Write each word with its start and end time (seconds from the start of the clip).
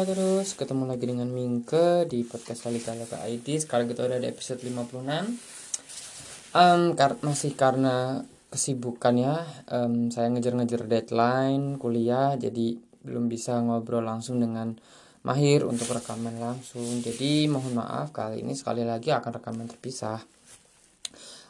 Halo 0.00 0.16
terus, 0.16 0.56
ketemu 0.56 0.88
lagi 0.88 1.04
dengan 1.04 1.28
Mingke 1.28 2.08
di 2.08 2.24
podcast 2.24 2.64
Salika 2.64 2.96
Loka 2.96 3.20
ID 3.20 3.60
Sekarang 3.60 3.84
kita 3.84 4.08
udah 4.08 4.16
di 4.16 4.32
episode 4.32 4.64
56 4.64 4.96
um, 6.56 6.96
kar 6.96 7.20
Masih 7.20 7.52
karena 7.52 8.24
kesibukan 8.48 9.12
ya 9.20 9.44
um, 9.68 10.08
Saya 10.08 10.32
ngejar-ngejar 10.32 10.88
deadline 10.88 11.76
kuliah 11.76 12.32
Jadi 12.40 12.80
belum 12.80 13.28
bisa 13.28 13.60
ngobrol 13.60 14.00
langsung 14.00 14.40
dengan 14.40 14.72
Mahir 15.20 15.68
untuk 15.68 15.92
rekaman 15.92 16.40
langsung. 16.40 17.04
Jadi 17.04 17.44
mohon 17.52 17.76
maaf 17.76 18.08
kali 18.08 18.40
ini 18.40 18.56
sekali 18.56 18.88
lagi 18.88 19.12
akan 19.12 19.36
rekaman 19.36 19.68
terpisah. 19.68 20.24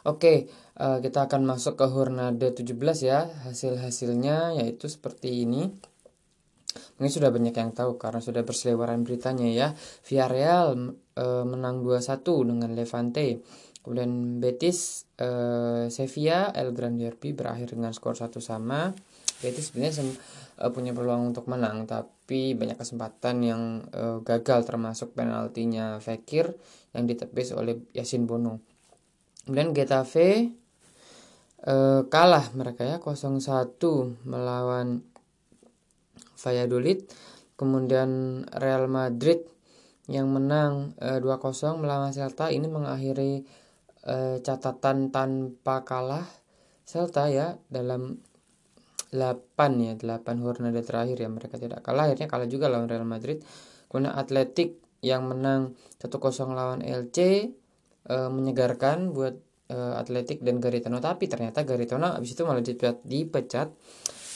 Oke, 0.03 0.51
uh, 0.75 0.99
kita 0.99 1.31
akan 1.31 1.47
masuk 1.47 1.79
ke 1.79 1.87
Hurnada 1.87 2.51
17 2.51 2.75
ya 2.99 3.31
Hasil-hasilnya 3.47 4.59
yaitu 4.59 4.91
seperti 4.91 5.47
ini 5.47 5.71
ini 6.99 7.09
sudah 7.09 7.33
banyak 7.33 7.55
yang 7.55 7.71
tahu 7.75 7.99
karena 7.99 8.23
sudah 8.23 8.45
berseliweran 8.45 9.03
beritanya 9.03 9.47
ya. 9.49 9.67
Villarreal 10.07 10.95
e, 11.17 11.25
menang 11.43 11.83
2-1 11.83 12.23
dengan 12.47 12.71
Levante. 12.71 13.43
Kemudian 13.81 14.37
Betis, 14.37 15.09
e, 15.17 15.29
Sevilla, 15.89 16.53
El 16.53 16.71
Gran 16.71 16.95
Derby 16.95 17.33
berakhir 17.33 17.73
dengan 17.73 17.91
skor 17.91 18.15
satu 18.15 18.37
sama. 18.37 18.93
Betis 19.41 19.73
sebenarnya 19.73 20.05
e, 20.61 20.63
punya 20.69 20.93
peluang 20.93 21.33
untuk 21.33 21.49
menang, 21.49 21.89
tapi 21.89 22.53
banyak 22.53 22.77
kesempatan 22.77 23.35
yang 23.41 23.61
e, 23.89 24.21
gagal 24.21 24.63
termasuk 24.63 25.17
penaltinya 25.17 25.97
Fekir 25.97 26.53
yang 26.93 27.09
ditepis 27.09 27.57
oleh 27.57 27.81
Yasin 27.91 28.29
Bono. 28.29 28.61
Kemudian 29.43 29.73
Getafe 29.73 30.53
e, 31.57 31.75
kalah 32.05 32.45
mereka 32.53 32.85
ya 32.85 32.97
0-1 33.01 33.81
melawan 34.29 35.01
Valladolid 36.41 37.05
kemudian 37.61 38.41
Real 38.57 38.89
Madrid 38.89 39.45
yang 40.09 40.33
menang 40.33 40.97
e, 40.97 41.17
eh, 41.17 41.19
2-0 41.21 41.77
melawan 41.77 42.09
Celta. 42.09 42.49
Ini 42.49 42.65
mengakhiri 42.65 43.45
e, 44.01 44.15
catatan 44.41 45.13
tanpa 45.13 45.85
kalah 45.85 46.25
Celta 46.81 47.29
ya 47.29 47.53
dalam 47.69 48.17
8 49.13 49.85
ya 49.85 49.93
8 49.93 50.41
Hurnada 50.41 50.81
terakhir 50.81 51.21
ya 51.21 51.29
mereka 51.29 51.61
tidak 51.61 51.85
kalah. 51.85 52.09
Akhirnya 52.09 52.25
kalah 52.25 52.49
juga 52.49 52.65
lawan 52.65 52.89
Real 52.89 53.05
Madrid. 53.05 53.45
Kemudian 53.85 54.17
Atletik 54.17 54.81
yang 55.05 55.29
menang 55.29 55.77
1-0 56.01 56.17
lawan 56.57 56.81
LC 56.81 57.17
e, 58.09 58.15
menyegarkan 58.33 59.13
buat 59.13 59.37
e, 59.69 59.77
Atletik 59.77 60.41
dan 60.41 60.57
Garitano. 60.57 60.97
Tapi 60.97 61.29
ternyata 61.29 61.61
Garitano 61.61 62.09
habis 62.09 62.33
itu 62.33 62.41
malah 62.41 62.65
dipecat, 62.65 63.05
dipecat. 63.05 63.69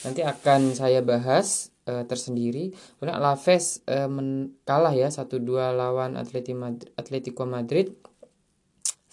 Nanti 0.06 0.22
akan 0.22 0.78
saya 0.78 1.02
bahas 1.02 1.74
uh, 1.86 2.04
tersendiri. 2.04 2.74
Kemudian 2.98 3.16
Alaves 3.16 3.80
uh, 3.86 4.10
men 4.10 4.58
kalah 4.66 4.92
ya 4.92 5.08
1-2 5.08 5.42
lawan 5.74 6.18
Atletico 6.18 7.42
Madrid. 7.48 7.94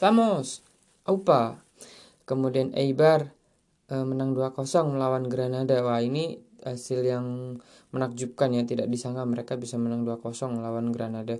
Vamos. 0.01 0.65
Aupa. 1.07 1.63
Kemudian 2.25 2.73
Eibar 2.75 3.31
uh, 3.93 4.05
menang 4.05 4.35
2-0 4.35 4.57
melawan 4.89 5.29
Granada. 5.29 5.79
Wah, 5.85 6.01
ini 6.01 6.41
hasil 6.63 7.03
yang 7.03 7.59
menakjubkan 7.91 8.55
ya, 8.55 8.63
tidak 8.63 8.87
disangka 8.87 9.23
mereka 9.27 9.59
bisa 9.59 9.75
menang 9.75 10.07
2-0 10.07 10.23
melawan 10.55 10.89
Granada. 10.95 11.37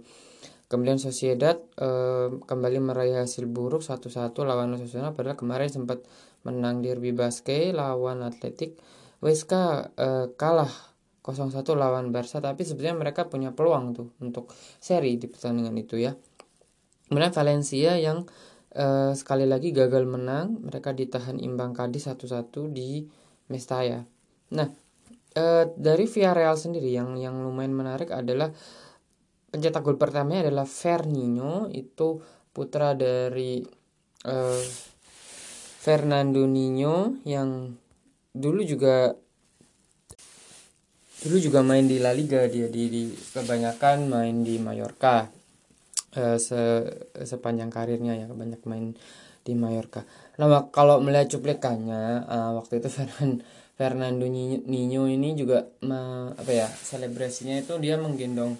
Kemudian 0.67 0.98
Sociedad 0.98 1.61
uh, 1.78 2.34
kembali 2.50 2.81
meraih 2.81 3.22
hasil 3.22 3.45
buruk 3.45 3.86
1-1 3.86 4.34
lawan 4.42 4.73
Osasuna 4.73 5.14
padahal 5.14 5.38
kemarin 5.38 5.70
sempat 5.70 6.02
menang 6.42 6.81
Derby 6.81 7.14
Basque 7.14 7.70
lawan 7.70 8.26
Atletik. 8.26 8.81
Weska 9.22 9.93
uh, 9.95 10.33
kalah 10.33 10.92
0-1 11.23 11.64
lawan 11.80 12.11
Barca 12.11 12.44
tapi 12.44 12.67
sebenarnya 12.67 13.00
mereka 13.00 13.32
punya 13.32 13.56
peluang 13.56 13.95
tuh 13.95 14.08
untuk 14.20 14.52
seri 14.84 15.16
di 15.16 15.32
pertandingan 15.32 15.76
itu 15.80 15.95
ya. 15.95 16.11
Kemudian 17.08 17.32
Valencia 17.32 17.95
yang 17.95 18.28
uh, 18.76 19.11
sekali 19.16 19.48
lagi 19.48 19.72
gagal 19.72 20.04
menang, 20.04 20.60
mereka 20.60 20.92
ditahan 20.92 21.39
imbang 21.39 21.72
Cadiz 21.72 22.10
1-1 22.11 22.52
di 22.73 23.06
Mestalla. 23.48 24.04
Nah, 24.54 24.67
uh, 25.38 25.66
dari 25.78 26.06
Villarreal 26.10 26.58
sendiri 26.58 26.89
yang 26.92 27.16
yang 27.16 27.40
lumayan 27.40 27.73
menarik 27.73 28.10
adalah 28.11 28.52
pencetak 29.54 29.86
gol 29.86 30.02
pertamanya 30.02 30.50
adalah 30.50 30.66
Fernino 30.66 31.70
itu 31.70 32.17
putra 32.50 32.98
dari 32.98 33.61
uh, 34.26 34.64
Fernando 35.84 36.48
Nino 36.50 37.22
yang 37.28 37.70
dulu 38.34 38.66
juga 38.66 39.14
dulu 41.23 41.39
juga 41.39 41.60
main 41.64 41.88
di 41.88 42.04
La 42.04 42.11
Liga 42.11 42.44
dia 42.52 42.67
di, 42.67 42.92
di 42.92 43.04
kebanyakan 43.32 44.11
main 44.11 44.44
di 44.44 44.60
Mallorca 44.60 45.32
uh, 46.20 46.38
se, 46.38 46.60
sepanjang 47.23 47.72
karirnya 47.72 48.14
ya 48.20 48.28
banyak 48.28 48.60
main 48.67 48.92
di 49.44 49.54
Mallorca. 49.56 50.04
Nah 50.39 50.67
kalau 50.72 51.00
melihat 51.00 51.32
cuplikannya 51.36 52.28
uh, 52.28 52.52
waktu 52.60 52.84
itu 52.84 52.89
Fernand, 52.95 53.44
Fernando 53.73 54.26
Nino 54.28 55.04
ini 55.08 55.36
juga 55.36 55.64
uh, 55.64 56.36
apa 56.36 56.52
ya 56.52 56.67
selebrasinya 56.67 57.60
itu 57.60 57.76
dia 57.80 57.95
menggendong 58.00 58.55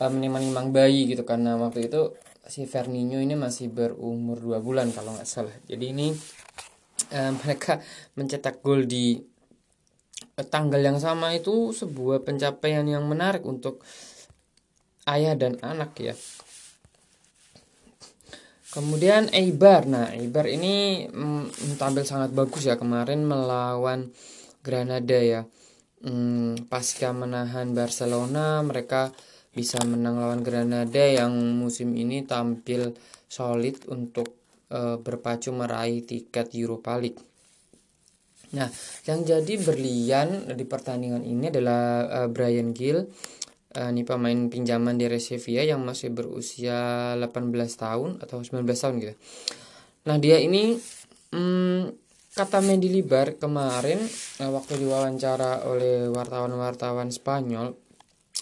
uh, 0.00 0.10
menimang-nimang 0.10 0.72
bayi 0.72 1.08
gitu 1.08 1.24
karena 1.24 1.56
waktu 1.56 1.88
itu 1.88 2.16
si 2.48 2.64
Fernino 2.64 3.20
ini 3.20 3.36
masih 3.36 3.68
berumur 3.68 4.40
dua 4.40 4.58
bulan 4.64 4.88
kalau 4.92 5.12
nggak 5.16 5.28
salah. 5.28 5.54
Jadi 5.68 5.84
ini 5.92 6.08
uh, 7.12 7.32
mereka 7.44 7.80
mencetak 8.16 8.60
gol 8.64 8.88
di 8.88 9.20
tanggal 10.46 10.78
yang 10.78 11.02
sama 11.02 11.34
itu 11.34 11.74
sebuah 11.74 12.22
pencapaian 12.22 12.86
yang 12.86 13.02
menarik 13.10 13.42
untuk 13.42 13.82
ayah 15.08 15.34
dan 15.34 15.58
anak 15.64 15.98
ya. 15.98 16.14
Kemudian 18.68 19.32
Eibar, 19.32 19.88
nah 19.88 20.12
Eibar 20.12 20.44
ini 20.44 21.08
mm, 21.08 21.80
tampil 21.80 22.04
sangat 22.04 22.36
bagus 22.36 22.68
ya 22.68 22.76
kemarin 22.76 23.24
melawan 23.24 24.12
Granada 24.60 25.18
ya. 25.18 25.48
Hmm, 25.98 26.54
pasca 26.70 27.10
menahan 27.10 27.74
Barcelona, 27.74 28.62
mereka 28.62 29.10
bisa 29.50 29.82
menang 29.82 30.22
lawan 30.22 30.46
Granada 30.46 31.02
yang 31.02 31.34
musim 31.58 31.96
ini 31.98 32.22
tampil 32.22 32.94
solid 33.26 33.82
untuk 33.90 34.38
uh, 34.70 35.00
berpacu 35.00 35.50
meraih 35.50 36.06
tiket 36.06 36.54
Europa 36.54 36.94
League. 37.00 37.18
Nah, 38.56 38.68
yang 39.04 39.20
jadi 39.26 39.54
berlian 39.60 40.48
di 40.56 40.64
pertandingan 40.64 41.20
ini 41.24 41.52
adalah 41.52 42.06
uh, 42.24 42.28
Brian 42.32 42.72
Gill. 42.72 43.04
Uh, 43.68 43.92
ini 43.92 44.00
pemain 44.08 44.48
pinjaman 44.48 44.96
dari 44.96 45.20
Sevilla 45.20 45.60
yang 45.60 45.84
masih 45.84 46.08
berusia 46.08 47.12
18 47.20 47.52
tahun 47.76 48.10
atau 48.24 48.40
19 48.40 48.64
tahun 48.64 48.94
gitu. 49.04 49.14
Nah, 50.08 50.16
dia 50.16 50.40
ini 50.40 50.72
hmm, 51.36 51.92
kata 52.32 52.64
Mendy 52.64 52.88
Libar 52.88 53.36
kemarin 53.36 54.00
uh, 54.40 54.50
waktu 54.56 54.80
diwawancara 54.80 55.68
oleh 55.68 56.08
wartawan-wartawan 56.08 57.12
Spanyol 57.12 57.88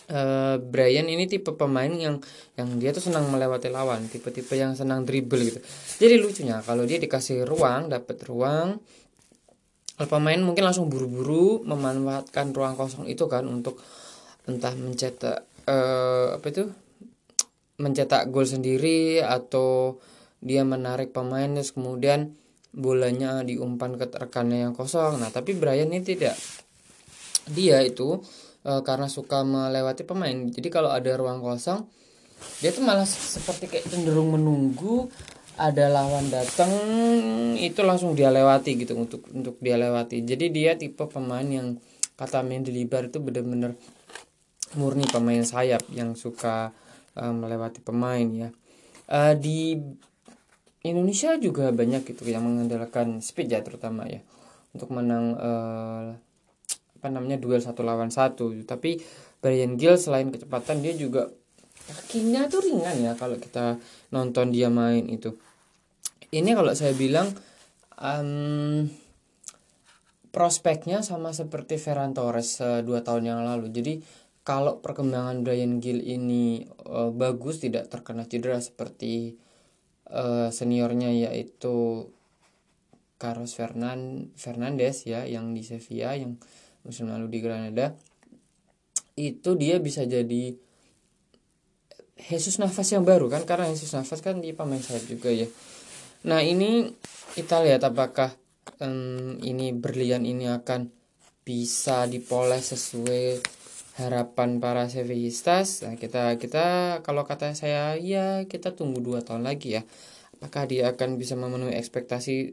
Uh, 0.06 0.62
Brian 0.62 1.10
ini 1.10 1.26
tipe 1.26 1.50
pemain 1.58 1.90
yang 1.90 2.22
yang 2.54 2.78
dia 2.78 2.94
tuh 2.94 3.10
senang 3.10 3.26
melewati 3.26 3.66
lawan, 3.66 4.06
tipe-tipe 4.06 4.54
yang 4.54 4.78
senang 4.78 5.02
dribble 5.02 5.42
gitu. 5.42 5.58
Jadi 5.98 6.14
lucunya 6.22 6.62
kalau 6.62 6.86
dia 6.86 7.02
dikasih 7.02 7.42
ruang, 7.42 7.90
dapat 7.90 8.14
ruang, 8.22 8.78
pemain 10.04 10.36
mungkin 10.36 10.68
langsung 10.68 10.92
buru-buru 10.92 11.64
memanfaatkan 11.64 12.52
ruang 12.52 12.76
kosong 12.76 13.08
itu 13.08 13.24
kan 13.32 13.48
untuk 13.48 13.80
entah 14.44 14.76
mencetak 14.76 15.48
uh, 15.64 16.36
apa 16.36 16.46
itu 16.52 16.68
mencetak 17.80 18.28
gol 18.28 18.44
sendiri 18.44 19.24
atau 19.24 20.00
dia 20.40 20.64
menarik 20.64 21.16
pemain 21.16 21.48
terus 21.48 21.72
kemudian 21.72 22.36
bolanya 22.76 23.40
diumpan 23.40 23.96
ke 23.96 24.12
rekannya 24.12 24.68
yang 24.68 24.74
kosong. 24.76 25.16
Nah, 25.16 25.32
tapi 25.32 25.56
Brian 25.56 25.88
ini 25.88 26.04
tidak. 26.04 26.36
Dia 27.48 27.80
itu 27.80 28.20
e, 28.60 28.84
karena 28.84 29.08
suka 29.08 29.40
melewati 29.48 30.04
pemain. 30.04 30.36
Jadi 30.52 30.68
kalau 30.68 30.92
ada 30.92 31.08
ruang 31.16 31.40
kosong, 31.40 31.88
dia 32.60 32.68
tuh 32.76 32.84
malah 32.84 33.08
seperti 33.08 33.72
kayak 33.72 33.88
cenderung 33.88 34.36
menunggu 34.36 35.08
ada 35.56 35.88
lawan 35.88 36.28
datang 36.28 36.68
itu 37.56 37.80
langsung 37.80 38.12
dia 38.12 38.28
lewati 38.28 38.76
gitu 38.76 38.92
untuk 38.92 39.24
untuk 39.32 39.56
dia 39.64 39.80
lewati. 39.80 40.20
Jadi 40.20 40.52
dia 40.52 40.76
tipe 40.76 41.08
pemain 41.08 41.44
yang 41.44 41.80
kata 42.16 42.44
Mendelibar 42.44 43.08
itu 43.08 43.20
benar-benar 43.20 43.72
murni 44.76 45.08
pemain 45.08 45.40
sayap 45.40 45.84
yang 45.92 46.12
suka 46.12 46.76
uh, 47.16 47.32
melewati 47.32 47.80
pemain 47.80 48.28
ya. 48.28 48.48
Uh, 49.08 49.32
di 49.32 49.80
Indonesia 50.84 51.34
juga 51.40 51.72
banyak 51.72 52.04
gitu 52.04 52.28
yang 52.28 52.44
mengandalkan 52.44 53.24
speed 53.24 53.48
ya 53.48 53.64
terutama 53.64 54.04
ya. 54.04 54.20
Untuk 54.76 54.92
menang 54.92 55.40
uh, 55.40 56.12
apa 57.00 57.08
namanya 57.08 57.40
duel 57.40 57.64
satu 57.64 57.80
lawan 57.80 58.12
satu. 58.12 58.52
Tapi 58.68 59.00
Brian 59.40 59.80
Gill 59.80 59.96
selain 59.96 60.28
kecepatan 60.28 60.84
dia 60.84 60.92
juga 60.92 61.32
kakinya 61.86 62.50
tuh 62.50 62.66
ringan 62.66 62.98
ya 62.98 63.12
kalau 63.14 63.38
kita 63.38 63.78
nonton 64.10 64.50
dia 64.50 64.66
main 64.66 65.06
itu 65.06 65.38
ini 66.34 66.50
kalau 66.56 66.72
saya 66.74 66.94
bilang 66.96 67.30
um, 68.00 68.86
prospeknya 70.34 71.00
sama 71.00 71.32
seperti 71.32 71.80
Ferran 71.80 72.12
Torres 72.12 72.60
uh, 72.60 72.84
dua 72.84 73.00
tahun 73.00 73.24
yang 73.30 73.40
lalu. 73.46 73.72
Jadi 73.72 74.00
kalau 74.46 74.78
perkembangan 74.78 75.42
Brian 75.42 75.82
Gill 75.82 76.04
ini 76.04 76.62
uh, 76.86 77.10
bagus 77.10 77.58
tidak 77.58 77.90
terkena 77.90 78.28
cedera 78.28 78.60
seperti 78.60 79.34
uh, 80.12 80.52
seniornya 80.52 81.10
yaitu 81.10 82.06
Carlos 83.16 83.56
Fernan 83.56 84.30
Fernandez 84.36 85.08
ya 85.08 85.24
yang 85.24 85.56
di 85.56 85.64
Sevilla 85.64 86.12
yang 86.12 86.36
musim 86.84 87.08
lalu 87.08 87.32
di 87.32 87.38
Granada 87.40 87.96
itu 89.16 89.56
dia 89.56 89.80
bisa 89.80 90.04
jadi 90.04 90.52
Jesus 92.16 92.60
Nafas 92.60 92.92
yang 92.92 93.04
baru 93.04 93.32
kan? 93.32 93.48
Karena 93.48 93.72
Jesus 93.72 93.92
Nafas 93.96 94.20
kan 94.20 94.44
di 94.44 94.52
pemain 94.52 94.80
sayap 94.80 95.08
juga 95.08 95.32
ya 95.32 95.48
nah 96.22 96.40
ini 96.40 96.94
kita 97.36 97.60
lihat 97.66 97.84
apakah 97.84 98.32
um, 98.80 99.36
ini 99.42 99.76
berlian 99.76 100.24
ini 100.24 100.48
akan 100.48 100.88
bisa 101.46 102.08
dipoles 102.08 102.72
sesuai 102.72 103.44
harapan 103.96 104.60
para 104.60 104.88
Sevillistas 104.92 105.84
nah 105.84 105.96
kita 105.96 106.36
kita 106.36 107.00
kalau 107.00 107.24
kata 107.24 107.56
saya 107.56 107.96
ya 107.96 108.44
kita 108.44 108.76
tunggu 108.76 109.00
dua 109.00 109.24
tahun 109.24 109.44
lagi 109.44 109.80
ya. 109.80 109.82
Apakah 110.36 110.68
dia 110.68 110.92
akan 110.92 111.16
bisa 111.16 111.32
memenuhi 111.32 111.72
ekspektasi 111.80 112.52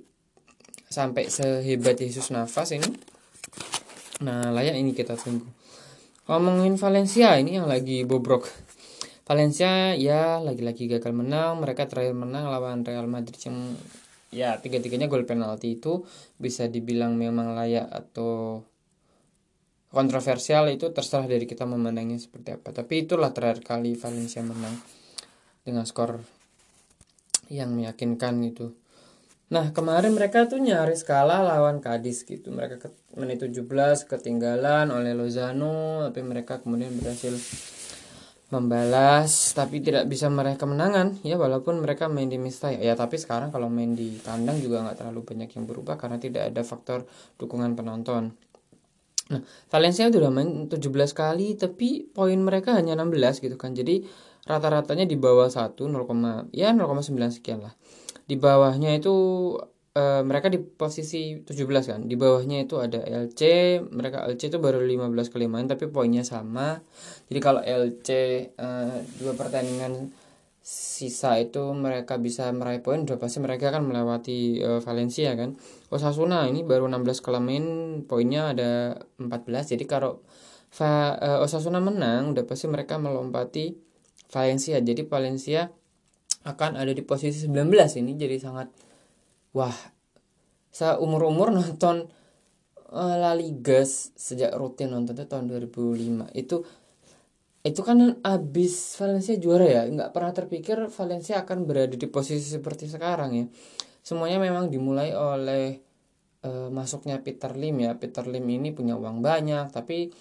sampai 0.87 1.27
sehebat 1.27 1.99
Yesus 1.99 2.31
Nafas 2.31 2.71
ini? 2.71 2.87
Nah 4.23 4.55
layak 4.55 4.79
ini 4.79 4.95
kita 4.95 5.19
tunggu. 5.19 5.43
Ngomongin 6.31 6.79
Valencia 6.79 7.35
ini 7.35 7.59
yang 7.59 7.67
lagi 7.67 8.07
bobrok 8.07 8.47
Valencia 9.33 9.97
ya 9.97 10.37
lagi-lagi 10.37 10.85
gagal 10.85 11.09
menang. 11.09 11.57
Mereka 11.65 11.89
terakhir 11.89 12.13
menang 12.13 12.53
lawan 12.53 12.85
Real 12.85 13.09
Madrid 13.09 13.41
yang 13.41 13.73
ya 14.29 14.61
tiga-tiganya 14.61 15.09
gol 15.09 15.25
penalti 15.25 15.81
itu. 15.81 16.05
Bisa 16.37 16.69
dibilang 16.69 17.17
memang 17.17 17.57
layak 17.57 17.89
atau 17.89 18.61
kontroversial 19.89 20.69
itu 20.69 20.93
terserah 20.93 21.25
dari 21.25 21.49
kita 21.49 21.65
memandangnya 21.65 22.21
seperti 22.21 22.53
apa. 22.53 22.69
Tapi 22.77 23.09
itulah 23.09 23.33
terakhir 23.33 23.65
kali 23.65 23.97
Valencia 23.97 24.45
menang 24.45 24.77
dengan 25.65 25.89
skor 25.89 26.21
yang 27.49 27.73
meyakinkan 27.73 28.37
itu 28.45 28.69
Nah 29.53 29.69
kemarin 29.69 30.17
mereka 30.17 30.49
tuh 30.49 30.57
nyaris 30.57 31.05
kalah 31.05 31.45
lawan 31.45 31.77
Kadis 31.77 32.25
gitu. 32.25 32.49
Mereka 32.49 32.81
ke 32.81 32.89
menit 33.13 33.37
17 33.45 33.61
ketinggalan 34.09 34.89
oleh 34.89 35.13
Lozano 35.13 36.01
Tapi 36.09 36.25
mereka 36.25 36.57
kemudian 36.57 36.89
berhasil 36.97 37.37
membalas 38.53 39.57
tapi 39.57 39.81
tidak 39.81 40.05
bisa 40.05 40.29
meraih 40.29 40.55
kemenangan. 40.55 41.17
Ya 41.25 41.41
walaupun 41.41 41.81
mereka 41.81 42.05
main 42.05 42.29
di 42.29 42.37
Mestalla 42.37 42.77
ya. 42.77 42.93
Tapi 42.93 43.17
sekarang 43.17 43.49
kalau 43.49 43.73
main 43.73 43.97
di 43.97 44.21
kandang 44.21 44.61
juga 44.61 44.85
nggak 44.85 45.01
terlalu 45.01 45.25
banyak 45.25 45.49
yang 45.57 45.65
berubah 45.65 45.97
karena 45.97 46.21
tidak 46.21 46.53
ada 46.53 46.61
faktor 46.61 47.09
dukungan 47.41 47.73
penonton. 47.73 48.37
Nah 49.33 49.41
Valencia 49.73 50.05
sudah 50.13 50.29
main 50.29 50.69
17 50.69 50.77
kali 51.17 51.57
tapi 51.57 52.05
poin 52.13 52.37
mereka 52.37 52.77
hanya 52.77 52.93
16 52.93 53.41
gitu 53.41 53.57
kan. 53.57 53.73
Jadi 53.73 54.05
rata-ratanya 54.45 55.09
di 55.09 55.17
bawah 55.17 55.49
1 55.49 55.73
0, 55.73 56.53
ya 56.53 56.69
0,9 56.69 57.33
sekian 57.33 57.65
lah. 57.65 57.73
Di 58.23 58.39
bawahnya 58.39 58.95
itu 58.95 59.15
uh, 59.97 60.21
mereka 60.25 60.49
di 60.49 60.59
posisi 60.59 61.41
17 61.41 61.89
kan. 61.89 62.01
Di 62.05 62.15
bawahnya 62.17 62.65
itu 62.65 62.81
ada 62.81 63.01
LC, 63.01 63.41
mereka 63.93 64.25
LC 64.25 64.53
itu 64.53 64.59
baru 64.61 64.81
15 64.81 65.33
kali 65.33 65.45
main 65.49 65.69
tapi 65.69 65.89
poinnya 65.89 66.25
sama. 66.25 66.81
Jadi 67.29 67.39
kalau 67.41 67.61
LC 67.61 68.09
uh, 68.57 68.97
eh, 68.97 68.97
dua 69.21 69.33
pertandingan 69.37 70.13
sisa 70.63 71.35
itu 71.43 71.59
mereka 71.75 72.15
bisa 72.15 72.47
meraih 72.55 72.79
poin 72.79 73.03
udah 73.03 73.19
pasti 73.19 73.43
mereka 73.43 73.67
akan 73.67 73.83
melewati 73.83 74.63
uh, 74.63 74.79
Valencia 74.81 75.35
kan. 75.37 75.55
Osasuna 75.93 76.47
ini 76.49 76.63
baru 76.65 76.89
16 76.89 77.23
kali 77.23 77.39
main 77.41 77.65
poinnya 78.07 78.55
ada 78.55 78.71
14. 79.21 79.77
Jadi 79.77 79.85
kalau 79.85 80.23
Va, 80.73 81.13
uh, 81.21 81.45
Osasuna 81.45 81.77
menang 81.77 82.33
udah 82.33 82.49
pasti 82.49 82.65
mereka 82.65 82.97
melompati 82.97 83.77
Valencia. 84.33 84.81
Jadi 84.81 85.05
Valencia 85.05 85.69
akan 86.49 86.81
ada 86.81 86.89
di 86.89 87.05
posisi 87.05 87.45
19 87.45 87.69
ini 88.01 88.17
jadi 88.17 88.41
sangat 88.41 88.73
wah 89.53 89.77
saya 90.73 90.97
umur-umur 90.97 91.53
nonton 91.53 92.09
uh, 92.89 93.15
La 93.17 93.37
Liga 93.37 93.85
sejak 93.85 94.53
rutin 94.57 94.93
nonton 94.93 95.17
itu 95.17 95.25
tahun 95.29 95.45
2005 95.49 96.33
itu 96.33 96.65
itu 97.63 97.79
kan 97.79 98.19
abis 98.27 98.99
Valencia 98.99 99.39
juara 99.39 99.63
ya? 99.63 99.83
Nggak 99.87 100.11
pernah 100.11 100.35
terpikir 100.35 100.83
Valencia 100.91 101.47
akan 101.47 101.63
berada 101.63 101.95
di 101.95 102.07
posisi 102.11 102.43
seperti 102.43 102.91
sekarang 102.91 103.31
ya? 103.39 103.45
Semuanya 104.03 104.35
memang 104.43 104.67
dimulai 104.67 105.15
oleh 105.15 105.79
uh, 106.43 106.67
masuknya 106.67 107.23
Peter 107.23 107.55
Lim 107.55 107.87
ya. 107.87 107.95
Peter 107.95 108.27
Lim 108.27 108.43
ini 108.51 108.75
punya 108.75 108.99
uang 108.99 109.23
banyak 109.23 109.71
tapi 109.71 110.11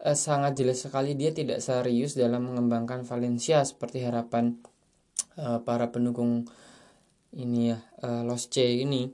uh, 0.00 0.16
sangat 0.16 0.56
jelas 0.56 0.80
sekali 0.80 1.12
dia 1.12 1.36
tidak 1.36 1.60
serius 1.60 2.16
dalam 2.16 2.48
mengembangkan 2.48 3.04
Valencia 3.04 3.60
seperti 3.60 4.00
harapan 4.00 4.56
uh, 5.36 5.60
para 5.60 5.92
pendukung 5.92 6.48
ini 7.36 7.70
ya 7.70 7.78
uh, 8.02 8.24
Los 8.24 8.48
C 8.48 8.80
ini. 8.80 9.06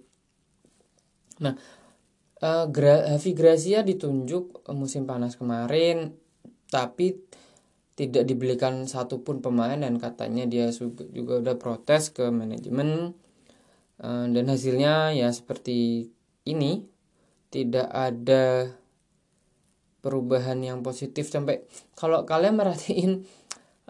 Nah, 1.43 1.55
uh, 2.39 2.65
Gra 2.71 3.11
Havi 3.11 3.35
Grazia 3.35 3.83
ditunjuk 3.83 4.63
musim 4.71 5.05
panas 5.05 5.35
kemarin, 5.35 6.15
tapi 6.71 7.19
tidak 7.93 8.25
dibelikan 8.25 8.89
satupun 8.89 9.45
pemain 9.45 9.77
dan 9.77 10.01
katanya 10.01 10.49
dia 10.49 10.73
juga 11.13 11.45
udah 11.45 11.57
protes 11.61 12.09
ke 12.09 12.25
manajemen 12.33 13.13
uh, 14.01 14.27
dan 14.33 14.45
hasilnya 14.49 15.13
ya 15.13 15.29
seperti 15.29 16.09
ini 16.49 16.89
tidak 17.53 17.87
ada 17.93 18.73
perubahan 20.01 20.59
yang 20.65 20.81
positif 20.81 21.29
sampai 21.29 21.63
kalau 21.95 22.25
kalian 22.25 22.57
merhatiin 22.57 23.29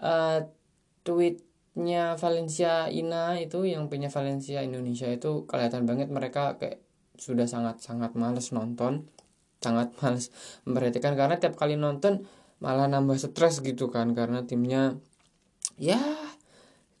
uh, 0.03 0.45
tweet 1.07 1.39
nya 1.73 2.13
Valencia 2.21 2.85
Ina 2.85 3.41
itu 3.41 3.65
yang 3.65 3.89
punya 3.89 4.13
Valencia 4.13 4.61
Indonesia 4.61 5.09
itu 5.09 5.49
kelihatan 5.49 5.89
banget 5.89 6.13
mereka 6.13 6.61
kayak 6.61 6.85
sudah 7.17 7.49
sangat 7.49 7.81
sangat 7.81 8.13
males 8.13 8.53
nonton 8.53 9.09
sangat 9.57 9.89
males 10.01 10.29
memperhatikan 10.69 11.17
karena 11.17 11.41
tiap 11.41 11.57
kali 11.57 11.73
nonton 11.73 12.29
malah 12.61 12.85
nambah 12.85 13.17
stres 13.17 13.59
gitu 13.65 13.89
kan 13.89 14.13
karena 14.13 14.45
timnya 14.45 15.01
ya 15.81 15.99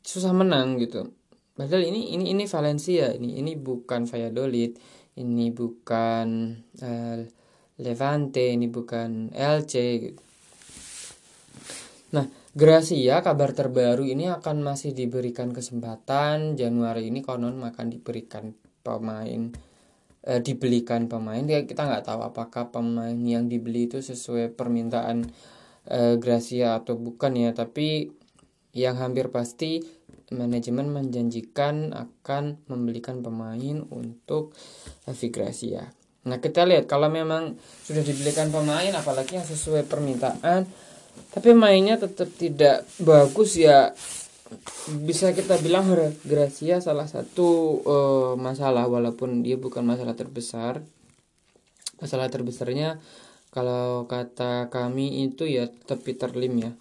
susah 0.01 0.33
menang 0.33 0.81
gitu 0.81 1.13
padahal 1.53 1.85
ini 1.85 2.17
ini 2.17 2.33
ini 2.33 2.49
Valencia 2.49 3.13
ini 3.13 3.37
ini 3.37 3.53
bukan 3.53 4.09
Valladolid 4.09 4.75
ini 5.13 5.53
bukan 5.53 6.57
uh, 6.81 7.21
Levante 7.73 8.53
ini 8.53 8.69
bukan 8.69 9.33
LC 9.33 9.73
gitu. 10.01 10.21
nah 12.13 12.25
Gracia 12.53 13.17
kabar 13.25 13.57
terbaru 13.57 14.05
ini 14.05 14.29
akan 14.29 14.61
masih 14.61 14.93
diberikan 14.93 15.49
kesempatan. 15.49 16.53
Januari 16.53 17.09
ini 17.09 17.25
konon 17.25 17.57
akan 17.57 17.89
diberikan 17.89 18.53
pemain 18.85 19.49
eh, 20.21 20.37
dibelikan 20.37 21.09
pemain. 21.09 21.41
Ya 21.49 21.65
kita 21.65 21.89
nggak 21.89 22.05
tahu 22.05 22.21
apakah 22.21 22.69
pemain 22.69 23.17
yang 23.17 23.49
dibeli 23.49 23.89
itu 23.89 24.05
sesuai 24.05 24.53
permintaan 24.53 25.33
eh, 25.89 26.21
Gracia 26.21 26.77
atau 26.77 26.93
bukan 26.93 27.41
ya. 27.41 27.57
Tapi 27.57 28.13
yang 28.77 29.01
hampir 29.01 29.33
pasti 29.33 29.81
manajemen 30.29 30.93
menjanjikan 30.93 31.89
akan 31.89 32.69
membelikan 32.69 33.25
pemain 33.25 33.81
untuk 33.89 34.53
Evi 35.09 35.33
Gracia. 35.33 35.89
Nah 36.29 36.37
kita 36.37 36.69
lihat 36.69 36.85
kalau 36.85 37.09
memang 37.09 37.57
sudah 37.81 38.05
dibelikan 38.05 38.53
pemain 38.53 38.93
apalagi 38.93 39.41
yang 39.41 39.47
sesuai 39.49 39.89
permintaan 39.89 40.69
tapi 41.33 41.57
mainnya 41.57 41.97
tetap 41.97 42.29
tidak 42.37 42.85
bagus 43.01 43.57
ya. 43.57 43.91
Bisa 45.01 45.33
kita 45.33 45.57
bilang 45.57 45.89
Gracia 46.21 46.77
salah 46.77 47.09
satu 47.09 47.81
uh, 47.81 48.33
masalah 48.37 48.85
walaupun 48.85 49.41
dia 49.41 49.57
bukan 49.57 49.81
masalah 49.81 50.13
terbesar. 50.13 50.85
Masalah 51.97 52.29
terbesarnya 52.29 53.01
kalau 53.49 54.05
kata 54.05 54.69
kami 54.69 55.25
itu 55.25 55.49
ya 55.49 55.65
tetap 55.69 56.05
Peter 56.05 56.29
Lim 56.37 56.57
ya 56.61 56.71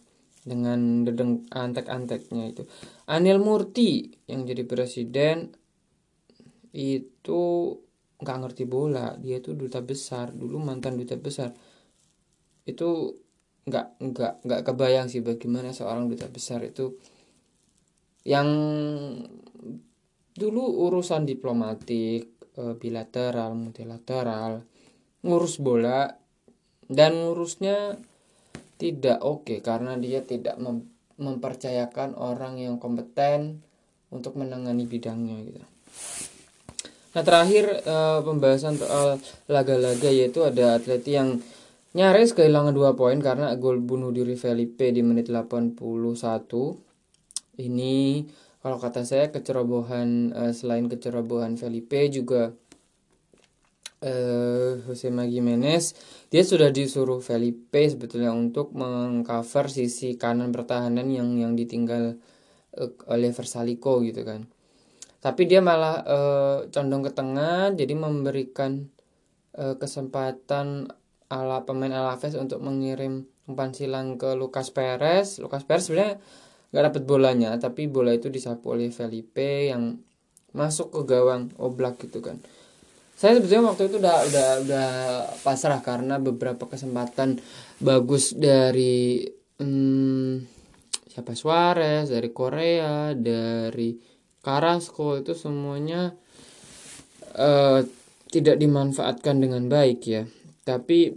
dengan 0.44 1.06
dedeng 1.06 1.48
antek-anteknya 1.48 2.44
itu. 2.52 2.68
Anil 3.08 3.40
Murti 3.40 4.10
yang 4.28 4.44
jadi 4.44 4.68
presiden 4.68 5.54
itu 6.76 7.40
nggak 8.20 8.38
ngerti 8.44 8.64
bola. 8.68 9.16
Dia 9.16 9.40
itu 9.40 9.56
duta 9.56 9.80
besar 9.80 10.34
dulu 10.36 10.60
mantan 10.60 11.00
duta 11.00 11.16
besar. 11.16 11.56
Itu 12.68 13.16
nggak 13.62 13.86
nggak 14.02 14.32
nggak 14.42 14.60
kebayang 14.66 15.06
sih 15.06 15.22
bagaimana 15.22 15.70
seorang 15.70 16.10
duta 16.10 16.26
besar 16.26 16.66
itu 16.66 16.98
yang 18.26 18.48
dulu 20.34 20.62
urusan 20.90 21.22
diplomatik 21.28 22.22
eh, 22.58 22.74
bilateral 22.74 23.54
multilateral 23.54 24.62
ngurus 25.22 25.62
bola 25.62 26.10
dan 26.90 27.12
ngurusnya 27.14 27.96
tidak 28.82 29.22
oke 29.22 29.46
okay, 29.46 29.58
karena 29.62 29.94
dia 29.94 30.26
tidak 30.26 30.58
mem 30.58 30.90
mempercayakan 31.22 32.18
orang 32.18 32.58
yang 32.58 32.82
kompeten 32.82 33.62
untuk 34.10 34.34
menangani 34.34 34.84
bidangnya 34.90 35.38
gitu. 35.46 35.62
Nah 37.12 37.22
terakhir 37.22 37.84
e, 37.84 37.96
pembahasan 38.26 38.74
soal 38.80 39.22
laga-laga 39.46 40.08
yaitu 40.10 40.42
ada 40.42 40.80
atlet 40.80 41.04
yang 41.06 41.38
nyaris 41.92 42.32
kehilangan 42.32 42.72
dua 42.72 42.96
poin 42.96 43.20
karena 43.20 43.52
gol 43.60 43.80
bunuh 43.84 44.08
diri 44.08 44.32
Felipe 44.32 44.88
di 44.88 45.04
menit 45.04 45.28
81 45.28 45.76
ini 47.60 48.24
kalau 48.64 48.78
kata 48.80 49.04
saya 49.04 49.28
kecerobohan 49.28 50.32
uh, 50.32 50.52
selain 50.56 50.88
kecerobohan 50.88 51.60
Felipe 51.60 52.00
juga 52.08 52.48
uh, 54.00 54.72
Jose 54.88 55.12
Gimenez 55.12 55.84
dia 56.32 56.42
sudah 56.46 56.72
disuruh 56.72 57.20
Felipe 57.20 57.84
sebetulnya 57.84 58.32
untuk 58.32 58.72
mengcover 58.72 59.68
sisi 59.68 60.16
kanan 60.16 60.48
pertahanan 60.48 61.12
yang 61.12 61.36
yang 61.36 61.52
ditinggal 61.52 62.16
uh, 62.78 62.90
oleh 63.12 63.36
Versalico 63.36 64.00
gitu 64.00 64.24
kan. 64.24 64.48
Tapi 65.22 65.46
dia 65.46 65.62
malah 65.62 66.02
uh, 66.02 66.58
condong 66.72 67.04
ke 67.06 67.12
tengah 67.14 67.70
jadi 67.76 67.94
memberikan 67.94 68.88
kesempatan 69.52 70.88
ala 71.32 71.64
pemain 71.64 71.88
Alaves 71.88 72.36
untuk 72.36 72.60
mengirim 72.60 73.24
umpan 73.48 73.72
silang 73.72 74.20
ke 74.20 74.36
Lucas 74.36 74.68
Perez. 74.68 75.40
Lucas 75.40 75.64
Perez 75.64 75.88
sebenarnya 75.88 76.20
nggak 76.72 76.84
dapat 76.92 77.02
bolanya, 77.08 77.50
tapi 77.56 77.88
bola 77.88 78.12
itu 78.12 78.28
disapu 78.28 78.76
oleh 78.76 78.92
Felipe 78.92 79.72
yang 79.72 79.96
masuk 80.52 80.92
ke 80.92 81.00
gawang 81.08 81.48
Oblak 81.56 82.04
gitu 82.04 82.20
kan. 82.20 82.36
Saya 83.16 83.38
sebetulnya 83.38 83.72
waktu 83.72 83.88
itu 83.88 83.96
udah 84.02 84.18
udah 84.28 84.48
udah 84.66 84.88
pasrah 85.46 85.80
karena 85.80 86.18
beberapa 86.18 86.68
kesempatan 86.68 87.38
bagus 87.80 88.34
dari 88.34 89.24
hmm, 89.62 90.42
siapa 91.06 91.32
Suarez, 91.36 92.10
dari 92.10 92.32
Korea, 92.32 93.14
dari 93.14 93.94
Carrasco 94.42 95.14
itu 95.20 95.38
semuanya 95.38 96.10
uh, 97.38 97.80
tidak 98.32 98.56
dimanfaatkan 98.58 99.38
dengan 99.38 99.70
baik 99.70 100.00
ya. 100.08 100.24
Tapi 100.62 101.14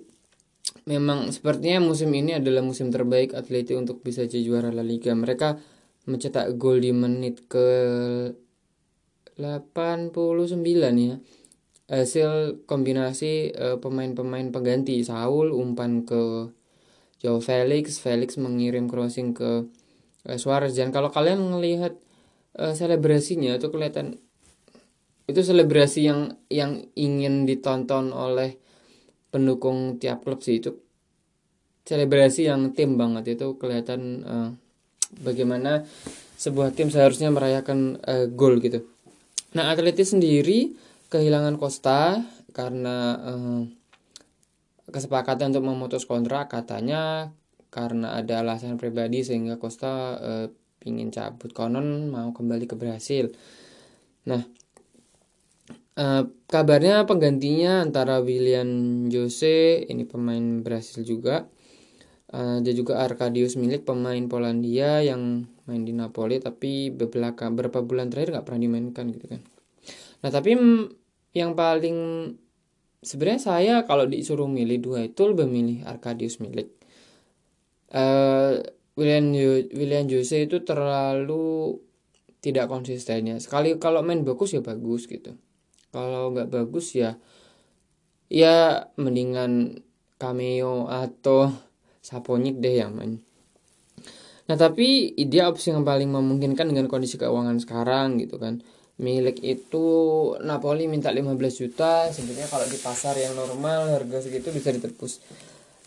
memang 0.90 1.30
sepertinya 1.34 1.82
musim 1.82 2.14
ini 2.14 2.38
adalah 2.38 2.62
musim 2.66 2.90
terbaik 2.90 3.34
Atleti 3.34 3.78
untuk 3.78 4.02
bisa 4.02 4.25
jadi 4.25 4.42
juara 4.42 4.70
La 4.74 4.82
Liga. 4.82 5.14
Mereka 5.14 5.58
mencetak 6.06 6.58
gol 6.58 6.82
di 6.82 6.94
menit 6.94 7.46
ke 7.50 7.68
89 9.38 10.12
ya. 10.98 11.18
Hasil 11.86 12.66
kombinasi 12.66 13.54
uh, 13.54 13.78
pemain-pemain 13.78 14.50
pengganti 14.50 15.06
Saul 15.06 15.54
umpan 15.54 16.02
ke 16.02 16.50
Joe 17.22 17.42
Felix, 17.42 18.02
Felix 18.02 18.42
mengirim 18.42 18.90
crossing 18.90 19.38
ke 19.38 19.70
uh, 20.25 20.38
Suarez 20.42 20.74
dan 20.74 20.90
kalau 20.90 21.14
kalian 21.14 21.46
melihat 21.46 21.94
uh, 22.58 22.74
selebrasinya 22.74 23.62
itu 23.62 23.70
kelihatan 23.70 24.18
itu 25.25 25.42
selebrasi 25.42 26.06
yang 26.06 26.38
yang 26.50 26.86
ingin 26.94 27.50
ditonton 27.50 28.14
oleh 28.14 28.58
pendukung 29.36 30.00
tiap 30.00 30.24
klub 30.24 30.39
sih 30.39 30.63
itu 30.63 30.80
selebrasi 31.84 32.48
yang 32.48 32.72
tim 32.72 32.96
banget 32.96 33.36
itu 33.36 33.60
kelihatan 33.60 34.24
uh, 34.24 34.50
bagaimana 35.20 35.84
sebuah 36.39 36.72
tim 36.72 36.88
seharusnya 36.88 37.36
merayakan 37.36 38.00
uh, 38.08 38.32
gol 38.32 38.63
gitu. 38.63 38.88
Nah 39.60 39.75
Atleti 39.75 40.08
sendiri 40.08 40.72
kehilangan 41.12 41.60
Costa 41.60 42.24
karena 42.56 43.20
uh, 43.20 43.62
kesepakatan 44.88 45.51
untuk 45.51 45.68
memutus 45.68 46.08
kontrak 46.08 46.48
katanya 46.48 47.36
karena 47.70 48.15
ada 48.15 48.39
alasan 48.39 48.80
pribadi 48.80 49.27
sehingga 49.27 49.60
Costa 49.60 50.15
uh, 50.15 50.48
ingin 50.88 51.12
cabut 51.12 51.51
konon 51.51 52.08
mau 52.08 52.32
kembali 52.32 52.65
ke 52.72 52.75
Brasil. 52.80 53.36
Nah 54.25 54.42
Uh, 55.96 56.28
kabarnya 56.52 57.08
penggantinya 57.08 57.80
antara 57.80 58.20
William 58.20 58.68
Jose 59.08 59.80
ini 59.88 60.04
pemain 60.04 60.60
Brasil 60.60 61.08
juga 61.08 61.48
uh, 62.36 62.60
ada 62.60 62.72
juga 62.75 63.00
Arkadius 63.00 63.56
Milik 63.56 63.88
pemain 63.88 64.20
Polandia 64.28 65.00
yang 65.00 65.48
main 65.64 65.88
di 65.88 65.96
Napoli 65.96 66.44
tapi 66.44 66.92
beberapa 66.92 67.48
beberapa 67.48 67.80
bulan 67.80 68.12
terakhir 68.12 68.36
nggak 68.36 68.44
pernah 68.44 68.62
dimainkan 68.68 69.08
gitu 69.08 69.40
kan. 69.40 69.42
Nah 70.20 70.30
tapi 70.36 70.52
yang 71.32 71.56
paling 71.56 71.98
sebenarnya 73.00 73.40
saya 73.40 73.75
kalau 73.88 74.04
disuruh 74.04 74.52
milih 74.52 74.84
dua 74.84 75.08
itu 75.08 75.24
lebih 75.32 75.48
milih 75.48 75.88
Arkadius 75.88 76.44
Milik. 76.44 76.75
Uh, 77.96 78.60
William 79.00 79.32
William 79.72 80.04
Jose 80.12 80.44
itu 80.44 80.60
terlalu 80.68 81.80
tidak 82.44 82.68
konsistennya. 82.68 83.40
Sekali 83.40 83.80
kalau 83.80 84.04
main 84.04 84.28
bagus 84.28 84.52
ya 84.52 84.60
bagus 84.60 85.08
gitu 85.08 85.40
kalau 85.96 86.36
nggak 86.36 86.52
bagus 86.52 86.92
ya 86.92 87.16
ya 88.28 88.84
mendingan 89.00 89.80
cameo 90.20 90.92
atau 90.92 91.48
saponik 92.04 92.60
deh 92.60 92.84
yang 92.84 92.92
main. 92.92 93.24
Nah 94.46 94.58
tapi 94.60 95.16
dia 95.25 95.50
opsi 95.50 95.74
yang 95.74 95.88
paling 95.88 96.12
memungkinkan 96.12 96.70
dengan 96.70 96.86
kondisi 96.92 97.16
keuangan 97.16 97.58
sekarang 97.64 98.20
gitu 98.20 98.38
kan. 98.38 98.62
Milik 98.96 99.44
itu 99.44 99.88
Napoli 100.40 100.88
minta 100.88 101.12
15 101.12 101.36
juta 101.60 102.08
sebenarnya 102.12 102.48
kalau 102.48 102.64
di 102.70 102.80
pasar 102.80 103.20
yang 103.20 103.36
normal 103.36 103.92
harga 103.92 104.24
segitu 104.24 104.56
bisa 104.56 104.72
ditebus. 104.72 105.20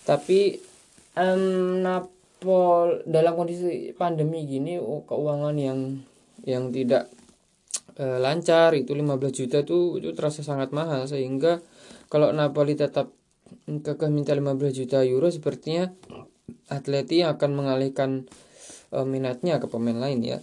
Tapi 0.04 0.60
um, 1.16 1.80
Napol 1.80 3.00
dalam 3.08 3.32
kondisi 3.38 3.96
pandemi 3.96 4.44
gini 4.44 4.76
oh, 4.76 5.06
keuangan 5.08 5.56
yang 5.56 6.04
yang 6.44 6.68
tidak 6.68 7.08
e, 7.98 8.04
lancar 8.22 8.72
itu 8.78 8.94
15 8.94 9.18
juta 9.34 9.66
tuh 9.66 9.98
itu 9.98 10.14
terasa 10.14 10.46
sangat 10.46 10.70
mahal 10.70 11.04
sehingga 11.10 11.60
kalau 12.06 12.30
Napoli 12.30 12.78
tetap 12.78 13.12
kekeh 13.66 14.08
minta 14.08 14.32
15 14.32 14.54
juta 14.72 15.02
euro 15.02 15.28
sepertinya 15.28 15.90
Atleti 16.70 17.26
akan 17.26 17.50
mengalihkan 17.52 18.30
e, 18.94 18.98
minatnya 19.04 19.58
ke 19.58 19.66
pemain 19.66 19.98
lain 19.98 20.22
ya. 20.22 20.38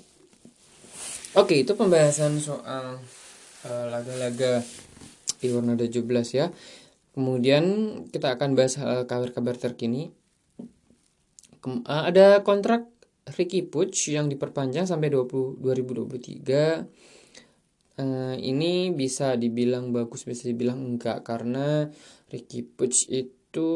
Oke, 1.35 1.59
itu 1.59 1.75
pembahasan 1.75 2.37
soal 2.37 2.99
e, 3.63 3.71
laga-laga 3.89 4.61
di 5.39 5.47
Warna 5.51 5.79
17 5.79 6.03
ya. 6.35 6.51
Kemudian 7.15 7.63
kita 8.11 8.35
akan 8.35 8.59
bahas 8.59 8.75
kabar-kabar 9.07 9.55
terkini. 9.55 10.11
Kem 11.63 11.79
ada 11.87 12.43
kontrak 12.43 12.91
Ricky 13.39 13.65
Puig 13.65 13.95
yang 14.11 14.27
diperpanjang 14.27 14.85
sampai 14.85 15.09
20 15.09 15.63
2023 15.63 17.14
uh, 17.99 18.35
ini 18.35 18.91
bisa 18.91 19.35
dibilang 19.39 19.91
bagus 19.95 20.27
bisa 20.27 20.47
dibilang 20.47 20.79
enggak 20.83 21.23
karena 21.23 21.87
Ricky 22.31 22.63
Puig 22.63 22.95
itu 23.07 23.67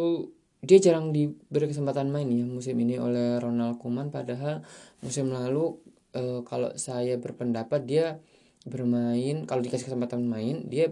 dia 0.59 0.77
jarang 0.83 1.15
diberi 1.15 1.71
kesempatan 1.71 2.11
main 2.11 2.27
ya 2.27 2.43
musim 2.43 2.75
ini 2.83 2.99
oleh 2.99 3.39
Ronald 3.39 3.79
Koeman. 3.79 4.11
Padahal 4.11 4.59
musim 4.99 5.31
lalu 5.31 5.79
uh, 6.15 6.43
kalau 6.43 6.75
saya 6.75 7.15
berpendapat 7.15 7.87
dia 7.87 8.05
bermain 8.67 9.47
kalau 9.47 9.63
dikasih 9.63 9.87
kesempatan 9.87 10.27
main 10.27 10.67
dia 10.67 10.91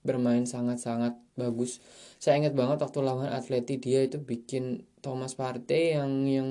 bermain 0.00 0.48
sangat-sangat 0.48 1.20
bagus. 1.36 1.84
Saya 2.16 2.40
ingat 2.40 2.56
banget 2.56 2.80
waktu 2.80 3.04
lawan 3.04 3.28
Atleti 3.28 3.76
dia 3.76 4.00
itu 4.00 4.16
bikin 4.16 4.88
Thomas 5.04 5.36
Partey 5.36 5.92
yang 6.00 6.24
yang 6.24 6.48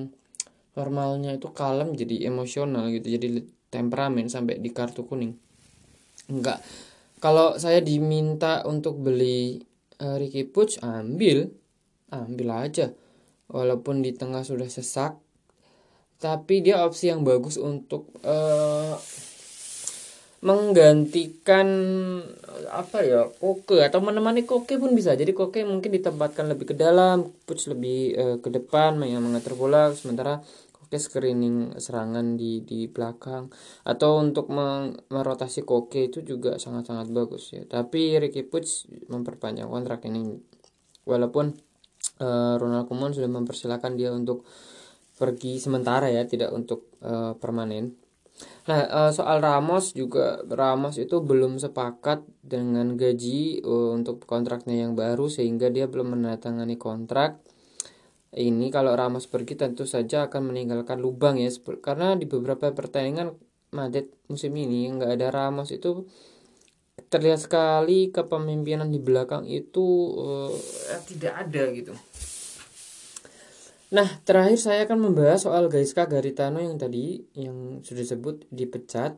normalnya 0.77 1.33
itu 1.33 1.49
kalem 1.49 1.97
jadi 1.97 2.29
emosional 2.29 2.93
gitu 2.93 3.09
jadi 3.17 3.41
temperamen 3.73 4.29
sampai 4.29 4.61
di 4.61 4.69
kartu 4.69 5.03
kuning 5.03 5.48
enggak. 6.29 6.63
Kalau 7.19 7.59
saya 7.59 7.83
diminta 7.83 8.63
untuk 8.63 8.95
beli 9.03 9.59
uh, 9.99 10.15
Ricky 10.15 10.47
Puig 10.47 10.79
ambil. 10.79 11.51
Ambil 12.09 12.47
aja. 12.55 12.95
Walaupun 13.51 13.99
di 13.99 14.15
tengah 14.15 14.47
sudah 14.47 14.71
sesak. 14.71 15.19
Tapi 16.19 16.63
dia 16.63 16.83
opsi 16.83 17.11
yang 17.11 17.23
bagus 17.23 17.55
untuk 17.59 18.11
uh, 18.23 18.95
menggantikan 20.39 21.67
apa 22.71 23.03
ya 23.03 23.27
koke. 23.27 23.83
Atau 23.83 23.99
menemani 23.99 24.47
koke 24.47 24.79
pun 24.79 24.95
bisa. 24.95 25.15
Jadi 25.19 25.35
koke 25.35 25.67
mungkin 25.67 25.91
ditempatkan 25.91 26.47
lebih 26.47 26.71
ke 26.71 26.75
dalam 26.75 27.27
push 27.43 27.67
lebih 27.67 28.15
uh, 28.15 28.37
ke 28.39 28.47
depan 28.47 28.95
yang 29.03 29.23
mengatur 29.23 29.59
bola. 29.59 29.91
Sementara 29.91 30.39
Koke 30.89 30.97
screening 30.97 31.77
serangan 31.77 32.33
di 32.33 32.65
di 32.65 32.89
belakang 32.89 33.45
atau 33.85 34.17
untuk 34.17 34.49
merotasi 35.13 35.61
Koke 35.61 36.09
itu 36.09 36.25
juga 36.25 36.57
sangat-sangat 36.57 37.13
bagus 37.13 37.53
ya. 37.53 37.61
Tapi 37.61 38.17
Ricky 38.17 38.41
Puig 38.41 38.65
memperpanjang 39.05 39.69
kontrak 39.69 40.01
ini 40.09 40.33
walaupun 41.05 41.53
uh, 42.25 42.57
Ronald 42.57 42.89
Koeman 42.89 43.13
sudah 43.13 43.29
mempersilahkan 43.29 43.93
dia 43.93 44.09
untuk 44.09 44.49
pergi 45.13 45.61
sementara 45.61 46.09
ya, 46.09 46.25
tidak 46.25 46.49
untuk 46.57 46.89
uh, 47.05 47.37
permanen. 47.37 47.93
Nah, 48.65 48.89
uh, 48.89 49.11
soal 49.13 49.45
Ramos 49.45 49.93
juga 49.93 50.41
Ramos 50.41 50.97
itu 50.97 51.21
belum 51.21 51.61
sepakat 51.61 52.25
dengan 52.41 52.97
gaji 52.97 53.61
uh, 53.61 53.93
untuk 53.93 54.25
kontraknya 54.25 54.89
yang 54.89 54.97
baru 54.97 55.29
sehingga 55.29 55.69
dia 55.69 55.85
belum 55.85 56.17
menandatangani 56.17 56.81
kontrak 56.81 57.37
ini 58.37 58.69
kalau 58.69 58.93
Ramos 58.93 59.25
pergi 59.25 59.57
tentu 59.57 59.89
saja 59.89 60.29
akan 60.29 60.53
meninggalkan 60.53 61.01
lubang 61.01 61.41
ya 61.41 61.49
karena 61.81 62.13
di 62.13 62.29
beberapa 62.29 62.69
pertandingan 62.69 63.33
Madrid 63.73 64.13
musim 64.29 64.53
ini 64.53 64.85
yang 64.85 65.01
nggak 65.01 65.17
ada 65.17 65.27
Ramos 65.33 65.73
itu 65.73 66.05
terlihat 67.09 67.41
sekali 67.41 68.13
kepemimpinan 68.13 68.93
di 68.93 69.01
belakang 69.01 69.49
itu 69.49 70.13
uh, 70.19 70.53
tidak 71.09 71.33
ada 71.47 71.63
gitu 71.73 71.93
Nah, 73.89 74.05
terakhir 74.21 74.61
saya 74.61 74.85
akan 74.85 75.01
membahas 75.01 75.49
soal 75.49 75.65
Gaiska 75.65 76.05
Garitano 76.05 76.61
yang 76.61 76.77
tadi 76.77 77.25
yang 77.33 77.81
sudah 77.81 78.05
disebut 78.05 78.45
dipecat 78.53 79.17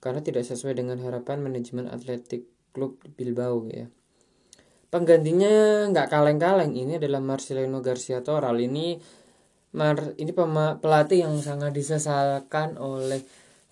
karena 0.00 0.24
tidak 0.24 0.48
sesuai 0.48 0.80
dengan 0.80 0.96
harapan 1.04 1.44
manajemen 1.44 1.92
Atletik 1.92 2.48
Klub 2.72 2.96
Bilbao 3.20 3.68
ya. 3.68 3.92
Penggantinya 4.88 5.86
nggak 5.92 6.08
kaleng-kaleng. 6.08 6.72
Ini 6.72 6.96
adalah 6.96 7.20
Marcelino 7.20 7.84
Garcia 7.84 8.24
Toral. 8.24 8.56
Ini 8.56 8.96
Mar 9.68 10.16
ini 10.16 10.32
pelatih 10.80 11.28
yang 11.28 11.36
sangat 11.44 11.76
disesalkan 11.76 12.80
oleh 12.80 13.20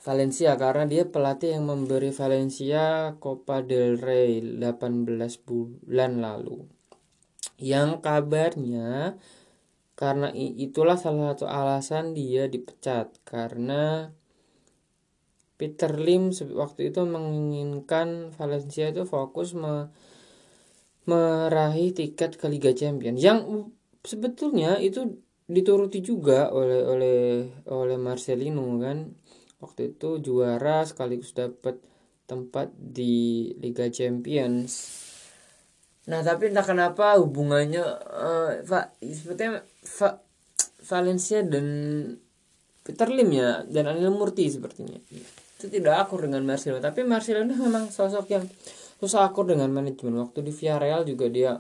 Valencia 0.05 0.53
karena 0.61 0.85
dia 0.85 1.09
pelatih 1.09 1.57
yang 1.57 1.73
memberi 1.73 2.13
Valencia 2.13 3.17
Copa 3.17 3.65
del 3.65 3.97
Rey 3.97 4.45
18 4.61 5.17
bulan 5.43 6.21
lalu. 6.21 6.69
Yang 7.57 8.05
kabarnya 8.05 9.17
karena 9.97 10.29
itulah 10.37 11.01
salah 11.01 11.33
satu 11.33 11.49
alasan 11.49 12.13
dia 12.13 12.45
dipecat. 12.45 13.17
Karena 13.25 14.13
Peter 15.57 15.97
Lim 15.97 16.37
waktu 16.53 16.93
itu 16.93 17.01
menginginkan 17.09 18.37
Valencia 18.37 18.93
itu 18.93 19.09
fokus 19.09 19.57
me, 19.57 19.89
meraih 21.07 21.95
tiket 21.95 22.37
ke 22.37 22.47
Liga 22.51 22.75
Champions. 22.75 23.23
Yang 23.23 23.71
sebetulnya 24.03 24.79
itu 24.83 25.23
dituruti 25.47 26.03
juga 26.03 26.51
oleh 26.51 26.83
oleh 26.83 27.21
oleh 27.71 27.97
Marcelino 27.99 28.67
kan. 28.83 29.15
Waktu 29.63 29.97
itu 29.97 30.21
juara 30.21 30.85
sekaligus 30.85 31.33
dapat 31.33 31.81
tempat 32.27 32.75
di 32.75 33.55
Liga 33.63 33.87
Champions. 33.89 35.03
Nah 36.11 36.23
tapi 36.23 36.51
entah 36.51 36.67
kenapa 36.67 37.19
hubungannya 37.19 37.83
uh, 38.11 38.51
Pak 38.67 39.01
sepertinya 39.01 39.63
Va 39.99 40.23
Valencia 40.87 41.43
dan 41.43 41.67
Peter 42.87 43.11
Lim 43.11 43.35
ya 43.35 43.67
dan 43.67 43.91
Anil 43.91 44.15
Murti 44.15 44.47
sepertinya. 44.47 44.99
Itu 45.57 45.67
tidak 45.73 46.07
akur 46.07 46.27
dengan 46.27 46.43
Marcelo 46.47 46.83
tapi 46.83 47.03
Marcelo 47.07 47.43
memang 47.47 47.91
sosok 47.91 48.27
yang 48.31 48.45
susah 48.97 49.29
akur 49.29 49.45
dengan 49.45 49.69
manajemen 49.73 50.17
waktu 50.25 50.41
di 50.47 50.53
Villarreal 50.53 51.05
juga 51.05 51.27
dia 51.29 51.53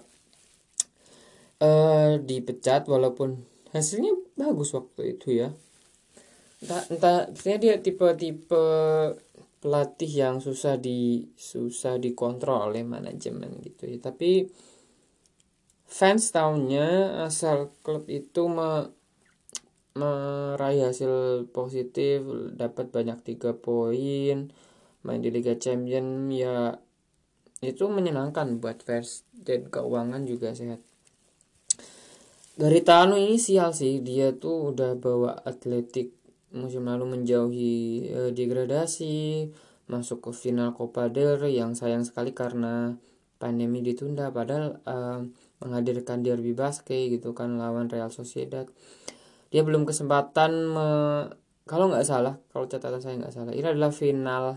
uh, 1.60 2.12
dipecat 2.20 2.88
walaupun 2.88 3.44
hasilnya 3.72 4.16
bagus 4.36 4.72
waktu 4.72 5.16
itu 5.16 5.44
ya. 5.44 5.48
Entah 6.64 6.88
entah 6.88 7.58
dia 7.60 7.76
tipe-tipe 7.76 8.64
pelatih 9.60 10.12
yang 10.12 10.36
susah 10.40 10.80
di 10.80 11.28
susah 11.36 12.00
dikontrol 12.00 12.72
oleh 12.72 12.84
manajemen 12.84 13.60
gitu 13.60 13.84
ya. 13.84 13.98
Tapi 14.00 14.48
fans 15.84 16.32
tahunnya 16.32 17.20
asal 17.28 17.76
klub 17.84 18.08
itu 18.08 18.48
me, 18.48 18.90
meraih 19.96 20.92
hasil 20.92 21.46
positif 21.52 22.24
dapat 22.56 22.92
banyak 22.92 23.18
tiga 23.24 23.56
poin 23.56 24.52
main 25.06 25.22
di 25.22 25.30
Liga 25.30 25.54
Champion 25.56 26.28
ya 26.28 26.76
itu 27.64 27.88
menyenangkan 27.88 28.60
buat 28.60 28.84
fans 28.84 29.24
dan 29.32 29.72
keuangan 29.72 30.28
juga 30.28 30.52
sehat. 30.52 30.84
Dari 32.56 32.80
Tano 32.80 33.20
ini 33.20 33.36
sial 33.36 33.76
sih 33.76 34.00
dia 34.00 34.32
tuh 34.32 34.72
udah 34.72 34.96
bawa 34.96 35.44
atletik 35.44 36.16
musim 36.56 36.88
lalu 36.88 37.04
menjauhi 37.04 38.08
e, 38.08 38.20
degradasi 38.32 39.52
masuk 39.92 40.24
ke 40.24 40.30
final 40.32 40.72
Copa 40.72 41.12
del 41.12 41.36
Rey 41.36 41.60
yang 41.60 41.76
sayang 41.76 42.08
sekali 42.08 42.32
karena 42.32 42.96
pandemi 43.36 43.84
ditunda. 43.84 44.32
Padahal 44.32 44.80
e, 44.88 44.96
menghadirkan 45.60 46.24
derby 46.24 46.56
basket 46.56 47.12
gitu 47.12 47.36
kan 47.36 47.60
lawan 47.60 47.92
Real 47.92 48.08
Sociedad. 48.08 48.64
Dia 49.52 49.60
belum 49.60 49.84
kesempatan 49.84 50.52
me, 50.72 50.88
kalau 51.68 51.92
nggak 51.92 52.06
salah 52.06 52.40
kalau 52.54 52.70
catatan 52.70 53.02
saya 53.02 53.14
nggak 53.20 53.34
salah 53.34 53.52
ini 53.52 53.66
adalah 53.66 53.92
final 53.92 54.56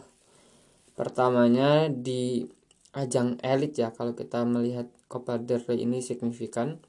pertamanya 0.94 1.90
di 1.90 2.46
ajang 3.00 3.40
elit 3.40 3.80
ya 3.80 3.96
kalau 3.96 4.12
kita 4.12 4.44
melihat 4.44 4.92
Copa 5.08 5.40
del 5.40 5.64
Rey 5.64 5.88
ini 5.88 6.04
signifikan. 6.04 6.84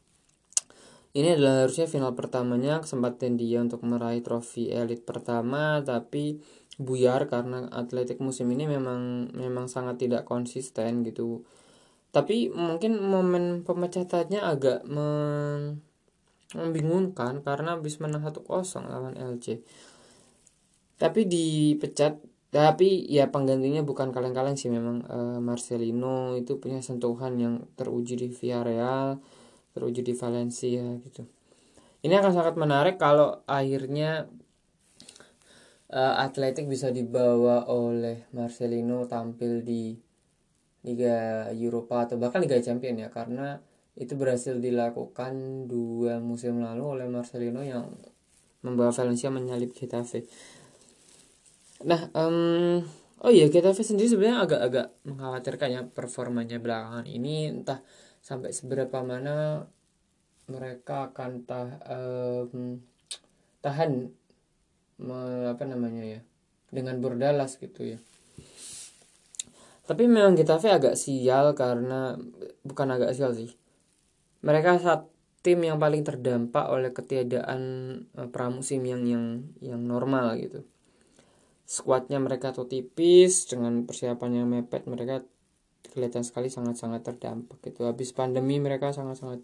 Ini 1.11 1.35
adalah 1.35 1.67
harusnya 1.67 1.91
final 1.91 2.15
pertamanya 2.15 2.79
kesempatan 2.83 3.35
dia 3.35 3.59
untuk 3.59 3.83
meraih 3.83 4.23
trofi 4.23 4.71
elit 4.71 5.03
pertama 5.03 5.83
tapi 5.83 6.39
buyar 6.79 7.27
karena 7.27 7.67
atletik 7.71 8.23
musim 8.23 8.47
ini 8.55 8.71
memang 8.71 9.35
memang 9.35 9.67
sangat 9.67 10.07
tidak 10.07 10.23
konsisten 10.27 11.03
gitu. 11.03 11.43
Tapi 12.15 12.51
mungkin 12.51 12.99
momen 12.99 13.67
pemecatannya 13.67 14.39
agak 14.43 14.87
membingungkan 16.55 17.43
karena 17.43 17.79
habis 17.79 17.99
menang 18.03 18.27
1-0 18.27 18.47
lawan 18.87 19.15
LC 19.19 19.63
tapi 21.01 21.25
dipecat 21.25 22.21
tapi 22.51 23.07
ya 23.07 23.31
penggantinya 23.31 23.87
bukan 23.87 24.11
kaleng-kaleng 24.11 24.59
sih 24.59 24.71
memang 24.71 25.07
uh, 25.07 25.39
Marcelino 25.39 26.35
itu 26.35 26.59
punya 26.59 26.83
sentuhan 26.83 27.39
yang 27.39 27.55
teruji 27.79 28.19
di 28.19 28.29
Villarreal 28.35 29.23
teruji 29.71 30.03
di 30.03 30.15
Valencia 30.19 30.99
gitu 30.99 31.23
ini 32.03 32.15
akan 32.19 32.33
sangat 32.35 32.55
menarik 32.59 32.99
kalau 32.99 33.47
akhirnya 33.47 34.27
uh, 35.95 36.15
Atletik 36.27 36.67
bisa 36.67 36.91
dibawa 36.91 37.71
oleh 37.71 38.27
Marcelino 38.35 39.07
tampil 39.07 39.63
di 39.63 39.95
Liga 40.81 41.47
Eropa 41.53 42.09
atau 42.09 42.17
bahkan 42.17 42.41
Liga 42.41 42.57
Champion 42.59 42.97
ya 42.97 43.13
karena 43.13 43.61
itu 44.01 44.17
berhasil 44.17 44.57
dilakukan 44.57 45.67
dua 45.69 46.23
musim 46.23 46.63
lalu 46.65 46.99
oleh 46.99 47.07
Marcelino 47.11 47.61
yang 47.61 47.91
membawa 48.65 48.93
Valencia 48.93 49.29
menyalip 49.29 49.77
Getafe. 49.77 50.25
Nah, 51.81 52.13
um, 52.13 52.85
oh 53.25 53.33
iya 53.33 53.49
Getafe 53.49 53.81
sendiri 53.81 54.13
sebenarnya 54.13 54.45
agak-agak 54.45 54.87
mengkhawatirkan 55.09 55.69
ya 55.73 55.83
performanya 55.89 56.61
belakangan 56.61 57.09
ini. 57.09 57.49
Entah 57.49 57.81
sampai 58.21 58.53
seberapa 58.53 59.01
mana 59.01 59.65
mereka 60.45 61.09
akan 61.09 61.31
tah, 61.49 61.81
um, 61.89 62.85
tahan 63.65 64.13
me, 65.01 65.21
apa 65.49 65.65
namanya 65.65 66.05
ya 66.05 66.21
dengan 66.69 67.01
berdalas 67.01 67.57
gitu 67.57 67.97
ya. 67.97 67.99
Tapi 69.89 70.05
memang 70.05 70.37
Getafe 70.37 70.69
agak 70.69 71.01
sial 71.01 71.57
karena 71.57 72.21
bukan 72.61 72.89
agak 72.93 73.17
sial 73.17 73.33
sih. 73.33 73.57
Mereka 74.45 74.85
saat 74.85 75.09
tim 75.41 75.65
yang 75.65 75.81
paling 75.81 76.05
terdampak 76.05 76.69
oleh 76.69 76.93
ketiadaan 76.93 77.61
uh, 78.21 78.29
pramusim 78.29 78.85
yang 78.85 79.09
yang 79.09 79.49
yang 79.65 79.81
normal 79.81 80.37
gitu 80.37 80.61
skuadnya 81.71 82.19
mereka 82.19 82.51
tuh 82.51 82.67
tipis 82.67 83.47
dengan 83.47 83.87
persiapan 83.87 84.43
yang 84.43 84.47
mepet 84.51 84.91
mereka 84.91 85.23
kelihatan 85.95 86.27
sekali 86.27 86.51
sangat-sangat 86.51 87.07
terdampak 87.07 87.63
gitu 87.63 87.87
habis 87.87 88.11
pandemi 88.11 88.59
mereka 88.59 88.91
sangat-sangat 88.91 89.39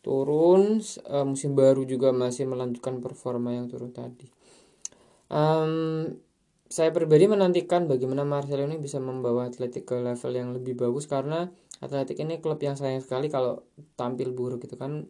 turun 0.00 0.80
uh, 1.04 1.24
musim 1.28 1.52
baru 1.52 1.84
juga 1.84 2.16
masih 2.16 2.48
melanjutkan 2.48 3.04
performa 3.04 3.52
yang 3.52 3.68
turun 3.68 3.92
tadi 3.92 4.24
um, 5.28 6.08
saya 6.74 6.90
pribadi 6.90 7.28
menantikan 7.28 7.86
bagaimana 7.86 8.24
Marcelo 8.24 8.64
ini 8.64 8.80
bisa 8.80 8.98
membawa 8.98 9.46
Atletik 9.46 9.84
ke 9.84 10.00
level 10.00 10.32
yang 10.32 10.50
lebih 10.56 10.74
bagus 10.74 11.04
karena 11.06 11.52
Atletik 11.78 12.18
ini 12.18 12.40
klub 12.40 12.58
yang 12.58 12.74
sayang 12.74 13.04
sekali 13.04 13.28
kalau 13.28 13.62
tampil 13.94 14.32
buruk 14.32 14.64
gitu 14.64 14.74
kan. 14.80 15.06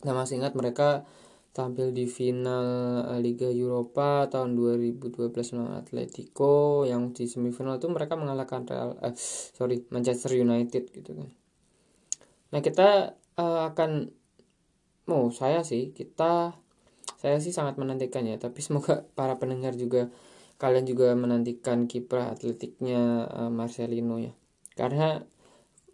Saya 0.00 0.14
masih 0.14 0.38
ingat 0.40 0.54
mereka 0.54 1.04
tampil 1.56 1.96
di 1.96 2.04
final 2.04 3.00
eh, 3.16 3.20
Liga 3.24 3.48
Eropa 3.48 4.28
tahun 4.28 4.52
2012 4.52 5.32
lawan 5.56 5.80
Atletico 5.80 6.84
yang 6.84 7.16
di 7.16 7.24
semifinal 7.24 7.80
itu 7.80 7.88
mereka 7.88 8.20
mengalahkan 8.20 8.68
Real 8.68 8.92
eh, 9.00 9.16
sorry 9.16 9.80
Manchester 9.88 10.36
United 10.36 10.92
gitu 10.92 11.16
kan. 11.16 11.32
Nah 12.52 12.60
kita 12.60 13.16
uh, 13.40 13.72
akan 13.72 14.12
mau 15.06 15.30
oh, 15.30 15.32
saya 15.32 15.62
sih 15.62 15.94
kita 15.94 16.58
saya 17.16 17.38
sih 17.38 17.54
sangat 17.54 17.78
menantikan 17.78 18.26
ya 18.26 18.36
tapi 18.36 18.60
semoga 18.60 19.06
para 19.18 19.38
pendengar 19.40 19.78
juga 19.78 20.10
kalian 20.56 20.84
juga 20.88 21.12
menantikan 21.14 21.86
kiprah 21.86 22.32
atletiknya 22.32 23.28
uh, 23.28 23.50
Marcelino 23.52 24.18
ya 24.18 24.32
karena 24.74 25.22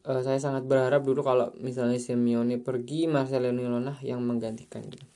uh, 0.09 0.23
saya 0.25 0.39
sangat 0.41 0.65
berharap 0.67 1.03
dulu 1.05 1.21
kalau 1.23 1.51
misalnya 1.61 1.99
Simeone 2.01 2.59
pergi 2.59 3.07
Marcelino 3.07 3.79
lah 3.79 3.99
yang 4.03 4.23
menggantikan 4.25 4.83
gitu. 4.87 5.12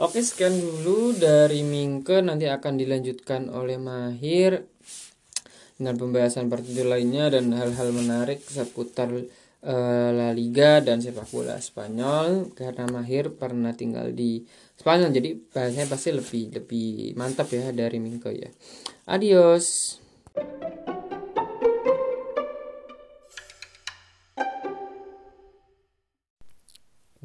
Oke 0.00 0.24
sekian 0.24 0.56
dulu 0.56 1.12
dari 1.12 1.60
Mingke 1.60 2.24
nanti 2.24 2.48
akan 2.48 2.80
dilanjutkan 2.80 3.52
oleh 3.52 3.76
Mahir 3.76 4.64
dengan 5.76 5.96
pembahasan 5.96 6.48
partitur 6.48 6.88
lainnya 6.88 7.28
dan 7.28 7.52
hal-hal 7.52 7.92
menarik 7.92 8.40
seputar 8.44 9.12
uh, 9.12 10.10
La 10.12 10.32
Liga 10.32 10.80
dan 10.80 11.04
sepak 11.04 11.28
bola 11.28 11.60
Spanyol 11.60 12.52
karena 12.56 12.88
Mahir 12.88 13.32
pernah 13.36 13.76
tinggal 13.76 14.12
di 14.16 14.44
Spanyol 14.80 15.12
jadi 15.12 15.30
bahasanya 15.36 15.88
pasti 15.92 16.16
lebih 16.16 16.42
lebih 16.56 17.12
mantap 17.20 17.52
ya 17.52 17.68
dari 17.68 18.00
Mingko 18.00 18.32
ya. 18.32 18.48
Adios. 19.04 20.00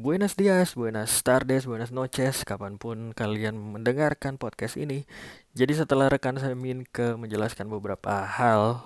Buenos 0.06 0.38
dias, 0.38 0.78
buenas 0.78 1.10
tardes, 1.26 1.65
buenas 1.65 1.89
noches, 1.89 2.46
kapan 2.46 2.78
pun 2.78 3.10
kalian 3.18 3.58
mendengarkan 3.58 4.38
podcast 4.38 4.78
ini. 4.78 5.10
Jadi 5.58 5.82
setelah 5.82 6.13
rekan 6.13 6.38
saya 6.38 6.54
ke 6.94 7.18
menjelaskan 7.18 7.65
beberapa 7.65 8.22
hal, 8.22 8.86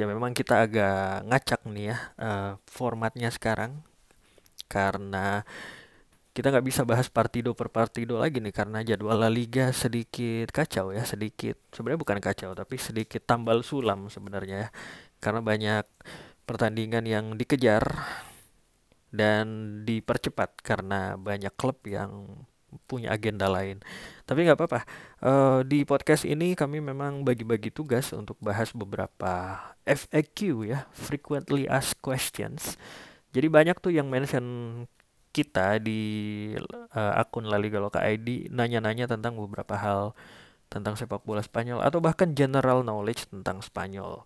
ya 0.00 0.08
memang 0.08 0.32
kita 0.32 0.64
agak 0.64 1.28
ngacak 1.28 1.60
nih 1.68 1.92
ya 1.92 1.96
uh, 2.16 2.50
formatnya 2.64 3.28
sekarang, 3.28 3.84
karena 4.72 5.44
kita 6.32 6.48
nggak 6.48 6.64
bisa 6.64 6.80
bahas 6.88 7.12
partido 7.12 7.52
per 7.52 7.68
partido 7.68 8.16
lagi 8.16 8.40
nih 8.40 8.56
karena 8.56 8.80
jadwal 8.80 9.20
La 9.20 9.28
Liga 9.28 9.68
sedikit 9.76 10.48
kacau 10.48 10.96
ya 10.96 11.04
sedikit 11.04 11.60
sebenarnya 11.76 12.00
bukan 12.00 12.24
kacau 12.24 12.56
tapi 12.56 12.80
sedikit 12.80 13.20
tambal 13.20 13.60
sulam 13.60 14.08
sebenarnya 14.08 14.56
ya 14.64 14.68
karena 15.20 15.44
banyak 15.44 15.84
pertandingan 16.48 17.04
yang 17.04 17.36
dikejar 17.36 17.84
dan 19.08 19.46
dipercepat 19.88 20.60
karena 20.60 21.16
banyak 21.16 21.52
klub 21.56 21.80
yang 21.88 22.44
punya 22.84 23.16
agenda 23.16 23.48
lain. 23.48 23.80
Tapi 24.28 24.44
nggak 24.44 24.58
apa-apa. 24.60 24.80
Uh, 25.24 25.60
di 25.64 25.88
podcast 25.88 26.28
ini 26.28 26.52
kami 26.52 26.84
memang 26.84 27.24
bagi-bagi 27.24 27.72
tugas 27.72 28.12
untuk 28.12 28.36
bahas 28.44 28.72
beberapa 28.76 29.56
FAQ 29.88 30.68
ya, 30.68 30.84
frequently 30.92 31.64
asked 31.64 32.00
questions. 32.04 32.76
Jadi 33.32 33.48
banyak 33.48 33.76
tuh 33.80 33.92
yang 33.92 34.08
mention 34.12 34.44
kita 35.32 35.78
di 35.80 36.00
uh, 36.92 37.20
akun 37.20 37.46
La 37.48 37.60
Liga 37.60 37.78
Loka 37.78 38.00
ID 38.00 38.48
nanya-nanya 38.52 39.08
tentang 39.08 39.36
beberapa 39.36 39.76
hal 39.76 40.16
tentang 40.68 40.96
sepak 41.00 41.24
bola 41.24 41.40
Spanyol 41.40 41.80
atau 41.80 42.00
bahkan 42.00 42.36
general 42.36 42.84
knowledge 42.84 43.28
tentang 43.28 43.64
Spanyol. 43.64 44.24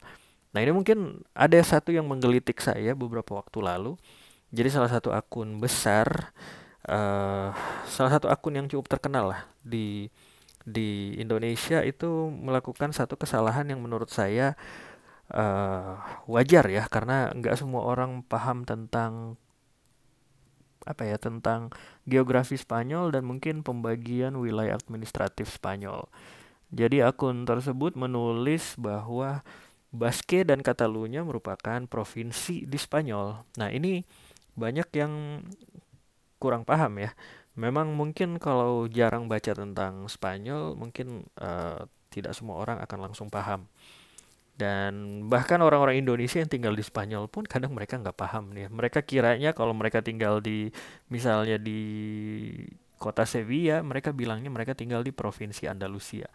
Nah 0.52 0.60
ini 0.60 0.72
mungkin 0.74 1.22
ada 1.32 1.58
satu 1.62 1.94
yang 1.94 2.06
menggelitik 2.10 2.58
saya 2.58 2.92
beberapa 2.98 3.38
waktu 3.38 3.58
lalu 3.62 3.94
jadi 4.52 4.68
salah 4.68 4.92
satu 4.92 5.16
akun 5.16 5.56
besar, 5.58 6.36
uh, 6.84 7.56
salah 7.88 8.12
satu 8.12 8.28
akun 8.28 8.60
yang 8.60 8.68
cukup 8.68 8.92
terkenal 8.92 9.32
lah 9.32 9.42
di 9.64 10.12
di 10.62 11.18
Indonesia 11.18 11.82
itu 11.82 12.30
melakukan 12.30 12.94
satu 12.94 13.18
kesalahan 13.18 13.66
yang 13.66 13.82
menurut 13.82 14.12
saya 14.12 14.54
uh, 15.34 15.98
wajar 16.30 16.68
ya 16.70 16.86
karena 16.86 17.32
nggak 17.34 17.58
semua 17.58 17.82
orang 17.82 18.22
paham 18.22 18.62
tentang 18.62 19.34
apa 20.82 21.06
ya 21.06 21.16
tentang 21.18 21.70
geografi 22.06 22.58
Spanyol 22.58 23.14
dan 23.14 23.24
mungkin 23.24 23.62
pembagian 23.62 24.36
wilayah 24.36 24.78
administratif 24.78 25.48
Spanyol. 25.48 26.06
Jadi 26.72 27.04
akun 27.04 27.44
tersebut 27.48 27.94
menulis 27.96 28.76
bahwa 28.76 29.44
Basque 29.92 30.40
dan 30.40 30.64
Catalunya 30.64 31.20
merupakan 31.20 31.84
provinsi 31.84 32.64
di 32.64 32.78
Spanyol. 32.80 33.44
Nah 33.60 33.68
ini 33.68 34.00
banyak 34.54 34.88
yang 34.96 35.42
kurang 36.42 36.66
paham 36.66 36.98
ya. 36.98 37.10
Memang 37.52 37.92
mungkin 37.92 38.40
kalau 38.40 38.88
jarang 38.88 39.28
baca 39.28 39.52
tentang 39.52 40.08
Spanyol, 40.08 40.72
mungkin 40.72 41.28
uh, 41.36 41.84
tidak 42.08 42.32
semua 42.32 42.60
orang 42.60 42.80
akan 42.80 42.98
langsung 43.10 43.28
paham. 43.28 43.68
Dan 44.52 45.26
bahkan 45.32 45.60
orang-orang 45.64 46.00
Indonesia 46.04 46.40
yang 46.40 46.48
tinggal 46.48 46.76
di 46.76 46.84
Spanyol 46.84 47.28
pun 47.28 47.44
kadang 47.48 47.72
mereka 47.72 47.96
nggak 47.96 48.16
paham 48.16 48.52
nih. 48.52 48.68
Mereka 48.68 49.04
kiranya 49.04 49.56
kalau 49.56 49.72
mereka 49.72 50.04
tinggal 50.04 50.40
di 50.44 50.68
misalnya 51.08 51.56
di 51.56 51.80
kota 53.00 53.24
Sevilla, 53.26 53.80
mereka 53.82 54.14
bilangnya 54.14 54.52
mereka 54.52 54.76
tinggal 54.76 55.02
di 55.02 55.10
provinsi 55.10 55.66
Andalusia. 55.66 56.28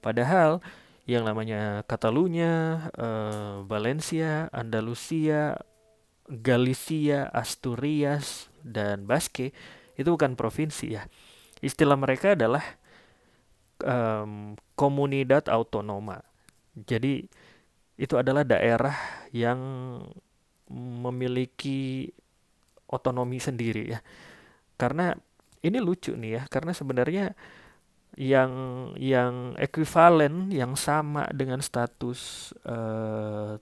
Padahal 0.00 0.62
yang 1.04 1.26
namanya 1.28 1.84
Catalunya, 1.84 2.88
uh, 2.96 3.60
Valencia, 3.68 4.48
Andalusia, 4.48 5.60
Galicia, 6.28 7.28
Asturias, 7.28 8.48
dan 8.64 9.04
Basque 9.04 9.52
itu 9.94 10.08
bukan 10.08 10.34
provinsi 10.34 10.96
ya. 10.96 11.04
Istilah 11.60 11.96
mereka 12.00 12.32
adalah 12.32 12.64
um, 13.84 14.56
Comunidad 14.74 15.46
Autonoma. 15.52 16.20
Jadi 16.74 17.24
itu 17.94 18.14
adalah 18.18 18.42
daerah 18.42 18.96
yang 19.30 19.60
memiliki 20.72 22.10
otonomi 22.90 23.38
sendiri 23.38 23.94
ya. 23.94 24.00
Karena 24.74 25.14
ini 25.64 25.78
lucu 25.78 26.12
nih 26.18 26.40
ya, 26.40 26.42
karena 26.50 26.72
sebenarnya 26.74 27.32
yang 28.14 28.52
yang 28.94 29.58
ekuivalen 29.58 30.54
yang 30.54 30.78
sama 30.78 31.26
dengan 31.34 31.58
status 31.58 32.52
uh, 32.62 33.58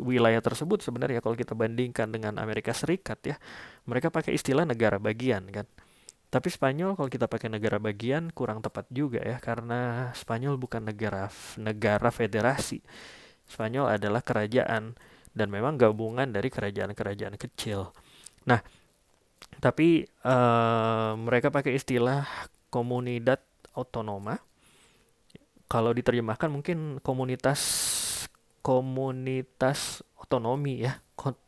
wilayah 0.00 0.40
tersebut 0.40 0.80
sebenarnya 0.80 1.20
kalau 1.20 1.36
kita 1.36 1.52
bandingkan 1.52 2.08
dengan 2.08 2.40
Amerika 2.40 2.72
Serikat 2.72 3.20
ya 3.26 3.36
mereka 3.84 4.08
pakai 4.08 4.32
istilah 4.32 4.64
negara 4.64 4.96
bagian 4.96 5.44
kan? 5.52 5.68
Tapi 6.32 6.48
Spanyol 6.48 6.96
kalau 6.96 7.12
kita 7.12 7.28
pakai 7.28 7.52
negara 7.52 7.76
bagian 7.76 8.32
kurang 8.32 8.64
tepat 8.64 8.88
juga 8.88 9.20
ya 9.20 9.36
karena 9.36 10.08
Spanyol 10.16 10.56
bukan 10.56 10.80
negara 10.80 11.28
negara 11.60 12.08
federasi. 12.08 12.80
Spanyol 13.44 14.00
adalah 14.00 14.24
kerajaan 14.24 14.96
dan 15.36 15.48
memang 15.52 15.76
gabungan 15.76 16.32
dari 16.32 16.48
kerajaan-kerajaan 16.48 17.36
kecil. 17.36 17.92
Nah 18.48 18.64
tapi 19.60 20.08
uh, 20.24 21.12
mereka 21.20 21.52
pakai 21.52 21.76
istilah 21.76 22.24
komunidad 22.72 23.44
autonoma. 23.76 24.40
Kalau 25.68 25.92
diterjemahkan 25.92 26.48
mungkin 26.48 27.00
komunitas 27.04 27.60
komunitas 28.62 30.06
otonomi 30.16 30.86
ya 30.86 31.02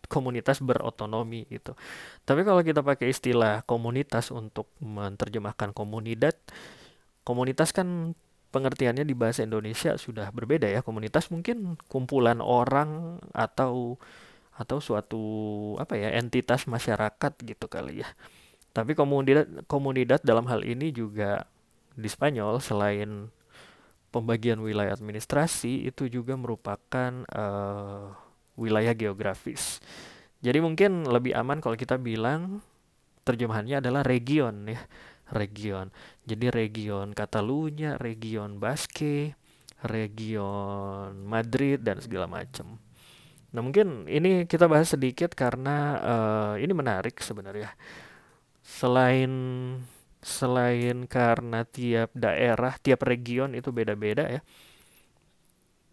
komunitas 0.07 0.61
berotonomi 0.61 1.49
gitu. 1.49 1.75
Tapi 2.23 2.47
kalau 2.47 2.61
kita 2.63 2.85
pakai 2.85 3.11
istilah 3.11 3.65
komunitas 3.67 4.31
untuk 4.31 4.71
menerjemahkan 4.79 5.73
komunitas 5.73 6.37
komunitas 7.25 7.73
kan 7.73 8.13
pengertiannya 8.53 9.03
di 9.03 9.17
bahasa 9.17 9.43
Indonesia 9.43 9.97
sudah 9.99 10.31
berbeda 10.31 10.71
ya. 10.71 10.85
Komunitas 10.85 11.33
mungkin 11.33 11.81
kumpulan 11.91 12.39
orang 12.39 13.19
atau 13.35 13.99
atau 14.55 14.79
suatu 14.79 15.25
apa 15.83 15.99
ya 15.99 16.15
entitas 16.15 16.71
masyarakat 16.71 17.33
gitu 17.43 17.67
kali 17.67 18.07
ya. 18.07 18.09
Tapi 18.71 18.95
komunitas 18.95 19.51
komunitas 19.67 20.23
dalam 20.23 20.47
hal 20.47 20.63
ini 20.63 20.95
juga 20.95 21.51
di 21.99 22.07
Spanyol 22.07 22.63
selain 22.63 23.31
pembagian 24.15 24.63
wilayah 24.63 24.95
administrasi 24.95 25.91
itu 25.91 26.07
juga 26.07 26.39
merupakan 26.39 27.27
uh, 27.35 28.15
wilayah 28.55 28.95
geografis. 28.95 29.83
Jadi 30.39 30.63
mungkin 30.63 31.03
lebih 31.11 31.35
aman 31.35 31.59
kalau 31.59 31.75
kita 31.75 31.99
bilang 31.99 32.63
terjemahannya 33.27 33.83
adalah 33.83 34.07
region 34.07 34.71
ya, 34.71 34.79
region. 35.35 35.91
Jadi 36.23 36.55
region 36.55 37.11
Catalunya, 37.11 37.99
region 37.99 38.63
Basque, 38.63 39.35
region 39.83 41.27
Madrid 41.27 41.83
dan 41.83 41.99
segala 41.99 42.31
macam. 42.31 42.79
Nah 43.51 43.61
mungkin 43.63 44.07
ini 44.07 44.47
kita 44.47 44.71
bahas 44.71 44.95
sedikit 44.95 45.35
karena 45.35 45.77
uh, 45.99 46.55
ini 46.61 46.71
menarik 46.71 47.19
sebenarnya. 47.19 47.75
Selain 48.65 49.31
selain 50.25 51.05
karena 51.05 51.69
tiap 51.69 52.09
daerah, 52.17 52.81
tiap 52.81 53.05
region 53.05 53.53
itu 53.53 53.69
beda-beda 53.71 54.25
ya. 54.27 54.41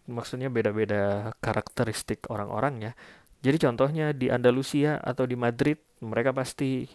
Maksudnya 0.08 0.48
beda-beda 0.48 1.36
karakteristik 1.38 2.26
orang-orangnya. 2.32 2.96
Jadi 3.44 3.56
contohnya 3.60 4.16
di 4.16 4.32
Andalusia 4.32 4.98
atau 4.98 5.28
di 5.28 5.36
Madrid, 5.36 5.78
mereka 6.00 6.32
pasti 6.32 6.88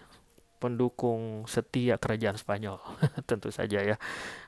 pendukung 0.57 1.45
setia 1.45 2.01
kerajaan 2.01 2.35
Spanyol, 2.35 2.81
tentu 3.29 3.53
saja 3.53 3.79
ya. 3.85 3.95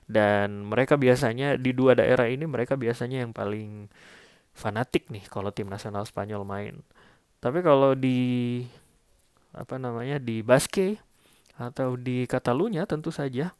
Dan 0.09 0.65
mereka 0.65 0.97
biasanya 0.97 1.55
di 1.55 1.71
dua 1.71 1.93
daerah 1.93 2.25
ini 2.25 2.49
mereka 2.49 2.73
biasanya 2.73 3.21
yang 3.21 3.31
paling 3.31 3.87
fanatik 4.57 5.07
nih 5.13 5.23
kalau 5.29 5.53
tim 5.53 5.69
nasional 5.69 6.03
Spanyol 6.09 6.43
main. 6.43 6.81
Tapi 7.39 7.61
kalau 7.63 7.93
di 7.95 8.65
apa 9.53 9.77
namanya 9.77 10.17
di 10.17 10.41
Basque 10.45 10.99
atau 11.59 11.99
di 11.99 12.23
Catalunya 12.23 12.87
tentu 12.87 13.11
saja 13.11 13.51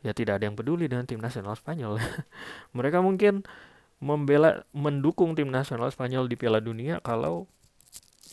ya 0.00 0.12
tidak 0.14 0.40
ada 0.40 0.44
yang 0.48 0.56
peduli 0.56 0.88
dengan 0.88 1.04
tim 1.04 1.20
nasional 1.20 1.58
Spanyol. 1.58 1.98
Mereka 2.76 3.04
mungkin 3.04 3.44
membela 3.98 4.62
mendukung 4.70 5.34
tim 5.34 5.50
nasional 5.50 5.90
Spanyol 5.90 6.30
di 6.30 6.38
Piala 6.38 6.62
Dunia 6.62 7.02
kalau 7.02 7.50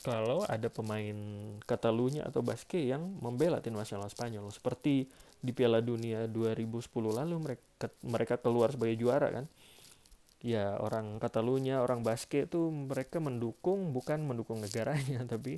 kalau 0.06 0.46
ada 0.46 0.70
pemain 0.70 1.18
Catalunya 1.66 2.30
atau 2.30 2.46
Basque 2.46 2.78
yang 2.78 3.18
membela 3.18 3.58
tim 3.58 3.74
nasional 3.74 4.06
Spanyol 4.06 4.54
seperti 4.54 5.10
di 5.42 5.52
Piala 5.52 5.82
Dunia 5.82 6.30
2010 6.30 6.86
lalu 6.94 7.36
mereka 7.42 7.90
mereka 8.06 8.36
keluar 8.38 8.70
sebagai 8.70 8.96
juara 9.02 9.34
kan. 9.34 9.46
Ya, 10.46 10.78
orang 10.78 11.18
Catalunya, 11.18 11.82
orang 11.82 12.06
Basque 12.06 12.46
itu 12.46 12.70
mereka 12.70 13.18
mendukung 13.18 13.90
bukan 13.90 14.22
mendukung 14.22 14.62
negaranya 14.62 15.26
tapi 15.34 15.58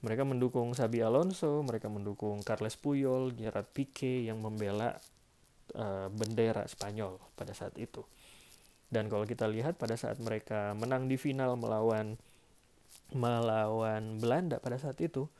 mereka 0.00 0.24
mendukung 0.24 0.72
Sabi 0.72 1.04
Alonso, 1.04 1.60
mereka 1.60 1.92
mendukung 1.92 2.40
Carles 2.40 2.76
Puyol, 2.80 3.36
Gerard 3.36 3.68
Pique 3.68 4.24
yang 4.24 4.40
membela 4.40 4.96
uh, 5.76 6.08
bendera 6.08 6.64
Spanyol 6.64 7.20
pada 7.36 7.52
saat 7.52 7.76
itu. 7.76 8.00
Dan 8.90 9.06
kalau 9.12 9.28
kita 9.28 9.46
lihat 9.46 9.76
pada 9.76 9.94
saat 9.94 10.18
mereka 10.18 10.74
menang 10.74 11.06
di 11.06 11.14
final 11.20 11.54
melawan 11.54 12.18
melawan 13.14 14.18
Belanda 14.18 14.58
pada 14.58 14.80
saat 14.80 14.98
itu, 14.98 15.30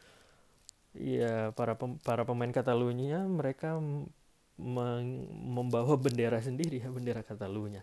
ya 0.95 1.51
para 1.57 1.75
pem, 1.75 1.99
para 2.03 2.23
pemain 2.23 2.51
Katalunya 2.53 3.25
mereka 3.27 3.81
membawa 4.61 5.97
bendera 5.97 6.37
sendiri 6.39 6.85
ya 6.85 6.93
bendera 6.93 7.25
Katalunya. 7.25 7.83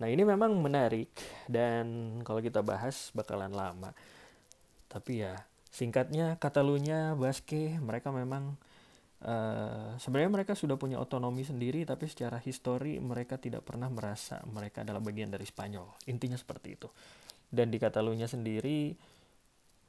Nah 0.00 0.08
ini 0.08 0.22
memang 0.24 0.52
menarik 0.60 1.10
dan 1.48 2.18
kalau 2.22 2.44
kita 2.44 2.60
bahas 2.60 3.08
bakalan 3.16 3.52
lama. 3.52 3.96
Tapi 4.90 5.22
ya 5.22 5.38
singkatnya 5.70 6.36
Katalunya 6.36 7.14
Basque 7.14 7.78
mereka 7.78 8.10
memang 8.10 8.58
uh, 9.22 9.94
sebenarnya 9.96 10.30
mereka 10.30 10.52
sudah 10.58 10.74
punya 10.74 10.98
otonomi 10.98 11.46
sendiri 11.46 11.86
tapi 11.86 12.10
secara 12.10 12.42
histori 12.42 12.98
mereka 12.98 13.38
tidak 13.38 13.62
pernah 13.62 13.86
merasa 13.86 14.42
mereka 14.50 14.82
adalah 14.82 15.00
bagian 15.00 15.30
dari 15.30 15.46
Spanyol. 15.46 16.10
Intinya 16.10 16.36
seperti 16.36 16.68
itu. 16.74 16.88
Dan 17.50 17.70
di 17.70 17.78
Katalunya 17.82 18.30
sendiri 18.30 18.94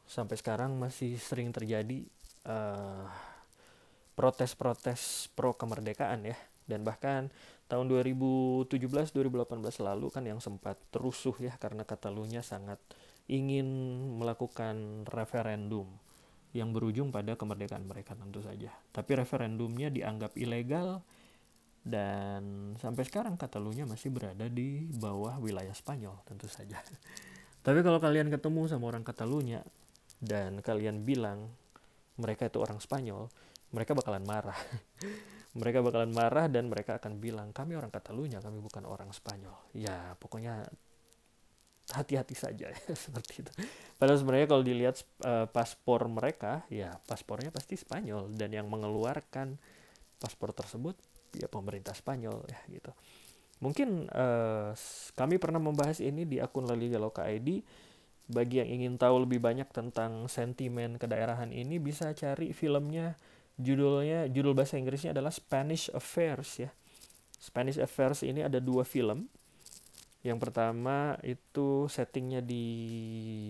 sampai 0.06 0.36
sekarang 0.38 0.78
masih 0.78 1.18
sering 1.22 1.54
terjadi 1.54 2.04
protes 4.18 4.58
protes-protes 4.58 5.30
pro 5.38 5.54
kemerdekaan 5.54 6.26
ya 6.26 6.38
dan 6.66 6.82
bahkan 6.82 7.30
tahun 7.70 7.88
2017-2018 7.88 9.16
lalu 9.82 10.08
kan 10.12 10.24
yang 10.26 10.44
sempat 10.44 10.76
terusuh 10.92 11.36
ya 11.40 11.54
karena 11.56 11.88
Katalunya 11.88 12.44
sangat 12.44 12.78
ingin 13.30 13.68
melakukan 14.18 15.06
referendum 15.10 15.90
yang 16.52 16.76
berujung 16.76 17.16
pada 17.16 17.36
kemerdekaan 17.40 17.88
mereka 17.88 18.16
tentu 18.16 18.44
saja. 18.44 18.72
Tapi 18.92 19.12
referendumnya 19.16 19.88
dianggap 19.88 20.36
ilegal 20.36 21.00
dan 21.82 22.76
sampai 22.78 23.04
sekarang 23.08 23.40
Katalunya 23.40 23.90
masih 23.90 24.14
berada 24.14 24.46
di 24.46 24.86
bawah 24.86 25.42
wilayah 25.42 25.74
Spanyol 25.74 26.14
tentu 26.28 26.46
saja. 26.52 26.78
Tapi 27.66 27.80
kalau 27.86 28.02
kalian 28.02 28.30
ketemu 28.30 28.68
sama 28.68 28.92
orang 28.92 29.06
Katalunya 29.06 29.64
dan 30.22 30.60
kalian 30.62 31.02
bilang 31.08 31.50
mereka 32.20 32.52
itu 32.52 32.62
orang 32.62 32.78
Spanyol, 32.78 33.32
mereka 33.74 33.98
bakalan 33.98 34.22
marah. 34.28 34.58
mereka 35.60 35.84
bakalan 35.84 36.14
marah 36.14 36.48
dan 36.48 36.70
mereka 36.70 37.02
akan 37.02 37.18
bilang, 37.18 37.50
kami 37.52 37.76
orang 37.76 37.90
Katalunya, 37.90 38.40
kami 38.44 38.62
bukan 38.62 38.86
orang 38.86 39.10
Spanyol. 39.12 39.56
Ya, 39.74 40.14
pokoknya 40.22 40.70
hati-hati 41.92 42.36
saja 42.36 42.72
ya, 42.72 42.80
seperti 43.06 43.46
itu. 43.46 43.52
Padahal 44.00 44.18
sebenarnya 44.18 44.48
kalau 44.48 44.64
dilihat 44.64 44.96
uh, 45.24 45.46
paspor 45.48 46.08
mereka, 46.08 46.66
ya 46.72 46.96
paspornya 47.06 47.52
pasti 47.54 47.76
Spanyol 47.78 48.34
dan 48.34 48.52
yang 48.56 48.68
mengeluarkan 48.72 49.60
paspor 50.18 50.56
tersebut 50.56 50.96
ya 51.36 51.48
pemerintah 51.48 51.96
Spanyol 51.96 52.44
ya 52.48 52.60
gitu. 52.72 52.92
Mungkin 53.62 54.10
uh, 54.10 54.74
kami 55.14 55.38
pernah 55.38 55.62
membahas 55.62 56.02
ini 56.02 56.26
di 56.26 56.42
akun 56.42 56.66
La 56.66 56.74
Liga 56.74 56.98
Loka 56.98 57.30
ID 57.30 57.62
bagi 58.32 58.64
yang 58.64 58.70
ingin 58.82 58.94
tahu 58.96 59.28
lebih 59.28 59.44
banyak 59.44 59.68
tentang 59.70 60.26
sentimen 60.32 60.96
kedaerahan 60.96 61.52
ini 61.52 61.78
bisa 61.78 62.16
cari 62.16 62.56
filmnya 62.56 63.20
judulnya 63.60 64.32
judul 64.32 64.56
bahasa 64.56 64.80
Inggrisnya 64.80 65.12
adalah 65.12 65.30
Spanish 65.30 65.92
Affairs 65.92 66.64
ya 66.64 66.72
Spanish 67.36 67.78
Affairs 67.78 68.24
ini 68.24 68.42
ada 68.42 68.64
dua 68.64 68.88
film 68.88 69.28
yang 70.22 70.38
pertama 70.38 71.18
itu 71.26 71.90
settingnya 71.90 72.46
di 72.46 72.66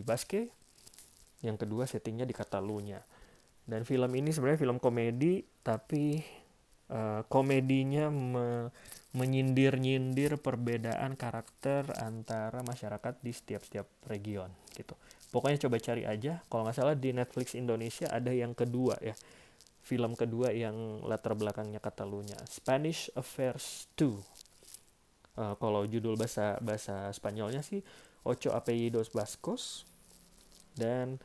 Basque 0.07 0.47
yang 1.43 1.60
kedua 1.60 1.84
settingnya 1.89 2.23
di 2.23 2.36
Catalunya 2.36 3.03
dan 3.67 3.84
film 3.84 4.12
ini 4.15 4.31
sebenarnya 4.31 4.60
film 4.62 4.77
komedi 4.79 5.43
tapi 5.62 6.21
uh, 6.91 7.21
komedinya 7.27 8.12
me 8.12 8.47
menyindir-nyindir 9.12 10.39
perbedaan 10.39 11.19
karakter 11.19 11.84
antara 11.99 12.63
masyarakat 12.63 13.19
di 13.19 13.36
setiap-setiap 13.36 14.07
region 14.07 14.47
gitu. 14.71 14.95
Pokoknya 15.36 15.67
coba 15.67 15.84
cari 15.84 16.07
aja. 16.07 16.39
Kalau 16.47 16.63
nggak 16.63 16.77
salah 16.79 16.95
di 16.95 17.12
Netflix 17.12 17.51
Indonesia 17.60 18.07
ada 18.07 18.31
yang 18.31 18.55
kedua 18.55 18.95
ya. 19.03 19.12
Film 19.84 20.15
kedua 20.15 20.55
yang 20.55 21.03
latar 21.03 21.36
belakangnya 21.36 21.84
Katalunya. 21.84 22.39
Spanish 22.47 23.12
Affairs 23.12 23.91
2. 23.99 24.15
Uh, 25.31 25.55
kalau 25.55 25.87
judul 25.87 26.19
bahasa 26.19 26.59
bahasa 26.59 27.07
Spanyolnya 27.15 27.63
sih 27.63 27.79
Ocho 28.27 28.51
Apellidos 28.51 29.09
Vascos. 29.15 29.87
Dan 30.75 31.19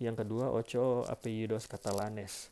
yang 0.00 0.16
kedua 0.16 0.50
Ocho 0.52 1.04
Apellidos 1.06 1.68
Catalanes. 1.68 2.50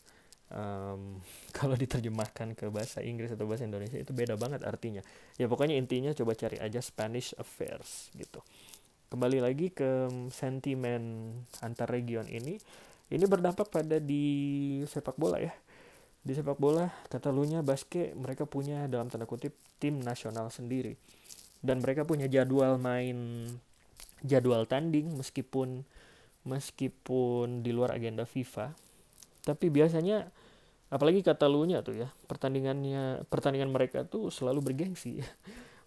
Um, 0.51 1.23
kalau 1.59 1.79
diterjemahkan 1.79 2.59
ke 2.59 2.67
bahasa 2.69 3.01
Inggris 3.01 3.31
atau 3.33 3.47
bahasa 3.47 3.65
Indonesia 3.65 3.97
itu 3.97 4.13
beda 4.13 4.37
banget 4.37 4.61
artinya. 4.67 5.01
Ya 5.41 5.49
pokoknya 5.49 5.79
intinya 5.79 6.13
coba 6.13 6.37
cari 6.37 6.61
aja 6.61 6.83
Spanish 6.85 7.33
Affairs 7.41 8.13
gitu. 8.15 8.45
Kembali 9.11 9.43
lagi 9.43 9.75
ke 9.75 10.07
sentimen 10.31 11.35
antar 11.65 11.91
region 11.91 12.31
ini. 12.31 12.61
Ini 13.11 13.27
berdampak 13.27 13.75
pada 13.75 13.99
di 13.99 14.23
sepak 14.87 15.19
bola 15.19 15.43
ya 15.43 15.51
di 16.21 16.33
sepak 16.37 16.61
bola 16.61 16.93
Catalunya 17.09 17.65
Basque 17.65 18.13
mereka 18.13 18.45
punya 18.45 18.85
dalam 18.85 19.09
tanda 19.09 19.25
kutip 19.25 19.57
tim 19.81 20.05
nasional 20.05 20.53
sendiri. 20.53 20.97
Dan 21.61 21.85
mereka 21.85 22.09
punya 22.09 22.29
jadwal 22.29 22.81
main 22.81 23.49
jadwal 24.25 24.69
tanding 24.69 25.17
meskipun 25.17 25.85
meskipun 26.45 27.65
di 27.65 27.73
luar 27.73 27.97
agenda 27.97 28.25
FIFA. 28.29 28.73
Tapi 29.45 29.73
biasanya 29.73 30.29
apalagi 30.93 31.25
Katalunya 31.25 31.81
tuh 31.81 32.05
ya 32.05 32.09
pertandingannya 32.29 33.25
pertandingan 33.29 33.73
mereka 33.73 34.05
tuh 34.05 34.29
selalu 34.29 34.73
bergengsi. 34.73 35.21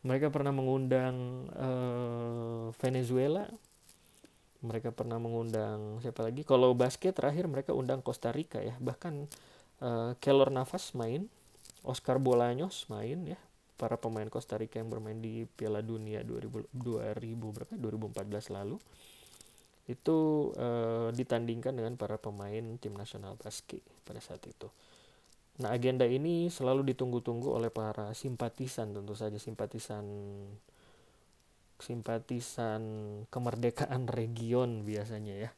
Mereka 0.04 0.36
pernah 0.36 0.52
mengundang 0.52 1.48
uh, 1.56 2.68
Venezuela. 2.76 3.48
Mereka 4.60 4.92
pernah 4.92 5.16
mengundang 5.16 6.04
siapa 6.04 6.28
lagi? 6.28 6.44
Kalau 6.44 6.76
basket 6.76 7.16
terakhir 7.16 7.48
mereka 7.48 7.72
undang 7.72 8.04
Costa 8.04 8.28
Rica 8.36 8.60
ya. 8.60 8.76
Bahkan 8.84 9.32
uh, 9.84 10.16
Keylor 10.24 10.50
Navas 10.50 10.96
main 10.96 11.28
Oscar 11.84 12.18
Bolaños 12.18 12.88
main 12.88 13.28
ya 13.28 13.40
para 13.76 14.00
pemain 14.00 14.32
Costa 14.32 14.56
Rica 14.56 14.80
yang 14.80 14.88
bermain 14.88 15.20
di 15.20 15.44
Piala 15.44 15.84
Dunia 15.84 16.24
2000, 16.24 16.72
2000 16.72 17.12
berapa 17.36 17.74
2014 17.76 18.56
lalu 18.56 18.80
itu 19.84 20.50
uh, 20.56 21.12
ditandingkan 21.12 21.76
dengan 21.76 22.00
para 22.00 22.16
pemain 22.16 22.64
tim 22.80 22.96
nasional 22.96 23.36
basket 23.36 23.84
pada 24.08 24.24
saat 24.24 24.40
itu. 24.48 24.72
Nah, 25.60 25.76
agenda 25.76 26.08
ini 26.08 26.48
selalu 26.48 26.96
ditunggu-tunggu 26.96 27.52
oleh 27.52 27.68
para 27.68 28.16
simpatisan 28.16 28.96
tentu 28.96 29.14
saja 29.14 29.36
simpatisan 29.36 30.08
simpatisan 31.84 32.82
kemerdekaan 33.28 34.08
region 34.08 34.88
biasanya 34.88 35.36
ya. 35.36 35.52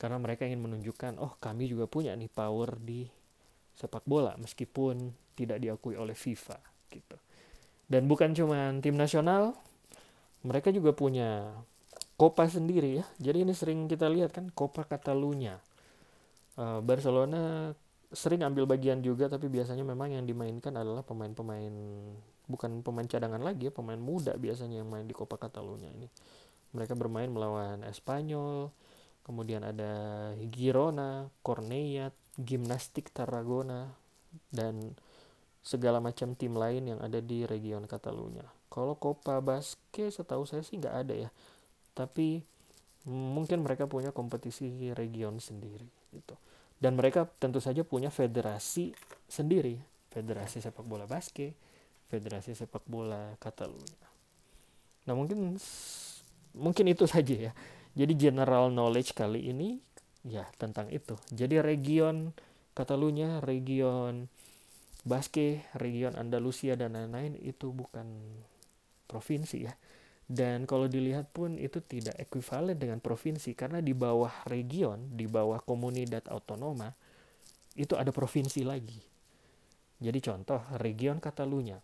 Karena 0.00 0.16
mereka 0.16 0.48
ingin 0.48 0.64
menunjukkan, 0.64 1.20
oh 1.20 1.36
kami 1.36 1.68
juga 1.68 1.84
punya 1.84 2.16
nih 2.16 2.32
power 2.32 2.80
di 2.80 3.04
sepak 3.76 4.02
bola 4.08 4.32
meskipun 4.40 5.12
tidak 5.36 5.60
diakui 5.60 5.94
oleh 5.94 6.16
FIFA 6.16 6.56
gitu. 6.88 7.16
Dan 7.86 8.10
bukan 8.10 8.34
cuma 8.34 8.72
tim 8.82 8.98
nasional, 8.98 9.54
mereka 10.42 10.74
juga 10.74 10.90
punya 10.96 11.54
Copa 12.16 12.48
sendiri 12.48 13.04
ya. 13.04 13.06
Jadi 13.20 13.44
ini 13.44 13.52
sering 13.52 13.86
kita 13.86 14.08
lihat 14.08 14.32
kan 14.32 14.48
Copa 14.50 14.88
Catalunya. 14.88 15.60
Uh, 16.56 16.80
Barcelona 16.80 17.76
sering 18.16 18.40
ambil 18.40 18.64
bagian 18.64 19.04
juga 19.04 19.28
tapi 19.28 19.52
biasanya 19.52 19.84
memang 19.84 20.16
yang 20.16 20.24
dimainkan 20.24 20.72
adalah 20.72 21.04
pemain-pemain 21.04 21.74
bukan 22.46 22.80
pemain 22.80 23.04
cadangan 23.04 23.42
lagi 23.42 23.68
ya 23.68 23.72
pemain 23.74 23.98
muda 23.98 24.38
biasanya 24.38 24.80
yang 24.80 24.88
main 24.88 25.04
di 25.04 25.12
Copa 25.12 25.36
Catalunya 25.36 25.90
ini 25.90 26.06
mereka 26.70 26.94
bermain 26.94 27.26
melawan 27.26 27.82
Espanyol 27.82 28.70
kemudian 29.26 29.66
ada 29.66 29.92
Girona, 30.54 31.26
Cornellà, 31.42 32.14
Gimnastik 32.36 33.12
Tarragona 33.12 33.92
dan 34.52 34.94
segala 35.64 35.98
macam 35.98 36.36
tim 36.36 36.54
lain 36.54 36.94
yang 36.94 37.00
ada 37.02 37.18
di 37.18 37.48
region 37.48 37.88
Catalunya. 37.88 38.44
Kalau 38.70 38.94
Copa 39.00 39.40
Basque 39.40 40.12
setahu 40.12 40.44
saya 40.44 40.60
sih 40.62 40.78
nggak 40.78 40.96
ada 41.06 41.14
ya, 41.26 41.30
tapi 41.96 42.44
mungkin 43.08 43.64
mereka 43.64 43.88
punya 43.88 44.12
kompetisi 44.12 44.92
region 44.92 45.40
sendiri 45.40 45.88
gitu. 46.12 46.36
Dan 46.76 47.00
mereka 47.00 47.24
tentu 47.40 47.56
saja 47.58 47.80
punya 47.82 48.12
federasi 48.12 48.92
sendiri. 49.26 49.80
Federasi 50.12 50.60
sepak 50.60 50.84
bola 50.84 51.08
basket 51.08 51.56
federasi 52.06 52.54
sepak 52.54 52.86
bola 52.86 53.34
Catalunya. 53.42 54.06
Nah 55.06 55.14
mungkin 55.14 55.58
mungkin 56.54 56.86
itu 56.86 57.04
saja 57.06 57.50
ya. 57.50 57.52
Jadi 57.96 58.12
general 58.14 58.70
knowledge 58.70 59.16
kali 59.16 59.50
ini 59.50 59.80
ya 60.26 60.44
tentang 60.58 60.90
itu 60.90 61.14
jadi 61.30 61.62
region 61.62 62.34
Catalunya 62.76 63.40
region 63.40 64.28
Basque 65.06 65.64
region 65.78 66.18
Andalusia 66.18 66.76
dan 66.76 66.98
lain-lain 66.98 67.38
itu 67.40 67.72
bukan 67.72 68.04
provinsi 69.06 69.58
ya 69.64 69.72
dan 70.26 70.66
kalau 70.66 70.90
dilihat 70.90 71.30
pun 71.30 71.54
itu 71.54 71.78
tidak 71.86 72.18
ekuivalen 72.18 72.74
dengan 72.74 72.98
provinsi 72.98 73.54
karena 73.54 73.78
di 73.78 73.94
bawah 73.94 74.42
region, 74.50 75.14
di 75.14 75.30
bawah 75.30 75.62
komunitas 75.62 76.26
otonoma 76.26 76.90
itu 77.78 77.94
ada 77.94 78.10
provinsi 78.10 78.66
lagi. 78.66 78.98
Jadi 80.02 80.18
contoh 80.18 80.58
region 80.82 81.22
Catalunya. 81.22 81.78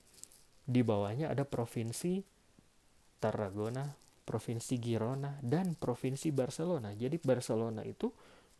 Di 0.62 0.82
bawahnya 0.82 1.30
ada 1.30 1.46
provinsi 1.46 2.18
Tarragona, 3.22 3.86
provinsi 4.26 4.74
Girona 4.82 5.38
dan 5.38 5.78
provinsi 5.78 6.34
Barcelona. 6.34 6.90
Jadi 6.98 7.22
Barcelona 7.22 7.86
itu 7.86 8.10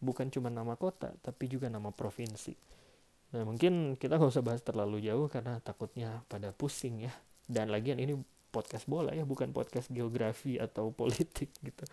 bukan 0.03 0.29
cuma 0.29 0.51
nama 0.51 0.75
kota 0.75 1.15
tapi 1.23 1.47
juga 1.47 1.71
nama 1.71 1.95
provinsi. 1.95 2.53
Nah 3.33 3.47
mungkin 3.47 3.95
kita 3.97 4.19
nggak 4.19 4.33
usah 4.35 4.45
bahas 4.45 4.61
terlalu 4.61 5.07
jauh 5.07 5.31
karena 5.31 5.62
takutnya 5.62 6.27
pada 6.27 6.51
pusing 6.51 7.07
ya. 7.07 7.15
Dan 7.47 7.71
lagian 7.71 8.03
ini 8.03 8.19
podcast 8.53 8.85
bola 8.85 9.17
ya 9.17 9.25
bukan 9.25 9.55
podcast 9.57 9.88
geografi 9.88 10.61
atau 10.61 10.93
politik 11.01 11.55
gitu. 11.62 11.85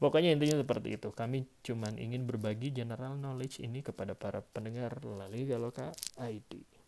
Pokoknya 0.00 0.32
intinya 0.32 0.62
seperti 0.62 0.96
itu. 0.96 1.12
Kami 1.12 1.44
cuma 1.60 1.92
ingin 1.98 2.24
berbagi 2.24 2.72
general 2.72 3.18
knowledge 3.18 3.60
ini 3.60 3.84
kepada 3.84 4.16
para 4.16 4.40
pendengar 4.40 5.02
La 5.04 5.28
Liga 5.28 5.58
Loka 5.58 5.92
ID 6.16 6.80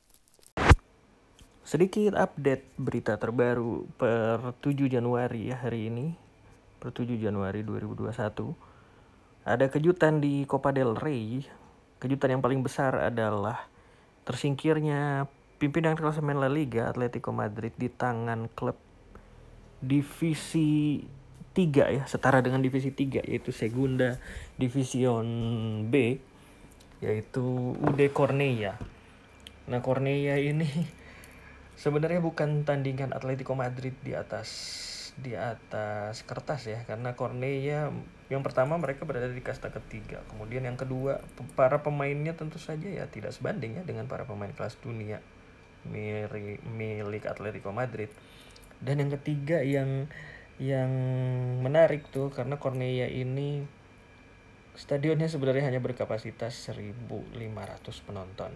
sedikit 1.62 2.18
update 2.18 2.74
berita 2.74 3.14
terbaru. 3.16 3.86
Per 3.96 4.58
7 4.60 4.90
Januari 4.90 5.48
ya 5.48 5.56
hari 5.62 5.88
ini 5.88 6.12
per 6.82 6.90
7 6.90 7.14
Januari 7.14 7.62
2021 7.62 8.71
ada 9.42 9.66
kejutan 9.66 10.22
di 10.22 10.46
Copa 10.46 10.70
del 10.70 10.94
Rey. 10.94 11.42
Kejutan 11.98 12.38
yang 12.38 12.42
paling 12.42 12.62
besar 12.62 12.98
adalah 12.98 13.66
tersingkirnya 14.22 15.26
pimpinan 15.58 15.98
klasemen 15.98 16.38
La 16.38 16.50
Liga 16.50 16.90
Atletico 16.90 17.30
Madrid 17.30 17.74
di 17.74 17.90
tangan 17.90 18.50
klub 18.50 18.78
divisi 19.82 21.02
3 21.54 21.98
ya, 21.98 22.02
setara 22.06 22.38
dengan 22.38 22.62
divisi 22.62 22.94
3 22.94 23.26
yaitu 23.26 23.50
Segunda 23.50 24.18
Division 24.58 25.26
B 25.90 26.18
yaitu 27.02 27.74
UD 27.82 28.00
Cornea. 28.14 28.78
Nah, 29.66 29.82
Cornea 29.82 30.38
ini 30.38 30.66
sebenarnya 31.82 32.22
bukan 32.22 32.62
tandingan 32.62 33.10
Atletico 33.10 33.58
Madrid 33.58 33.94
di 34.06 34.14
atas 34.14 34.48
di 35.20 35.36
atas 35.36 36.24
kertas 36.24 36.64
ya 36.64 36.88
karena 36.88 37.12
Cornea 37.12 37.92
yang 38.32 38.40
pertama 38.40 38.80
mereka 38.80 39.04
berada 39.04 39.28
di 39.28 39.44
kasta 39.44 39.68
ketiga. 39.68 40.24
Kemudian 40.32 40.64
yang 40.64 40.80
kedua 40.80 41.20
para 41.52 41.84
pemainnya 41.84 42.32
tentu 42.32 42.56
saja 42.56 42.88
ya 42.88 43.04
tidak 43.12 43.36
sebanding 43.36 43.76
ya 43.76 43.82
dengan 43.84 44.08
para 44.08 44.24
pemain 44.24 44.48
kelas 44.48 44.80
dunia. 44.80 45.20
Milik, 45.84 47.28
Atletico 47.28 47.74
Madrid. 47.74 48.08
Dan 48.80 49.04
yang 49.04 49.10
ketiga 49.20 49.60
yang 49.60 50.08
yang 50.56 50.90
menarik 51.60 52.08
tuh 52.08 52.32
karena 52.32 52.56
Cornea 52.56 53.10
ini 53.10 53.66
stadionnya 54.72 55.28
sebenarnya 55.28 55.68
hanya 55.68 55.84
berkapasitas 55.84 56.72
1500 56.72 57.36
penonton. 58.08 58.52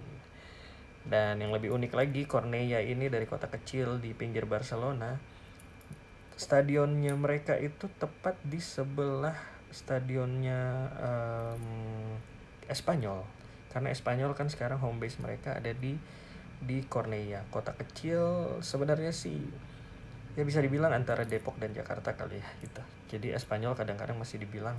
Dan 1.05 1.39
yang 1.39 1.53
lebih 1.53 1.69
unik 1.77 1.93
lagi 1.93 2.23
Cornea 2.25 2.81
ini 2.81 3.13
dari 3.13 3.29
kota 3.29 3.53
kecil 3.53 4.01
di 4.01 4.17
pinggir 4.17 4.49
Barcelona 4.49 5.36
stadionnya 6.37 7.17
mereka 7.17 7.57
itu 7.57 7.89
tepat 7.97 8.37
di 8.45 8.61
sebelah 8.61 9.37
stadionnya 9.73 10.93
um, 11.01 11.65
Espanyol. 12.69 13.25
Karena 13.73 13.89
Espanyol 13.93 14.37
kan 14.37 14.53
sekarang 14.53 14.81
home 14.81 15.01
base 15.01 15.17
mereka 15.21 15.57
ada 15.57 15.73
di 15.73 15.97
di 16.57 16.81
Cornea 16.89 17.45
kota 17.53 17.77
kecil 17.77 18.57
sebenarnya 18.65 19.13
sih 19.13 19.37
ya 20.37 20.43
bisa 20.45 20.65
dibilang 20.65 20.89
antara 20.89 21.29
Depok 21.29 21.61
dan 21.61 21.73
Jakarta 21.73 22.17
kali 22.17 22.41
ya 22.41 22.49
gitu. 22.61 22.83
Jadi 23.17 23.33
Espanyol 23.33 23.73
kadang-kadang 23.73 24.17
masih 24.21 24.41
dibilang 24.41 24.77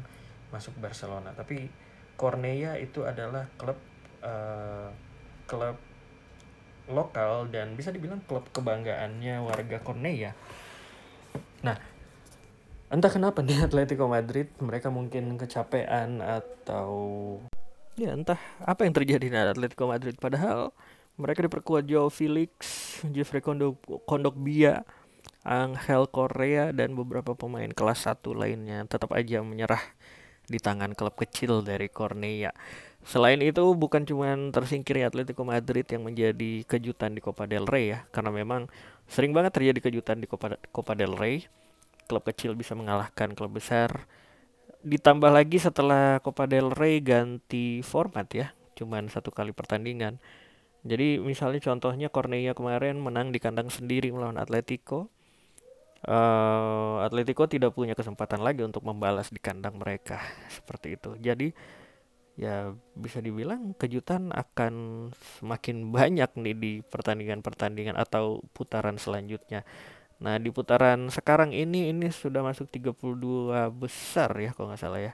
masuk 0.54 0.78
Barcelona. 0.78 1.34
Tapi 1.34 1.70
Cornea 2.17 2.78
itu 2.78 3.06
adalah 3.06 3.50
klub 3.58 3.78
uh, 4.22 4.89
klub 5.50 5.78
lokal 6.88 7.50
dan 7.52 7.74
bisa 7.74 7.89
dibilang 7.91 8.22
klub 8.26 8.46
kebanggaannya 8.54 9.41
warga 9.43 9.78
Cornea 9.82 10.34
Nah, 11.65 11.78
entah 12.88 13.12
kenapa 13.12 13.41
nih 13.43 13.65
Atletico 13.67 14.08
Madrid 14.08 14.48
mereka 14.63 14.88
mungkin 14.88 15.36
kecapean 15.36 16.24
atau 16.24 16.91
ya 17.98 18.13
entah 18.13 18.38
apa 18.62 18.86
yang 18.86 18.93
terjadi 18.93 19.26
di 19.28 19.34
Atletico 19.34 19.89
Madrid 19.89 20.13
padahal 20.22 20.70
mereka 21.17 21.41
diperkuat 21.50 21.89
Joe 21.89 22.13
Felix, 22.13 22.52
Jeffrey 23.10 23.41
Kondok, 23.41 23.82
Kondok 24.06 24.38
Bia, 24.38 24.86
Angel 25.41 26.06
Korea 26.13 26.70
dan 26.70 26.93
beberapa 26.93 27.34
pemain 27.34 27.74
kelas 27.74 28.06
satu 28.06 28.38
lainnya 28.38 28.86
tetap 28.86 29.17
aja 29.17 29.41
menyerah 29.41 29.82
di 30.46 30.62
tangan 30.62 30.93
klub 30.93 31.17
kecil 31.17 31.65
dari 31.65 31.89
Cornea. 31.89 32.54
Selain 33.08 33.39
itu 33.39 33.63
bukan 33.72 34.04
cuma 34.04 34.36
tersingkirnya 34.52 35.08
Atletico 35.08 35.48
Madrid 35.48 35.88
yang 35.88 36.04
menjadi 36.04 36.67
kejutan 36.67 37.15
di 37.15 37.24
Copa 37.24 37.48
del 37.48 37.63
Rey 37.63 37.96
ya, 37.96 38.04
karena 38.12 38.36
memang 38.36 38.67
Sering 39.08 39.32
banget 39.32 39.56
terjadi 39.56 39.89
kejutan 39.89 40.20
di 40.20 40.28
Copa, 40.28 40.60
Copa 40.72 40.93
del 40.93 41.15
Rey. 41.15 41.48
Klub 42.08 42.24
kecil 42.24 42.56
bisa 42.56 42.76
mengalahkan 42.76 43.36
klub 43.36 43.56
besar. 43.56 44.08
Ditambah 44.84 45.32
lagi 45.32 45.60
setelah 45.60 46.20
Copa 46.24 46.48
del 46.48 46.72
Rey 46.72 47.04
ganti 47.04 47.84
format 47.84 48.28
ya, 48.32 48.56
cuman 48.80 49.12
satu 49.12 49.32
kali 49.34 49.52
pertandingan. 49.52 50.20
Jadi 50.88 51.20
misalnya 51.20 51.60
contohnya 51.60 52.08
Cornea 52.08 52.56
kemarin 52.56 53.02
menang 53.02 53.36
di 53.36 53.43
kandang 53.43 53.67
sendiri 53.67 54.08
melawan 54.13 54.39
Atletico. 54.39 55.12
Uh, 56.08 57.02
Atletico 57.04 57.50
tidak 57.50 57.74
punya 57.74 57.98
kesempatan 57.98 58.39
lagi 58.39 58.63
untuk 58.63 58.86
membalas 58.86 59.34
di 59.34 59.41
kandang 59.41 59.76
mereka 59.82 60.22
seperti 60.48 60.96
itu. 60.96 61.17
Jadi 61.20 61.52
ya 62.38 62.69
bisa 62.93 63.17
dibilang 63.17 63.73
kejutan 63.82 64.30
akan 64.30 65.10
semakin 65.41 65.89
banyak 65.89 66.30
nih 66.38 66.56
di 66.56 66.71
pertandingan-pertandingan 66.86 67.97
atau 67.97 68.45
putaran 68.54 69.02
selanjutnya. 69.02 69.65
Nah, 70.21 70.38
di 70.41 70.50
putaran 70.54 71.10
sekarang 71.10 71.54
ini 71.54 71.89
ini 71.93 72.10
sudah 72.13 72.41
masuk 72.45 72.69
32 72.69 73.73
besar 73.73 74.34
ya 74.38 74.54
kalau 74.54 74.69
nggak 74.69 74.82
salah 74.82 75.02
ya. 75.02 75.13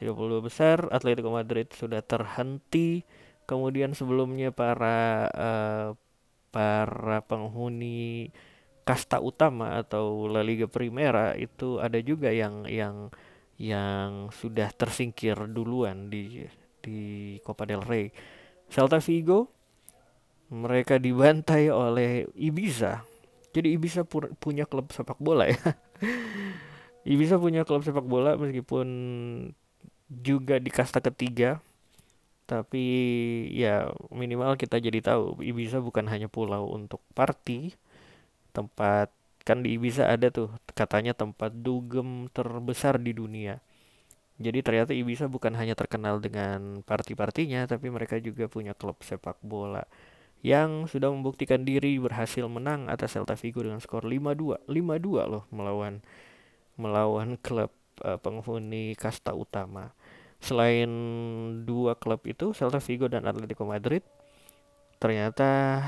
32 0.00 0.40
besar 0.44 0.88
Atletico 0.88 1.32
Madrid 1.32 1.68
sudah 1.72 2.00
terhenti. 2.00 3.04
Kemudian 3.44 3.92
sebelumnya 3.92 4.48
para 4.48 5.28
uh, 5.32 5.88
para 6.48 7.20
penghuni 7.24 8.32
kasta 8.84 9.20
utama 9.20 9.80
atau 9.80 10.28
La 10.28 10.44
Liga 10.44 10.68
Primera 10.68 11.32
itu 11.36 11.80
ada 11.80 11.96
juga 12.04 12.28
yang 12.32 12.68
yang 12.68 13.08
yang 13.58 14.34
sudah 14.34 14.70
tersingkir 14.74 15.38
duluan 15.46 16.10
di 16.10 16.42
di 16.82 16.98
Copa 17.40 17.64
del 17.64 17.80
Rey. 17.80 18.10
Celta 18.68 18.98
Vigo 19.00 19.48
mereka 20.52 21.00
dibantai 21.00 21.72
oleh 21.72 22.28
Ibiza. 22.36 23.02
Jadi 23.54 23.74
Ibiza 23.78 24.04
pu 24.04 24.28
punya 24.36 24.68
klub 24.68 24.90
sepak 24.92 25.16
bola 25.22 25.48
ya. 25.48 25.58
Ibiza 27.12 27.40
punya 27.40 27.64
klub 27.64 27.86
sepak 27.86 28.04
bola 28.04 28.36
meskipun 28.36 28.86
juga 30.10 30.60
di 30.60 30.70
kasta 30.70 31.00
ketiga. 31.00 31.62
Tapi 32.44 32.84
ya 33.56 33.88
minimal 34.12 34.60
kita 34.60 34.76
jadi 34.76 35.00
tahu 35.00 35.40
Ibiza 35.40 35.80
bukan 35.80 36.04
hanya 36.12 36.28
pulau 36.28 36.68
untuk 36.68 37.00
party, 37.16 37.72
tempat 38.52 39.08
kan 39.44 39.60
di 39.60 39.76
Ibiza 39.76 40.08
ada 40.08 40.32
tuh 40.32 40.48
katanya 40.72 41.12
tempat 41.12 41.52
dugem 41.52 42.32
terbesar 42.32 42.96
di 42.96 43.12
dunia. 43.12 43.60
Jadi 44.40 44.64
ternyata 44.66 44.90
Ibiza 44.90 45.30
bukan 45.30 45.54
hanya 45.54 45.78
terkenal 45.78 46.18
dengan 46.18 46.82
party-partinya, 46.82 47.70
tapi 47.70 47.86
mereka 47.92 48.18
juga 48.18 48.50
punya 48.50 48.74
klub 48.74 48.98
sepak 49.04 49.38
bola 49.44 49.86
yang 50.44 50.84
sudah 50.84 51.08
membuktikan 51.08 51.64
diri 51.64 51.96
berhasil 51.96 52.44
menang 52.44 52.92
atas 52.92 53.16
Celta 53.16 53.32
Vigo 53.32 53.64
dengan 53.64 53.80
skor 53.80 54.04
5-2. 54.04 54.68
5-2 54.68 55.32
loh 55.32 55.48
melawan 55.48 56.04
melawan 56.76 57.40
klub 57.40 57.72
uh, 58.04 58.20
penghuni 58.20 58.92
kasta 58.92 59.32
utama. 59.32 59.96
Selain 60.44 60.90
dua 61.64 61.96
klub 61.96 62.20
itu, 62.28 62.52
Celta 62.52 62.76
Vigo 62.76 63.08
dan 63.08 63.24
Atletico 63.24 63.64
Madrid, 63.64 64.04
ternyata 65.00 65.80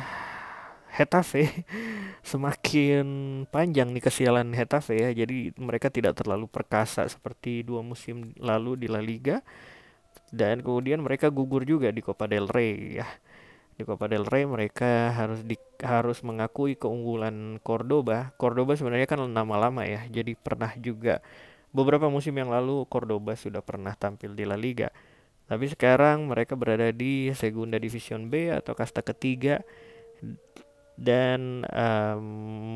Hetafe 0.97 1.69
semakin 2.33 3.07
panjang 3.53 3.93
nih 3.93 4.01
kesialan 4.01 4.57
Hetafe 4.57 4.97
ya. 4.97 5.11
Jadi 5.13 5.53
mereka 5.61 5.93
tidak 5.93 6.17
terlalu 6.17 6.49
perkasa 6.49 7.05
seperti 7.05 7.61
dua 7.61 7.85
musim 7.85 8.33
lalu 8.41 8.81
di 8.81 8.89
La 8.89 9.05
Liga. 9.05 9.45
Dan 10.33 10.65
kemudian 10.65 11.05
mereka 11.05 11.29
gugur 11.29 11.63
juga 11.69 11.93
di 11.93 12.01
Copa 12.01 12.25
del 12.25 12.49
Rey 12.49 12.99
ya. 12.99 13.07
Di 13.77 13.85
Copa 13.85 14.09
del 14.09 14.25
Rey 14.25 14.49
mereka 14.49 15.13
harus 15.13 15.45
di, 15.45 15.61
harus 15.85 16.25
mengakui 16.25 16.81
keunggulan 16.81 17.61
Cordoba. 17.61 18.33
Cordoba 18.41 18.73
sebenarnya 18.75 19.05
kan 19.05 19.21
nama 19.29 19.69
lama 19.69 19.85
ya. 19.85 20.09
Jadi 20.09 20.33
pernah 20.33 20.73
juga 20.81 21.21
beberapa 21.77 22.09
musim 22.09 22.33
yang 22.33 22.49
lalu 22.49 22.89
Cordoba 22.89 23.37
sudah 23.37 23.61
pernah 23.61 23.93
tampil 23.93 24.33
di 24.33 24.49
La 24.49 24.57
Liga. 24.57 24.89
Tapi 25.47 25.71
sekarang 25.71 26.27
mereka 26.27 26.59
berada 26.59 26.91
di 26.91 27.31
Segunda 27.37 27.79
Division 27.79 28.27
B 28.27 28.51
atau 28.51 28.75
kasta 28.75 29.05
ketiga 29.05 29.63
dan 30.97 31.63
um, 31.69 32.25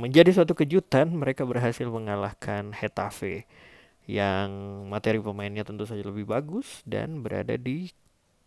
menjadi 0.04 0.36
suatu 0.36 0.52
kejutan 0.52 1.08
mereka 1.08 1.48
berhasil 1.48 1.88
mengalahkan 1.88 2.70
Hetafe 2.76 3.48
yang 4.04 4.50
materi 4.88 5.16
pemainnya 5.20 5.64
tentu 5.64 5.88
saja 5.88 6.04
lebih 6.04 6.28
bagus 6.28 6.84
dan 6.84 7.24
berada 7.24 7.56
di 7.56 7.88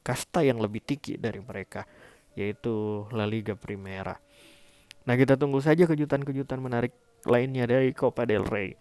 kasta 0.05 0.45
yang 0.45 0.61
lebih 0.61 0.83
tinggi 0.85 1.17
dari 1.17 1.41
mereka 1.41 1.89
yaitu 2.37 3.05
La 3.13 3.25
Liga 3.25 3.57
Primera. 3.57 4.17
Nah 5.03 5.15
kita 5.17 5.37
tunggu 5.37 5.61
saja 5.61 5.89
kejutan-kejutan 5.89 6.61
menarik 6.61 6.93
lainnya 7.25 7.65
dari 7.65 7.93
Copa 7.93 8.29
del 8.29 8.45
Rey. 8.45 8.77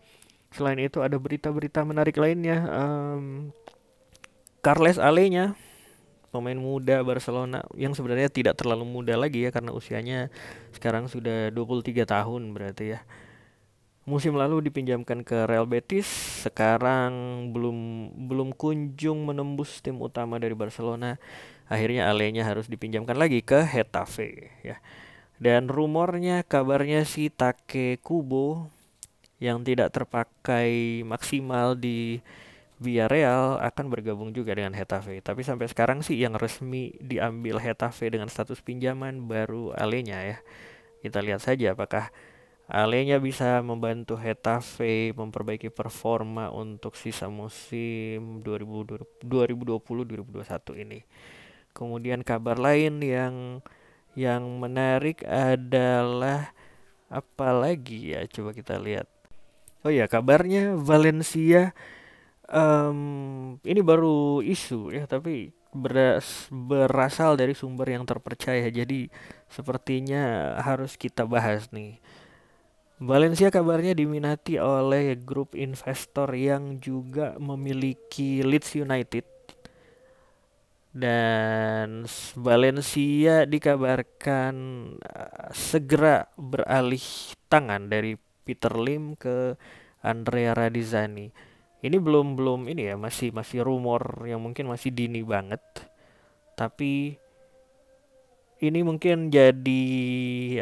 Selain 0.53 0.77
itu 0.77 1.01
ada 1.01 1.17
berita-berita 1.17 1.81
menarik 1.85 2.17
lainnya. 2.21 2.69
Um, 2.69 3.51
Carles 4.63 5.01
Alenya 5.01 5.57
pemain 6.33 6.57
muda 6.57 7.05
Barcelona 7.05 7.61
yang 7.77 7.93
sebenarnya 7.93 8.33
tidak 8.33 8.57
terlalu 8.57 8.89
muda 8.89 9.15
lagi 9.21 9.45
ya 9.45 9.53
karena 9.53 9.71
usianya 9.71 10.33
sekarang 10.73 11.07
sudah 11.07 11.53
23 11.53 12.09
tahun 12.09 12.57
berarti 12.57 12.97
ya. 12.97 13.01
Musim 14.03 14.35
lalu 14.35 14.67
dipinjamkan 14.67 15.23
ke 15.23 15.47
Real 15.47 15.63
Betis, 15.63 16.11
sekarang 16.43 17.13
belum 17.55 18.11
belum 18.27 18.51
kunjung 18.51 19.23
menembus 19.23 19.79
tim 19.79 19.95
utama 20.03 20.43
dari 20.43 20.59
Barcelona. 20.59 21.23
Akhirnya 21.71 22.11
Alenya 22.11 22.43
harus 22.43 22.67
dipinjamkan 22.67 23.15
lagi 23.15 23.47
ke 23.47 23.63
Hetafe 23.63 24.51
ya. 24.67 24.83
Dan 25.39 25.71
rumornya 25.71 26.43
kabarnya 26.43 27.07
si 27.07 27.31
Take 27.31 28.03
Kubo 28.03 28.67
yang 29.39 29.63
tidak 29.63 29.95
terpakai 29.95 31.03
maksimal 31.07 31.79
di 31.79 32.19
Villarreal 32.83 33.63
akan 33.63 33.87
bergabung 33.87 34.35
juga 34.35 34.59
dengan 34.59 34.75
Hetafe. 34.75 35.23
Tapi 35.23 35.47
sampai 35.47 35.71
sekarang 35.71 36.03
sih 36.03 36.19
yang 36.19 36.35
resmi 36.35 36.99
diambil 36.99 37.63
Hetafe 37.63 38.11
dengan 38.11 38.27
status 38.27 38.59
pinjaman 38.59 39.31
baru 39.31 39.71
Alenya 39.79 40.19
ya. 40.27 40.43
Kita 41.01 41.23
lihat 41.23 41.47
saja 41.47 41.79
apakah 41.79 42.11
Alenya 42.67 43.23
bisa 43.23 43.63
membantu 43.63 44.19
Hetafe 44.19 45.15
memperbaiki 45.15 45.71
performa 45.71 46.51
untuk 46.51 46.99
sisa 46.99 47.31
musim 47.31 48.43
2020-2021 48.43 50.83
ini. 50.83 51.07
Kemudian 51.73 52.27
kabar 52.27 52.59
lain 52.59 53.01
yang 53.01 53.63
yang 54.13 54.45
menarik 54.61 55.25
adalah 55.25 56.53
apa 57.13 57.49
lagi 57.53 58.17
ya? 58.17 58.25
Coba 58.29 58.57
kita 58.57 58.77
lihat. 58.77 59.09
Oh 59.83 59.91
ya, 59.91 60.07
kabarnya 60.07 60.79
Valencia 60.79 61.75
um, 62.53 63.01
ini 63.65 63.81
baru 63.81 64.45
isu 64.45 64.93
ya 64.93 65.09
tapi 65.09 65.51
beras, 65.73 66.47
berasal 66.53 67.35
dari 67.35 67.57
sumber 67.57 67.97
yang 67.97 68.05
terpercaya. 68.05 68.69
Jadi 68.69 69.09
sepertinya 69.49 70.55
harus 70.61 70.95
kita 71.01 71.25
bahas 71.25 71.73
nih. 71.73 71.99
Valencia 73.03 73.51
kabarnya 73.51 73.99
diminati 73.99 74.63
oleh 74.63 75.19
grup 75.19 75.59
investor 75.59 76.31
yang 76.39 76.79
juga 76.79 77.35
memiliki 77.41 78.45
Leeds 78.47 78.79
United. 78.79 79.27
Dan 80.93 82.05
Valencia 82.37 83.49
dikabarkan 83.49 84.55
uh, 85.01 85.49
segera 85.57 86.29
beralih 86.37 87.01
tangan 87.49 87.89
dari 87.89 88.21
Peter 88.45 88.77
Lim 88.77 89.17
ke 89.17 89.57
Andrea 90.05 90.53
Radizani 90.53 91.33
ini 91.83 91.97
belum 91.99 92.39
belum 92.39 92.71
ini 92.71 92.95
ya 92.95 92.97
masih 92.97 93.35
masih 93.35 93.67
rumor 93.67 94.23
yang 94.25 94.39
mungkin 94.39 94.71
masih 94.71 94.95
dini 94.95 95.27
banget. 95.27 95.61
Tapi 96.55 97.19
ini 98.63 98.81
mungkin 98.87 99.35
jadi 99.35 99.85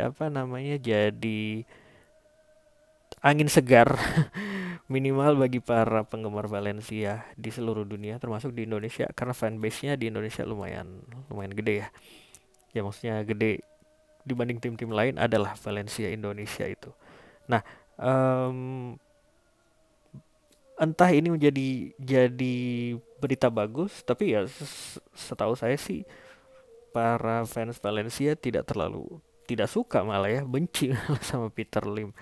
apa 0.09 0.33
namanya 0.33 0.81
jadi 0.81 1.69
angin 3.21 3.53
segar 3.53 4.01
minimal 4.93 5.37
bagi 5.37 5.61
para 5.61 6.09
penggemar 6.09 6.49
Valencia 6.49 7.29
di 7.37 7.53
seluruh 7.53 7.85
dunia 7.85 8.17
termasuk 8.17 8.57
di 8.57 8.65
Indonesia 8.65 9.05
karena 9.13 9.37
fanbase-nya 9.37 10.01
di 10.01 10.09
Indonesia 10.09 10.43
lumayan 10.49 11.05
lumayan 11.29 11.53
gede 11.53 11.75
ya. 11.85 11.89
Ya 12.73 12.81
maksudnya 12.81 13.21
gede 13.29 13.61
dibanding 14.25 14.57
tim-tim 14.57 14.89
lain 14.89 15.21
adalah 15.21 15.53
Valencia 15.61 16.09
Indonesia 16.09 16.65
itu. 16.65 16.89
Nah 17.53 17.61
um, 18.01 18.97
entah 20.81 21.13
ini 21.13 21.29
menjadi 21.29 21.93
jadi 22.01 22.57
berita 23.21 23.53
bagus 23.53 24.01
tapi 24.01 24.33
ya 24.33 24.49
setahu 25.13 25.53
saya 25.53 25.77
sih 25.77 26.09
para 26.91 27.45
fans 27.45 27.77
Valencia 27.79 28.33
tidak 28.35 28.65
terlalu 28.67 29.21
tidak 29.51 29.67
suka 29.67 30.07
malah 30.07 30.31
ya 30.31 30.43
benci 30.47 30.95
sama 31.27 31.51
Peter 31.51 31.83
Lim. 31.83 32.15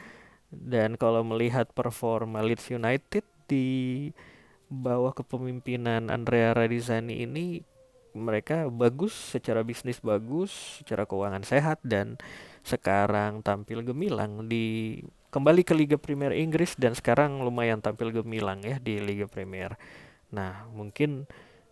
Dan 0.48 0.96
kalau 0.96 1.20
melihat 1.20 1.68
performa 1.76 2.40
Leeds 2.40 2.72
United 2.72 3.20
di 3.44 4.08
bawah 4.72 5.12
kepemimpinan 5.12 6.08
Andrea 6.08 6.56
Radizani 6.56 7.28
ini 7.28 7.60
mereka 8.16 8.72
bagus 8.72 9.12
secara 9.12 9.60
bisnis 9.60 10.00
bagus 10.00 10.80
secara 10.80 11.04
keuangan 11.04 11.44
sehat 11.44 11.84
dan 11.84 12.16
sekarang 12.64 13.44
tampil 13.44 13.84
gemilang 13.84 14.48
di 14.48 14.96
kembali 15.28 15.60
ke 15.60 15.76
Liga 15.76 15.96
Premier 16.00 16.32
Inggris 16.32 16.72
dan 16.80 16.96
sekarang 16.96 17.44
lumayan 17.44 17.84
tampil 17.84 18.12
gemilang 18.12 18.64
ya 18.64 18.80
di 18.80 18.96
Liga 19.00 19.28
Premier. 19.28 19.76
Nah, 20.32 20.64
mungkin 20.72 21.28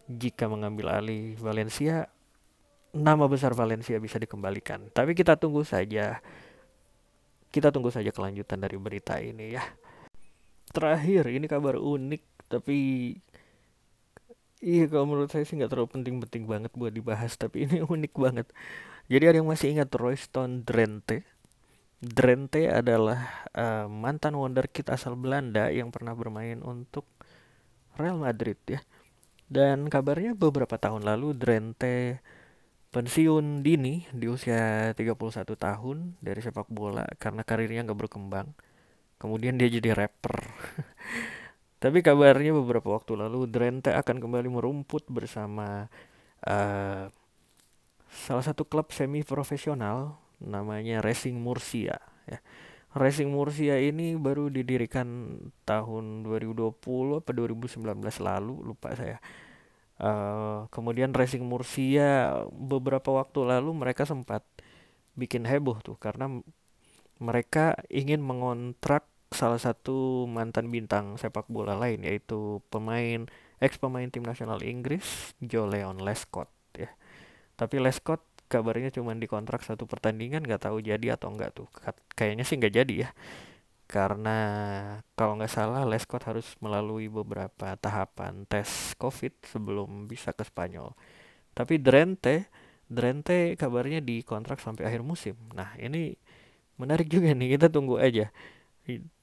jika 0.07 0.47
mengambil 0.47 0.93
alih 1.01 1.37
Valencia, 1.41 2.09
nama 2.93 3.25
besar 3.29 3.57
Valencia 3.57 3.97
bisa 3.97 4.21
dikembalikan. 4.21 4.93
Tapi 4.93 5.17
kita 5.17 5.41
tunggu 5.41 5.65
saja. 5.65 6.21
Kita 7.49 7.73
tunggu 7.73 7.89
saja 7.89 8.13
kelanjutan 8.13 8.61
dari 8.61 8.77
berita 8.77 9.17
ini 9.17 9.57
ya. 9.57 9.65
Terakhir, 10.73 11.33
ini 11.33 11.49
kabar 11.49 11.81
unik 11.81 12.23
tapi 12.47 12.79
Iya 14.57 14.89
kalau 14.89 15.05
menurut 15.05 15.29
saya 15.29 15.45
sih 15.45 15.53
nggak 15.61 15.69
terlalu 15.69 16.01
penting-penting 16.01 16.49
banget 16.49 16.73
buat 16.73 16.89
dibahas 16.89 17.37
tapi 17.37 17.69
ini 17.69 17.85
unik 17.95 18.13
banget. 18.17 18.49
Jadi 19.07 19.25
ada 19.29 19.37
yang 19.39 19.49
masih 19.53 19.77
ingat 19.77 19.93
Royston 19.95 20.65
Drenthe 20.65 21.23
Drenthe 21.97 22.69
adalah 22.69 23.49
uh, 23.57 23.89
mantan 23.89 24.37
wonderkid 24.37 24.85
asal 24.93 25.17
Belanda 25.17 25.73
yang 25.73 25.89
pernah 25.89 26.13
bermain 26.13 26.61
untuk 26.61 27.09
Real 27.97 28.21
Madrid 28.21 28.61
ya. 28.69 28.85
Dan 29.49 29.89
kabarnya 29.89 30.37
beberapa 30.37 30.77
tahun 30.77 31.09
lalu 31.09 31.33
Drenthe 31.33 32.21
pensiun 32.93 33.65
dini 33.65 34.05
di 34.13 34.29
usia 34.29 34.93
31 34.93 35.17
tahun 35.57 36.21
dari 36.21 36.41
sepak 36.45 36.69
bola 36.69 37.09
karena 37.17 37.41
karirnya 37.49 37.89
nggak 37.89 38.01
berkembang. 38.09 38.53
Kemudian 39.17 39.57
dia 39.57 39.73
jadi 39.73 39.97
rapper. 39.97 40.37
Tapi 41.83 42.05
kabarnya 42.05 42.53
beberapa 42.53 42.93
waktu 42.93 43.17
lalu 43.17 43.49
Drenthe 43.49 43.97
akan 43.97 44.21
kembali 44.21 44.53
merumput 44.53 45.09
bersama 45.09 45.89
uh, 46.45 47.09
salah 48.13 48.45
satu 48.45 48.69
klub 48.69 48.93
semi 48.93 49.25
profesional 49.25 50.26
namanya 50.43 51.01
Racing 51.01 51.39
Murcia 51.39 51.99
ya. 52.29 52.39
Racing 52.97 53.29
Murcia 53.29 53.77
ini 53.77 54.17
baru 54.17 54.49
didirikan 54.49 55.37
tahun 55.69 56.25
2020 56.25 57.21
apa 57.21 57.31
2019 57.37 57.85
lalu 58.25 58.55
lupa 58.65 58.97
saya. 58.97 59.21
Uh, 59.97 60.69
kemudian 60.73 61.13
Racing 61.13 61.45
Murcia 61.45 62.41
beberapa 62.53 63.13
waktu 63.13 63.45
lalu 63.45 63.77
mereka 63.77 64.09
sempat 64.09 64.45
bikin 65.17 65.49
heboh 65.49 65.81
tuh 65.81 65.97
karena 65.97 66.29
mereka 67.17 67.81
ingin 67.89 68.21
mengontrak 68.21 69.09
salah 69.33 69.61
satu 69.61 70.29
mantan 70.29 70.69
bintang 70.69 71.17
sepak 71.17 71.49
bola 71.49 71.75
lain 71.77 72.05
yaitu 72.05 72.61
pemain 72.69 73.27
ex 73.59 73.81
pemain 73.81 74.07
tim 74.09 74.23
nasional 74.23 74.61
Inggris 74.61 75.33
Joe 75.41 75.69
Leon 75.69 76.01
Lescott 76.05 76.49
ya. 76.77 76.93
Tapi 77.57 77.81
Lescott 77.81 78.21
kabarnya 78.47 78.91
cuma 78.95 79.13
dikontrak 79.15 79.63
satu 79.67 79.85
pertandingan 79.85 80.43
nggak 80.47 80.71
tahu 80.71 80.79
jadi 80.83 81.19
atau 81.19 81.35
enggak 81.35 81.55
tuh. 81.57 81.69
Kayaknya 82.15 82.45
sih 82.47 82.57
nggak 82.59 82.75
jadi 82.75 82.95
ya. 83.07 83.11
Karena 83.87 84.39
kalau 85.15 85.39
nggak 85.39 85.53
salah 85.53 85.87
Lescott 85.87 86.27
harus 86.27 86.59
melalui 86.59 87.07
beberapa 87.07 87.79
tahapan 87.79 88.43
tes 88.51 88.99
COVID 88.99 89.47
sebelum 89.47 90.11
bisa 90.11 90.35
ke 90.35 90.43
Spanyol. 90.43 90.91
Tapi 91.55 91.79
Drente 91.79 92.51
Drente 92.87 93.59
kabarnya 93.59 93.99
dikontrak 94.03 94.63
sampai 94.63 94.87
akhir 94.87 95.03
musim. 95.03 95.35
Nah 95.55 95.75
ini 95.79 96.15
menarik 96.79 97.11
juga 97.11 97.35
nih 97.35 97.59
kita 97.59 97.67
tunggu 97.71 97.99
aja. 97.99 98.31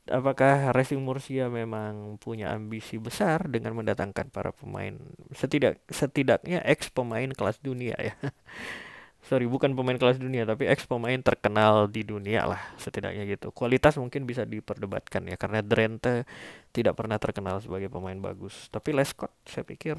Apakah 0.03 0.76
Racing 0.76 0.99
Murcia 0.99 1.47
memang 1.47 2.19
punya 2.19 2.51
ambisi 2.51 2.99
besar 2.99 3.47
dengan 3.47 3.71
mendatangkan 3.80 4.28
para 4.36 4.51
pemain 4.51 4.99
setidak 5.32 5.80
setidaknya 5.88 6.59
ex 6.67 6.91
pemain 6.91 7.32
kelas 7.32 7.63
dunia 7.63 7.95
ya 7.95 8.15
sorry 9.24 9.47
bukan 9.47 9.71
pemain 9.71 9.95
kelas 9.95 10.19
dunia 10.19 10.43
tapi 10.43 10.67
ex 10.67 10.84
pemain 10.84 11.15
terkenal 11.24 11.88
di 11.88 12.03
dunia 12.03 12.43
lah 12.43 12.61
setidaknya 12.76 13.24
gitu. 13.28 13.55
Kualitas 13.55 13.95
mungkin 13.95 14.28
bisa 14.28 14.43
diperdebatkan 14.43 15.24
ya 15.32 15.39
karena 15.39 15.63
Drenthe 15.63 16.28
tidak 16.76 16.99
pernah 16.99 17.15
terkenal 17.15 17.63
sebagai 17.63 17.88
pemain 17.88 18.19
bagus. 18.19 18.67
Tapi 18.67 18.91
Lescott 18.91 19.32
saya 19.47 19.63
pikir 19.63 19.95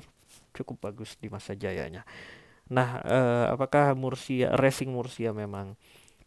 cukup 0.53 0.93
bagus 0.93 1.16
di 1.16 1.33
masa 1.33 1.57
jayanya. 1.57 2.05
Nah 2.68 3.01
eh, 3.05 3.47
apakah 3.53 3.97
Murcia 3.97 4.53
Racing 4.61 4.93
Murcia 4.93 5.33
memang 5.33 5.77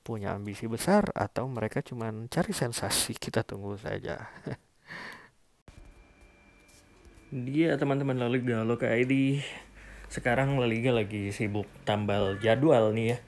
punya 0.01 0.33
ambisi 0.33 0.65
besar 0.65 1.11
atau 1.13 1.45
mereka 1.45 1.85
cuma 1.85 2.09
cari 2.33 2.53
sensasi? 2.55 3.13
Kita 3.13 3.45
tunggu 3.45 3.77
saja. 3.77 4.25
Dia 7.27 7.75
teman-teman 7.75 8.15
lalu 8.15 8.39
galau 8.39 8.79
ke 8.79 8.87
ID 8.87 9.43
sekarang 10.07 10.55
La 10.59 10.67
Liga 10.67 10.95
lagi 10.95 11.35
sibuk 11.35 11.67
tambal 11.83 12.39
jadwal 12.39 12.95
nih 12.95 13.15
ya. 13.15 13.19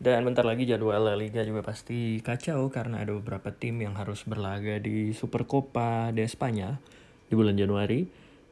Dan 0.00 0.24
bentar 0.24 0.48
lagi 0.48 0.64
jadwal 0.64 1.02
La 1.04 1.12
Liga 1.18 1.44
juga 1.44 1.60
pasti 1.60 2.24
kacau 2.24 2.72
karena 2.72 3.04
ada 3.04 3.12
beberapa 3.12 3.52
tim 3.52 3.84
yang 3.84 3.98
harus 4.00 4.24
berlaga 4.24 4.80
di 4.80 5.12
Supercopa 5.12 6.08
de 6.14 6.24
España 6.24 6.80
di 7.28 7.34
bulan 7.36 7.58
Januari. 7.58 8.08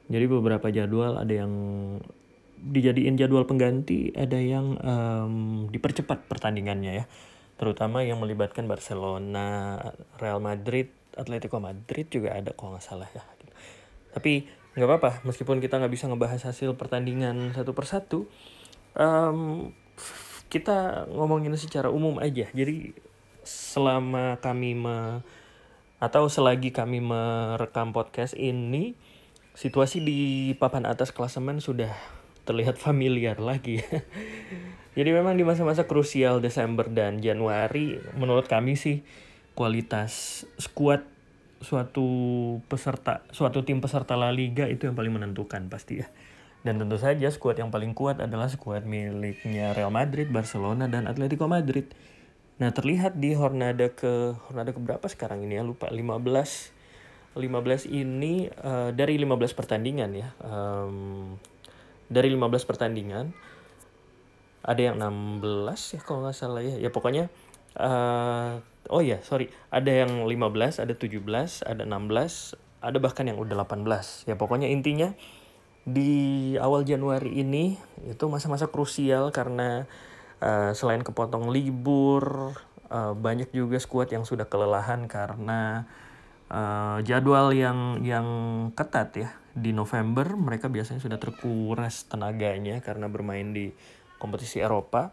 Jadi 0.09 0.25
beberapa 0.29 0.69
jadwal 0.69 1.17
ada 1.17 1.33
yang 1.33 1.53
dijadiin 2.59 3.15
jadwal 3.17 3.47
pengganti, 3.47 4.11
ada 4.13 4.37
yang 4.37 4.77
um, 4.83 5.35
dipercepat 5.71 6.27
pertandingannya 6.27 6.93
ya. 7.01 7.05
Terutama 7.59 8.07
yang 8.07 8.23
melibatkan 8.23 8.67
Barcelona, 8.71 9.79
Real 10.19 10.39
Madrid, 10.39 10.91
Atletico 11.19 11.59
Madrid 11.59 12.07
juga 12.07 12.39
ada 12.39 12.55
kalau 12.55 12.77
nggak 12.77 12.85
salah 12.85 13.09
ya. 13.11 13.23
Tapi 14.15 14.47
nggak 14.79 14.89
apa-apa, 14.89 15.13
meskipun 15.27 15.59
kita 15.59 15.83
nggak 15.83 15.91
bisa 15.91 16.07
ngebahas 16.07 16.47
hasil 16.47 16.79
pertandingan 16.79 17.51
satu 17.51 17.75
persatu, 17.75 18.31
um, 18.95 19.75
kita 20.49 21.11
ngomongin 21.11 21.53
secara 21.59 21.91
umum 21.91 22.23
aja. 22.23 22.47
Jadi 22.55 22.95
selama 23.43 24.39
kami 24.39 24.79
me 24.79 25.27
atau 25.99 26.31
selagi 26.31 26.71
kami 26.71 27.03
merekam 27.03 27.91
podcast 27.91 28.39
ini 28.39 28.95
situasi 29.59 29.99
di 29.99 30.19
papan 30.55 30.87
atas 30.87 31.11
klasemen 31.11 31.59
sudah 31.59 31.91
terlihat 32.47 32.79
familiar 32.87 33.43
lagi. 33.43 33.83
Jadi 34.95 35.11
memang 35.11 35.35
di 35.35 35.43
masa-masa 35.43 35.91
krusial 35.91 36.39
Desember 36.39 36.87
dan 36.87 37.19
Januari 37.19 37.99
menurut 38.15 38.47
kami 38.47 38.79
sih 38.79 39.03
kualitas 39.59 40.47
skuad 40.55 41.18
suatu 41.59 42.07
peserta 42.71 43.27
suatu 43.35 43.67
tim 43.67 43.83
peserta 43.83 44.15
La 44.15 44.31
Liga 44.31 44.71
itu 44.71 44.87
yang 44.87 44.95
paling 44.95 45.15
menentukan 45.15 45.67
pasti 45.67 46.03
ya. 46.03 46.09
Dan 46.67 46.83
tentu 46.83 46.99
saja 46.99 47.31
skuad 47.31 47.59
yang 47.59 47.71
paling 47.71 47.95
kuat 47.95 48.19
adalah 48.19 48.51
skuad 48.51 48.83
miliknya 48.83 49.73
Real 49.79 49.95
Madrid, 49.95 50.27
Barcelona 50.29 50.91
dan 50.91 51.07
Atletico 51.07 51.47
Madrid. 51.47 51.87
Nah, 52.59 52.75
terlihat 52.75 53.23
di 53.23 53.39
Hornada 53.39 53.95
ke 53.95 54.35
Hornada 54.51 54.75
ke 54.75 54.81
berapa 54.83 55.07
sekarang 55.07 55.47
ini 55.47 55.57
ya? 55.57 55.63
Lupa 55.63 55.87
15 55.87 57.39
15 57.39 57.87
ini 57.95 58.51
uh, 58.51 58.91
dari 58.91 59.15
15 59.23 59.55
pertandingan 59.55 60.11
ya. 60.11 60.29
Um, 60.43 61.39
dari 62.11 62.35
15 62.35 62.67
pertandingan 62.67 63.31
ada 64.67 64.81
yang 64.83 64.99
16 64.99 65.95
ya 65.95 66.01
kalau 66.03 66.27
nggak 66.27 66.35
salah 66.35 66.67
ya. 66.67 66.75
Ya 66.83 66.91
pokoknya 66.91 67.31
uh, 67.79 68.59
oh 68.89 69.05
ya, 69.05 69.21
sorry. 69.25 69.53
Ada 69.71 70.05
yang 70.05 70.25
15, 70.27 70.83
ada 70.83 70.95
17, 70.97 71.63
ada 71.65 71.83
16, 71.85 72.59
ada 72.85 72.99
bahkan 73.01 73.25
yang 73.29 73.39
udah 73.41 73.65
18. 73.65 74.29
Ya 74.29 74.35
pokoknya 74.35 74.69
intinya 74.69 75.15
di 75.89 76.53
awal 76.61 76.85
Januari 76.85 77.41
ini 77.41 77.81
itu 78.05 78.25
masa-masa 78.29 78.69
krusial 78.69 79.33
karena 79.33 79.89
Uh, 80.39 80.71
selain 80.71 81.03
kepotong 81.03 81.51
libur, 81.51 82.55
uh, 82.95 83.15
banyak 83.19 83.51
juga 83.51 83.83
skuad 83.83 84.15
yang 84.15 84.23
sudah 84.23 84.47
kelelahan 84.47 85.11
karena 85.11 85.83
uh, 86.47 87.03
jadwal 87.03 87.51
yang 87.51 88.07
yang 88.07 88.27
ketat 88.79 89.11
ya. 89.19 89.29
Di 89.51 89.75
November 89.75 90.39
mereka 90.39 90.71
biasanya 90.71 91.03
sudah 91.03 91.19
terkuras 91.19 92.07
tenaganya 92.07 92.79
karena 92.79 93.11
bermain 93.11 93.51
di 93.51 93.75
kompetisi 94.23 94.63
Eropa. 94.63 95.11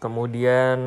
Kemudian 0.00 0.80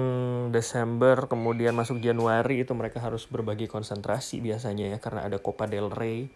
Desember, 0.49 1.29
kemudian 1.29 1.77
masuk 1.77 2.01
Januari 2.01 2.65
itu 2.65 2.73
mereka 2.73 2.97
harus 2.97 3.29
berbagi 3.29 3.69
konsentrasi 3.69 4.41
biasanya 4.41 4.89
ya 4.89 4.97
karena 4.97 5.29
ada 5.29 5.37
Copa 5.37 5.69
del 5.69 5.93
Rey. 5.93 6.33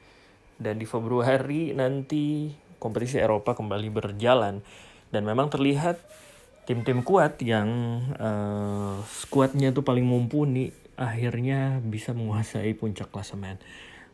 Dan 0.61 0.77
di 0.77 0.85
Februari 0.85 1.73
nanti 1.73 2.53
kompetisi 2.77 3.17
Eropa 3.17 3.57
kembali 3.57 3.89
berjalan. 3.89 4.61
Dan 5.09 5.25
memang 5.25 5.49
terlihat 5.49 5.97
tim-tim 6.69 7.01
kuat 7.01 7.41
yang 7.41 7.65
uh, 8.13 9.01
skuadnya 9.09 9.73
tuh 9.73 9.81
paling 9.81 10.05
mumpuni 10.05 10.69
akhirnya 11.01 11.81
bisa 11.81 12.13
menguasai 12.13 12.77
puncak 12.77 13.09
klasemen. 13.09 13.57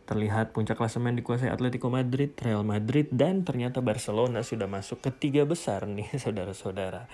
Terlihat 0.08 0.56
puncak 0.56 0.80
klasemen 0.80 1.20
dikuasai 1.20 1.52
Atletico 1.52 1.92
Madrid, 1.92 2.36
Real 2.40 2.64
Madrid, 2.64 3.08
dan 3.12 3.44
ternyata 3.44 3.84
Barcelona 3.84 4.40
sudah 4.40 4.72
masuk 4.72 5.04
ke 5.04 5.12
tiga 5.12 5.44
besar 5.44 5.84
nih 5.84 6.08
saudara-saudara. 6.24 7.12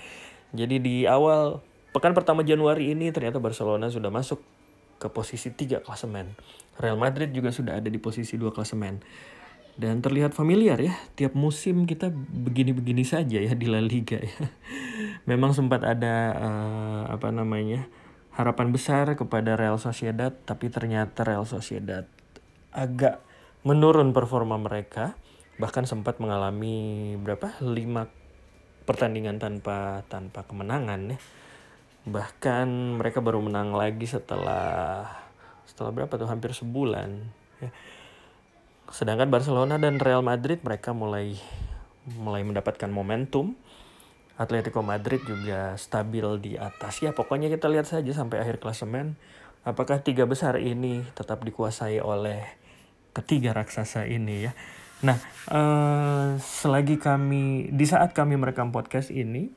Jadi 0.54 0.82
di 0.82 0.96
awal 1.06 1.62
pekan 1.94 2.18
pertama 2.18 2.42
Januari 2.42 2.94
ini 2.94 3.14
ternyata 3.14 3.38
Barcelona 3.38 3.90
sudah 3.90 4.10
masuk 4.10 4.42
ke 5.00 5.08
posisi 5.08 5.54
tiga 5.54 5.80
klasemen. 5.80 6.36
Real 6.80 7.00
Madrid 7.00 7.32
juga 7.32 7.54
sudah 7.54 7.80
ada 7.80 7.88
di 7.88 7.98
posisi 8.02 8.36
dua 8.36 8.52
klasemen. 8.52 9.00
Dan 9.80 10.04
terlihat 10.04 10.36
familiar 10.36 10.76
ya 10.76 10.92
tiap 11.16 11.40
musim 11.40 11.88
kita 11.88 12.12
begini-begini 12.12 13.08
saja 13.08 13.40
ya 13.40 13.56
di 13.56 13.68
La 13.72 13.80
Liga 13.80 14.20
ya. 14.20 14.36
Memang 15.30 15.56
sempat 15.56 15.88
ada 15.88 16.36
uh, 16.36 17.04
apa 17.08 17.32
namanya 17.32 17.88
harapan 18.36 18.76
besar 18.76 19.16
kepada 19.16 19.56
Real 19.56 19.80
Sociedad 19.80 20.36
tapi 20.44 20.68
ternyata 20.68 21.24
Real 21.24 21.48
Sociedad 21.48 22.04
agak 22.76 23.24
menurun 23.64 24.12
performa 24.12 24.60
mereka. 24.60 25.16
Bahkan 25.60 25.88
sempat 25.88 26.24
mengalami 26.24 27.16
berapa? 27.20 27.60
Lima 27.64 28.08
pertandingan 28.90 29.38
tanpa 29.38 30.02
tanpa 30.10 30.42
kemenangan 30.50 31.14
ya 31.14 31.20
bahkan 32.10 32.98
mereka 32.98 33.22
baru 33.22 33.38
menang 33.38 33.78
lagi 33.78 34.10
setelah 34.10 35.06
setelah 35.70 35.94
berapa 35.94 36.18
tuh 36.18 36.26
hampir 36.26 36.58
sebulan 36.58 37.22
ya 37.62 37.70
Sedangkan 38.90 39.30
Barcelona 39.30 39.78
dan 39.78 40.02
Real 40.02 40.26
Madrid 40.26 40.66
mereka 40.66 40.98
mulai 40.98 41.38
mulai 42.18 42.42
mendapatkan 42.42 42.90
momentum. 42.90 43.54
Atletico 44.40 44.80
Madrid 44.80 45.20
juga 45.28 45.76
stabil 45.76 46.24
di 46.40 46.54
atas. 46.56 47.04
Ya 47.04 47.12
pokoknya 47.12 47.52
kita 47.52 47.68
lihat 47.68 47.86
saja 47.86 48.10
sampai 48.16 48.42
akhir 48.42 48.58
klasemen 48.64 49.20
apakah 49.68 50.00
tiga 50.00 50.24
besar 50.24 50.58
ini 50.58 51.04
tetap 51.12 51.44
dikuasai 51.44 52.00
oleh 52.00 52.48
ketiga 53.14 53.54
raksasa 53.54 54.10
ini 54.10 54.50
ya. 54.50 54.52
Nah, 55.00 55.16
uh, 55.48 56.36
selagi 56.44 57.00
kami 57.00 57.72
di 57.72 57.86
saat 57.88 58.12
kami 58.12 58.36
merekam 58.36 58.76
podcast 58.76 59.16
ini 59.16 59.48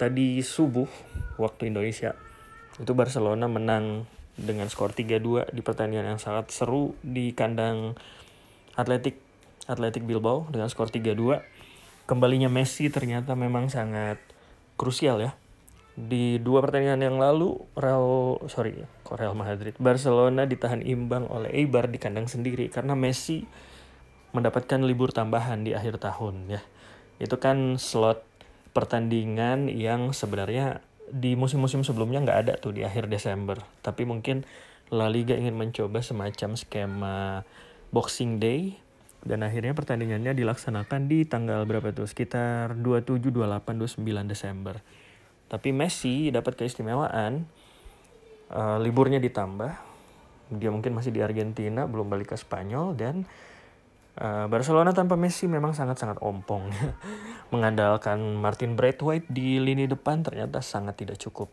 tadi 0.00 0.40
subuh 0.40 0.88
waktu 1.36 1.68
Indonesia 1.68 2.16
itu 2.80 2.96
Barcelona 2.96 3.44
menang 3.44 4.08
dengan 4.40 4.72
skor 4.72 4.96
3-2 4.96 5.52
di 5.52 5.60
pertandingan 5.60 6.16
yang 6.16 6.20
sangat 6.20 6.48
seru 6.48 6.96
di 7.04 7.36
kandang 7.36 7.92
Atletik 8.72 9.20
Atletik 9.68 10.08
Bilbao 10.08 10.48
dengan 10.48 10.72
skor 10.72 10.88
3-2. 10.88 11.44
Kembalinya 12.08 12.48
Messi 12.48 12.88
ternyata 12.88 13.36
memang 13.36 13.68
sangat 13.68 14.16
krusial 14.80 15.20
ya. 15.20 15.36
Di 15.96 16.40
dua 16.40 16.64
pertandingan 16.64 17.00
yang 17.04 17.16
lalu 17.16 17.56
Real 17.72 18.36
sorry 18.52 18.84
Real 19.08 19.32
Madrid 19.32 19.72
Barcelona 19.80 20.44
ditahan 20.44 20.84
imbang 20.84 21.24
oleh 21.24 21.48
Eibar 21.56 21.88
di 21.88 21.96
kandang 21.96 22.28
sendiri 22.28 22.68
karena 22.68 22.92
Messi 22.92 23.48
mendapatkan 24.36 24.84
libur 24.84 25.16
tambahan 25.16 25.64
di 25.64 25.72
akhir 25.72 25.96
tahun 25.98 26.52
ya. 26.52 26.60
Itu 27.16 27.40
kan 27.40 27.80
slot 27.80 28.20
pertandingan 28.76 29.72
yang 29.72 30.12
sebenarnya 30.12 30.84
di 31.08 31.32
musim-musim 31.38 31.80
sebelumnya 31.80 32.20
nggak 32.20 32.38
ada 32.44 32.54
tuh 32.60 32.76
di 32.76 32.84
akhir 32.84 33.08
Desember. 33.08 33.56
Tapi 33.80 34.04
mungkin 34.04 34.44
La 34.92 35.08
Liga 35.08 35.32
ingin 35.32 35.56
mencoba 35.56 36.04
semacam 36.04 36.54
skema 36.54 37.42
Boxing 37.90 38.36
Day 38.36 38.76
dan 39.26 39.42
akhirnya 39.42 39.74
pertandingannya 39.74 40.36
dilaksanakan 40.36 41.10
di 41.10 41.26
tanggal 41.26 41.66
berapa 41.66 41.90
tuh 41.90 42.06
sekitar 42.06 42.78
27 42.78 43.32
28 43.32 43.98
29 43.98 44.30
Desember. 44.30 44.78
Tapi 45.46 45.70
Messi 45.74 46.30
dapat 46.30 46.58
keistimewaan 46.58 47.46
uh, 48.50 48.78
liburnya 48.78 49.18
ditambah. 49.18 49.72
Dia 50.54 50.70
mungkin 50.70 50.94
masih 50.94 51.10
di 51.10 51.22
Argentina, 51.22 51.90
belum 51.90 52.06
balik 52.06 52.34
ke 52.34 52.36
Spanyol 52.38 52.94
dan 52.94 53.26
Barcelona 54.48 54.96
tanpa 54.96 55.20
Messi 55.20 55.44
memang 55.44 55.76
sangat-sangat 55.76 56.24
ompong. 56.24 56.72
Mengandalkan 57.52 58.40
Martin 58.40 58.72
Braithwaite 58.72 59.28
di 59.28 59.60
lini 59.60 59.84
depan 59.84 60.24
ternyata 60.24 60.64
sangat 60.64 60.96
tidak 60.96 61.20
cukup. 61.20 61.52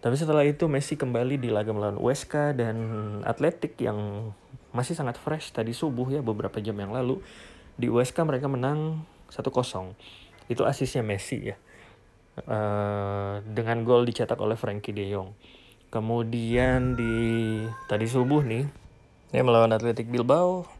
Tapi 0.00 0.16
setelah 0.18 0.42
itu 0.42 0.66
Messi 0.66 0.98
kembali 0.98 1.38
di 1.38 1.54
laga 1.54 1.70
melawan 1.70 2.00
Huesca 2.00 2.50
dan 2.56 2.76
Atletik 3.22 3.78
yang 3.78 4.32
masih 4.70 4.94
sangat 4.94 5.18
fresh 5.18 5.50
tadi 5.50 5.74
subuh 5.74 6.06
ya 6.10 6.22
beberapa 6.22 6.62
jam 6.62 6.78
yang 6.78 6.94
lalu 6.94 7.18
di 7.74 7.90
USK 7.90 8.22
mereka 8.22 8.46
menang 8.46 9.02
1-0 9.30 9.50
itu 10.46 10.62
asisnya 10.62 11.02
Messi 11.02 11.50
ya 11.50 11.56
uh, 12.46 13.42
dengan 13.42 13.82
gol 13.82 14.06
dicetak 14.06 14.38
oleh 14.38 14.54
Frankie 14.54 14.94
De 14.94 15.10
Jong 15.10 15.34
kemudian 15.90 16.94
di 16.94 17.14
tadi 17.90 18.06
subuh 18.06 18.46
nih 18.46 18.64
ya 19.34 19.42
melawan 19.42 19.74
Atletic 19.74 20.06
Bilbao 20.06 20.79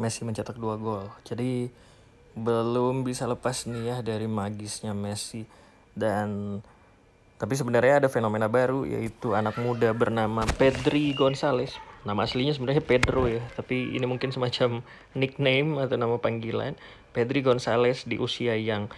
Messi 0.00 0.24
mencetak 0.24 0.56
dua 0.56 0.80
gol. 0.80 1.12
Jadi 1.28 1.68
belum 2.32 3.04
bisa 3.04 3.28
lepas 3.28 3.68
nih 3.68 3.92
ya 3.92 3.96
dari 4.00 4.24
magisnya 4.24 4.96
Messi. 4.96 5.44
Dan 5.92 6.58
tapi 7.40 7.56
sebenarnya 7.56 8.04
ada 8.04 8.08
fenomena 8.08 8.48
baru 8.48 8.88
yaitu 8.88 9.36
anak 9.36 9.60
muda 9.60 9.92
bernama 9.92 10.48
Pedri 10.56 11.12
Gonzalez. 11.12 11.76
Nama 12.00 12.24
aslinya 12.24 12.56
sebenarnya 12.56 12.80
Pedro 12.80 13.28
ya 13.28 13.44
tapi 13.52 13.92
ini 13.92 14.08
mungkin 14.08 14.32
semacam 14.32 14.80
nickname 15.12 15.76
atau 15.84 16.00
nama 16.00 16.16
panggilan. 16.16 16.80
Pedri 17.12 17.44
Gonzalez 17.44 18.08
di 18.08 18.16
usia 18.16 18.56
yang 18.56 18.88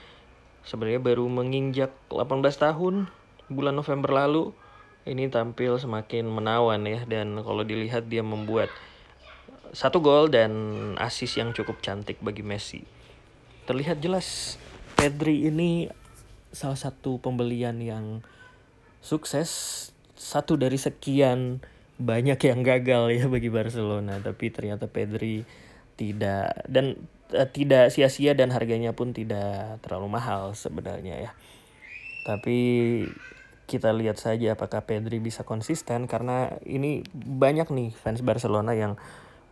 sebenarnya 0.62 1.02
baru 1.02 1.26
menginjak 1.26 1.90
18 2.14 2.46
tahun 2.54 3.10
bulan 3.50 3.74
November 3.74 4.14
lalu. 4.14 4.54
Ini 5.02 5.34
tampil 5.34 5.82
semakin 5.82 6.30
menawan 6.30 6.86
ya 6.86 7.02
dan 7.10 7.34
kalau 7.42 7.66
dilihat 7.66 8.06
dia 8.06 8.22
membuat 8.22 8.70
satu 9.72 10.04
gol 10.04 10.28
dan 10.28 10.52
asis 11.00 11.40
yang 11.40 11.56
cukup 11.56 11.80
cantik 11.80 12.20
bagi 12.20 12.44
Messi. 12.44 12.84
Terlihat 13.64 14.04
jelas 14.04 14.60
Pedri 14.92 15.48
ini 15.48 15.88
salah 16.52 16.76
satu 16.76 17.16
pembelian 17.18 17.80
yang 17.80 18.20
sukses. 19.00 19.90
Satu 20.12 20.54
dari 20.54 20.78
sekian 20.78 21.64
banyak 21.98 22.38
yang 22.38 22.60
gagal 22.62 23.10
ya 23.10 23.26
bagi 23.26 23.50
Barcelona 23.50 24.22
tapi 24.22 24.54
ternyata 24.54 24.86
Pedri 24.86 25.42
tidak 25.98 26.62
dan 26.68 26.98
uh, 27.34 27.48
tidak 27.48 27.90
sia-sia 27.90 28.32
dan 28.36 28.52
harganya 28.54 28.94
pun 28.94 29.10
tidak 29.16 29.80
terlalu 29.82 30.14
mahal 30.14 30.52
sebenarnya 30.52 31.16
ya. 31.26 31.32
Tapi 32.22 32.58
kita 33.66 33.90
lihat 33.96 34.20
saja 34.20 34.52
apakah 34.54 34.84
Pedri 34.84 35.18
bisa 35.18 35.48
konsisten 35.48 36.04
karena 36.04 36.60
ini 36.68 37.02
banyak 37.16 37.72
nih 37.72 37.90
fans 37.96 38.20
Barcelona 38.20 38.76
yang 38.76 39.00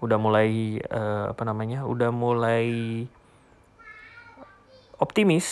udah 0.01 0.19
mulai 0.21 0.81
uh, 0.81 1.33
apa 1.33 1.43
namanya 1.45 1.85
udah 1.85 2.09
mulai 2.09 2.69
optimis 5.01 5.47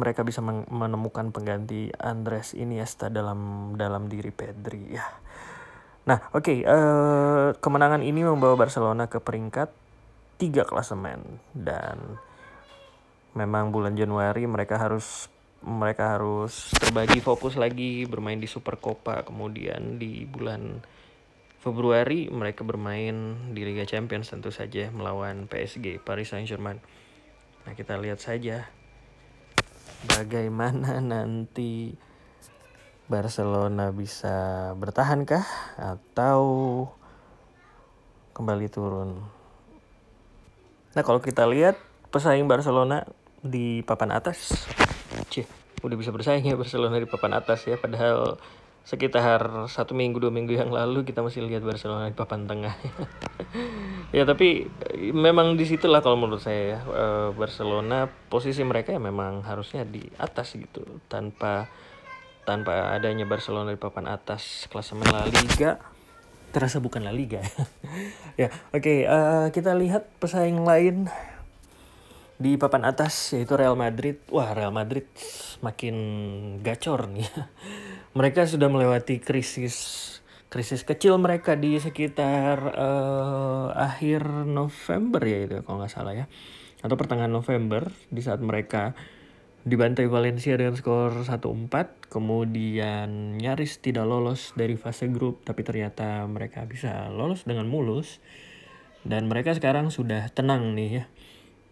mereka 0.00 0.24
bisa 0.24 0.40
menemukan 0.44 1.28
pengganti 1.28 1.92
Andres 2.00 2.56
Iniesta 2.56 3.12
dalam 3.12 3.72
dalam 3.76 4.08
diri 4.08 4.32
Pedri 4.32 4.96
ya. 4.96 5.04
Nah, 6.04 6.20
oke, 6.36 6.44
okay, 6.44 6.58
uh, 6.68 6.68
eh, 6.68 7.48
kemenangan 7.64 8.04
ini 8.04 8.20
membawa 8.28 8.60
Barcelona 8.60 9.08
ke 9.08 9.24
peringkat 9.24 9.72
tiga 10.36 10.68
klasemen 10.68 11.40
dan 11.56 12.20
memang 13.32 13.72
bulan 13.72 13.96
Januari 13.96 14.44
mereka 14.44 14.76
harus 14.76 15.32
mereka 15.64 16.16
harus 16.16 16.76
terbagi 16.76 17.24
fokus 17.24 17.56
lagi 17.56 18.04
bermain 18.04 18.36
di 18.36 18.44
Super 18.44 18.76
Copa 18.76 19.24
kemudian 19.24 19.96
di 19.96 20.28
bulan 20.28 20.84
Februari 21.64 22.28
mereka 22.28 22.60
bermain 22.60 23.40
di 23.56 23.64
Liga 23.64 23.88
Champions 23.88 24.28
tentu 24.28 24.52
saja 24.52 24.92
melawan 24.92 25.48
PSG 25.48 25.96
Paris 26.04 26.28
Saint-Germain. 26.28 26.76
Nah, 27.64 27.72
kita 27.72 27.96
lihat 27.96 28.20
saja 28.20 28.68
bagaimana 30.04 31.00
nanti 31.16 31.96
Barcelona 33.08 33.92
bisa 33.96 34.72
bertahankah 34.76 35.44
atau 35.80 36.44
kembali 38.36 38.66
turun. 38.68 39.24
Nah 40.94 41.02
kalau 41.02 41.20
kita 41.20 41.44
lihat 41.44 41.76
pesaing 42.08 42.48
Barcelona 42.48 43.04
di 43.44 43.84
papan 43.84 44.16
atas, 44.16 44.68
cih, 45.28 45.44
udah 45.84 45.96
bisa 46.00 46.14
bersaing 46.14 46.46
ya 46.48 46.56
Barcelona 46.56 46.96
di 46.96 47.08
papan 47.08 47.36
atas 47.36 47.66
ya. 47.68 47.76
Padahal 47.76 48.40
sekitar 48.84 49.64
satu 49.72 49.96
minggu 49.96 50.20
dua 50.20 50.28
minggu 50.28 50.52
yang 50.52 50.68
lalu 50.68 51.08
kita 51.08 51.24
masih 51.24 51.40
lihat 51.48 51.64
Barcelona 51.64 52.12
di 52.12 52.16
papan 52.16 52.44
tengah. 52.44 52.76
Ya 54.14 54.22
tapi 54.22 54.70
memang 55.10 55.58
di 55.58 55.66
situlah 55.66 55.98
kalau 55.98 56.14
menurut 56.14 56.38
saya 56.38 56.78
ya 56.78 56.80
eh, 56.86 57.28
Barcelona 57.34 58.06
posisi 58.30 58.62
mereka 58.62 58.94
ya 58.94 59.02
memang 59.02 59.42
harusnya 59.42 59.82
di 59.82 60.06
atas 60.22 60.54
gitu. 60.54 60.86
Tanpa 61.10 61.66
tanpa 62.46 62.94
adanya 62.94 63.26
Barcelona 63.26 63.74
di 63.74 63.80
papan 63.80 64.06
atas 64.06 64.70
klasemen 64.70 65.10
La 65.10 65.26
Liga 65.26 65.82
terasa 66.54 66.78
bukan 66.78 67.02
La 67.02 67.10
Liga. 67.10 67.42
Ya 68.34 68.50
oke 68.74 68.82
okay, 68.82 68.98
uh, 69.06 69.46
eh, 69.46 69.46
kita 69.54 69.78
lihat 69.78 70.10
pesaing 70.18 70.66
lain 70.66 71.06
di 72.34 72.58
papan 72.58 72.82
atas 72.82 73.34
yaitu 73.34 73.54
Real 73.54 73.78
Madrid. 73.78 74.18
Wah 74.30 74.54
Real 74.54 74.74
Madrid 74.74 75.06
makin 75.62 75.94
gacor 76.62 77.06
nih 77.10 77.26
mereka 78.14 78.46
sudah 78.46 78.70
melewati 78.70 79.18
krisis 79.18 80.00
krisis 80.46 80.86
kecil 80.86 81.18
mereka 81.18 81.58
di 81.58 81.74
sekitar 81.82 82.78
uh, 82.78 83.74
akhir 83.74 84.46
November 84.46 85.18
ya 85.26 85.38
itu 85.50 85.66
kalau 85.66 85.82
nggak 85.82 85.90
salah 85.90 86.14
ya. 86.14 86.26
Atau 86.78 86.94
pertengahan 86.94 87.32
November 87.32 87.90
di 88.14 88.22
saat 88.22 88.38
mereka 88.38 88.94
dibantai 89.66 90.06
Valencia 90.06 90.54
dengan 90.54 90.78
skor 90.78 91.26
1-4 91.26 92.12
kemudian 92.12 93.34
nyaris 93.40 93.80
tidak 93.82 94.06
lolos 94.06 94.54
dari 94.54 94.78
fase 94.78 95.10
grup 95.10 95.42
tapi 95.42 95.66
ternyata 95.66 96.22
mereka 96.30 96.62
bisa 96.70 97.10
lolos 97.10 97.42
dengan 97.42 97.66
mulus. 97.66 98.22
Dan 99.04 99.26
mereka 99.26 99.52
sekarang 99.58 99.90
sudah 99.90 100.30
tenang 100.30 100.72
nih 100.78 101.02
ya 101.02 101.04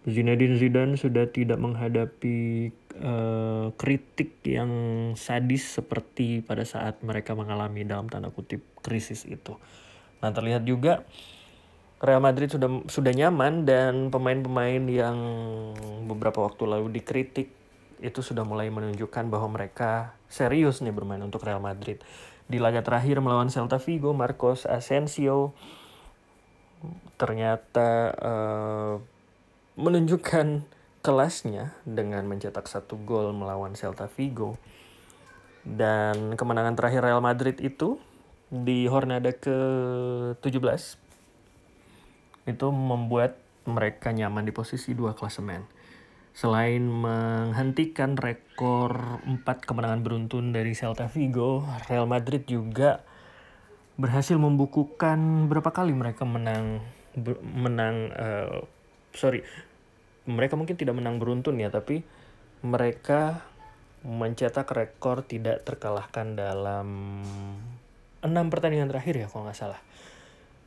Zinedine 0.03 0.59
Zidane 0.59 0.99
sudah 0.99 1.31
tidak 1.31 1.63
menghadapi 1.63 2.71
uh, 2.99 3.71
kritik 3.79 4.43
yang 4.43 4.71
sadis 5.15 5.79
seperti 5.79 6.43
pada 6.43 6.67
saat 6.67 6.99
mereka 7.07 7.39
mengalami 7.39 7.87
dalam 7.87 8.11
tanda 8.11 8.35
kutip 8.35 8.67
krisis 8.83 9.23
itu. 9.23 9.55
Nah 10.19 10.35
terlihat 10.35 10.67
juga 10.67 11.07
Real 12.03 12.19
Madrid 12.19 12.51
sudah 12.51 12.83
sudah 12.91 13.15
nyaman 13.15 13.63
dan 13.63 14.11
pemain-pemain 14.11 14.83
yang 14.91 15.19
beberapa 16.11 16.43
waktu 16.43 16.67
lalu 16.67 16.99
dikritik 16.99 17.55
itu 18.03 18.21
sudah 18.27 18.43
mulai 18.43 18.67
menunjukkan 18.75 19.31
bahwa 19.31 19.55
mereka 19.55 20.19
serius 20.27 20.83
nih 20.83 20.91
bermain 20.91 21.23
untuk 21.23 21.47
Real 21.47 21.63
Madrid. 21.63 22.03
Di 22.51 22.59
laga 22.59 22.83
terakhir 22.83 23.23
melawan 23.23 23.55
Celta 23.55 23.79
Vigo, 23.79 24.11
Marcos 24.11 24.67
Asensio 24.67 25.55
ternyata 27.15 28.11
uh, 28.19 28.95
menunjukkan 29.77 30.67
kelasnya 31.03 31.75
dengan 31.83 32.29
mencetak 32.29 32.69
satu 32.71 33.01
gol 33.03 33.35
melawan 33.35 33.75
Celta 33.75 34.07
Vigo. 34.07 34.57
Dan 35.63 36.35
kemenangan 36.35 36.75
terakhir 36.75 37.07
Real 37.07 37.23
Madrid 37.23 37.59
itu 37.63 37.99
di 38.53 38.85
Hornada 38.85 39.33
ke-17 39.33 41.01
itu 42.43 42.67
membuat 42.75 43.39
mereka 43.65 44.11
nyaman 44.11 44.43
di 44.43 44.53
posisi 44.53 44.93
dua 44.93 45.15
klasemen. 45.15 45.63
Selain 46.33 46.81
menghentikan 46.83 48.17
rekor 48.17 49.23
4 49.29 49.45
kemenangan 49.69 50.01
beruntun 50.01 50.51
dari 50.51 50.73
Celta 50.73 51.07
Vigo, 51.07 51.63
Real 51.87 52.09
Madrid 52.09 52.49
juga 52.49 53.05
berhasil 54.01 54.41
membukukan 54.41 55.47
berapa 55.53 55.71
kali 55.71 55.93
mereka 55.93 56.25
menang 56.25 56.81
menang 57.45 58.09
uh, 58.17 58.65
sorry 59.13 59.47
mereka 60.27 60.55
mungkin 60.55 60.79
tidak 60.79 60.95
menang 60.95 61.19
beruntun 61.19 61.59
ya 61.59 61.69
tapi 61.73 62.07
mereka 62.63 63.43
mencetak 64.03 64.67
rekor 64.75 65.23
tidak 65.27 65.63
terkalahkan 65.63 66.35
dalam 66.35 67.23
enam 68.23 68.47
pertandingan 68.51 68.91
terakhir 68.91 69.15
ya 69.19 69.27
kalau 69.31 69.47
nggak 69.47 69.59
salah. 69.59 69.81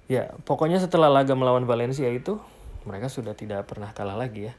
Ya 0.07 0.31
pokoknya 0.43 0.79
setelah 0.79 1.11
laga 1.11 1.33
melawan 1.33 1.67
Valencia 1.67 2.07
itu 2.11 2.39
mereka 2.83 3.09
sudah 3.09 3.33
tidak 3.33 3.65
pernah 3.67 3.91
kalah 3.95 4.15
lagi 4.15 4.51
ya. 4.51 4.53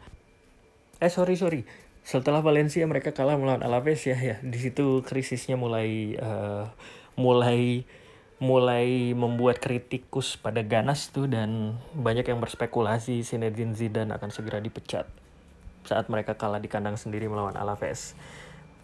Eh 1.01 1.12
sorry 1.12 1.37
sorry. 1.37 1.64
Setelah 2.05 2.41
Valencia 2.41 2.84
mereka 2.89 3.12
kalah 3.12 3.37
melawan 3.37 3.64
Alaves 3.64 4.05
ya 4.05 4.16
ya. 4.16 4.37
Di 4.41 4.59
situ 4.61 5.05
krisisnya 5.05 5.57
mulai 5.61 6.16
uh, 6.16 6.68
mulai 7.16 7.84
mulai 8.37 9.16
membuat 9.16 9.57
kritikus 9.57 10.37
pada 10.37 10.61
ganas 10.61 11.09
tuh 11.09 11.24
dan 11.24 11.80
banyak 11.97 12.28
yang 12.28 12.37
berspekulasi 12.37 13.24
Zinedine 13.24 13.72
Zidane 13.72 14.12
akan 14.12 14.28
segera 14.28 14.61
dipecat 14.61 15.09
saat 15.89 16.11
mereka 16.12 16.37
kalah 16.37 16.61
di 16.61 16.68
kandang 16.68 17.01
sendiri 17.01 17.30
melawan 17.30 17.57
Alaves. 17.57 18.12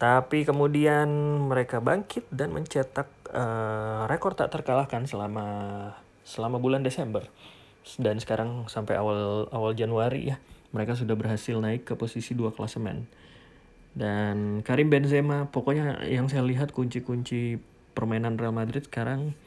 Tapi 0.01 0.41
kemudian 0.43 1.07
mereka 1.45 1.77
bangkit 1.77 2.25
dan 2.33 2.49
mencetak 2.49 3.07
uh, 3.29 4.09
rekor 4.09 4.33
tak 4.33 4.49
terkalahkan 4.49 5.05
selama 5.05 5.45
selama 6.25 6.57
bulan 6.57 6.81
Desember 6.81 7.27
dan 7.99 8.17
sekarang 8.17 8.65
sampai 8.71 8.95
awal 8.95 9.51
awal 9.51 9.75
Januari 9.75 10.33
ya 10.33 10.39
mereka 10.71 10.95
sudah 10.97 11.13
berhasil 11.13 11.59
naik 11.61 11.85
ke 11.85 11.93
posisi 11.93 12.33
dua 12.33 12.49
klasemen. 12.49 13.05
Dan 13.93 14.65
Karim 14.65 14.89
Benzema 14.89 15.45
pokoknya 15.53 16.01
yang 16.09 16.25
saya 16.25 16.41
lihat 16.41 16.73
kunci-kunci 16.73 17.61
permainan 17.93 18.41
Real 18.41 18.55
Madrid 18.55 18.89
sekarang 18.89 19.37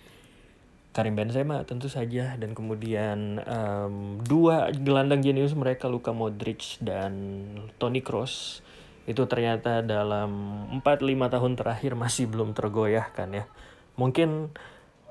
Karim 0.97 1.12
Benzema 1.12 1.61
tentu 1.68 1.92
saja 1.92 2.40
dan 2.40 2.57
kemudian 2.57 3.36
um, 3.44 4.16
dua 4.24 4.72
gelandang 4.72 5.20
jenius 5.20 5.53
mereka 5.53 5.92
Luka 5.92 6.16
Modric 6.16 6.80
dan 6.80 7.44
Toni 7.76 8.01
Kroos 8.01 8.64
itu 9.05 9.20
ternyata 9.28 9.84
dalam 9.84 10.64
4-5 10.80 11.34
tahun 11.36 11.53
terakhir 11.53 11.92
masih 12.01 12.32
belum 12.32 12.57
tergoyahkan 12.57 13.28
ya. 13.28 13.44
Mungkin 14.01 14.57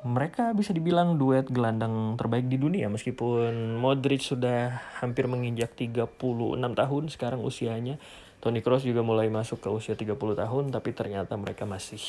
mereka 0.01 0.57
bisa 0.57 0.73
dibilang 0.73 1.21
duet 1.21 1.45
gelandang 1.53 2.17
terbaik 2.17 2.49
di 2.49 2.57
dunia 2.57 2.89
meskipun 2.89 3.77
Modric 3.77 4.25
sudah 4.25 4.81
hampir 4.97 5.29
menginjak 5.29 5.77
36 5.77 6.17
tahun 6.65 7.03
sekarang 7.13 7.45
usianya. 7.45 8.01
Toni 8.41 8.65
Kroos 8.65 8.81
juga 8.81 9.05
mulai 9.05 9.29
masuk 9.29 9.61
ke 9.61 9.69
usia 9.69 9.93
30 9.93 10.17
tahun 10.17 10.73
tapi 10.73 10.97
ternyata 10.97 11.37
mereka 11.37 11.69
masih 11.69 12.01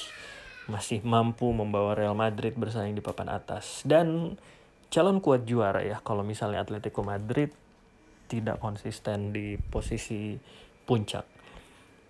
masih 0.66 1.02
mampu 1.06 1.50
membawa 1.54 1.94
Real 1.94 2.18
Madrid 2.18 2.54
bersaing 2.58 2.98
di 2.98 3.02
papan 3.02 3.30
atas 3.30 3.86
dan 3.86 4.34
calon 4.90 5.22
kuat 5.22 5.46
juara 5.46 5.82
ya 5.82 6.02
kalau 6.02 6.26
misalnya 6.26 6.62
Atletico 6.62 7.06
Madrid 7.06 7.54
tidak 8.26 8.58
konsisten 8.58 9.30
di 9.30 9.54
posisi 9.58 10.34
puncak. 10.86 11.36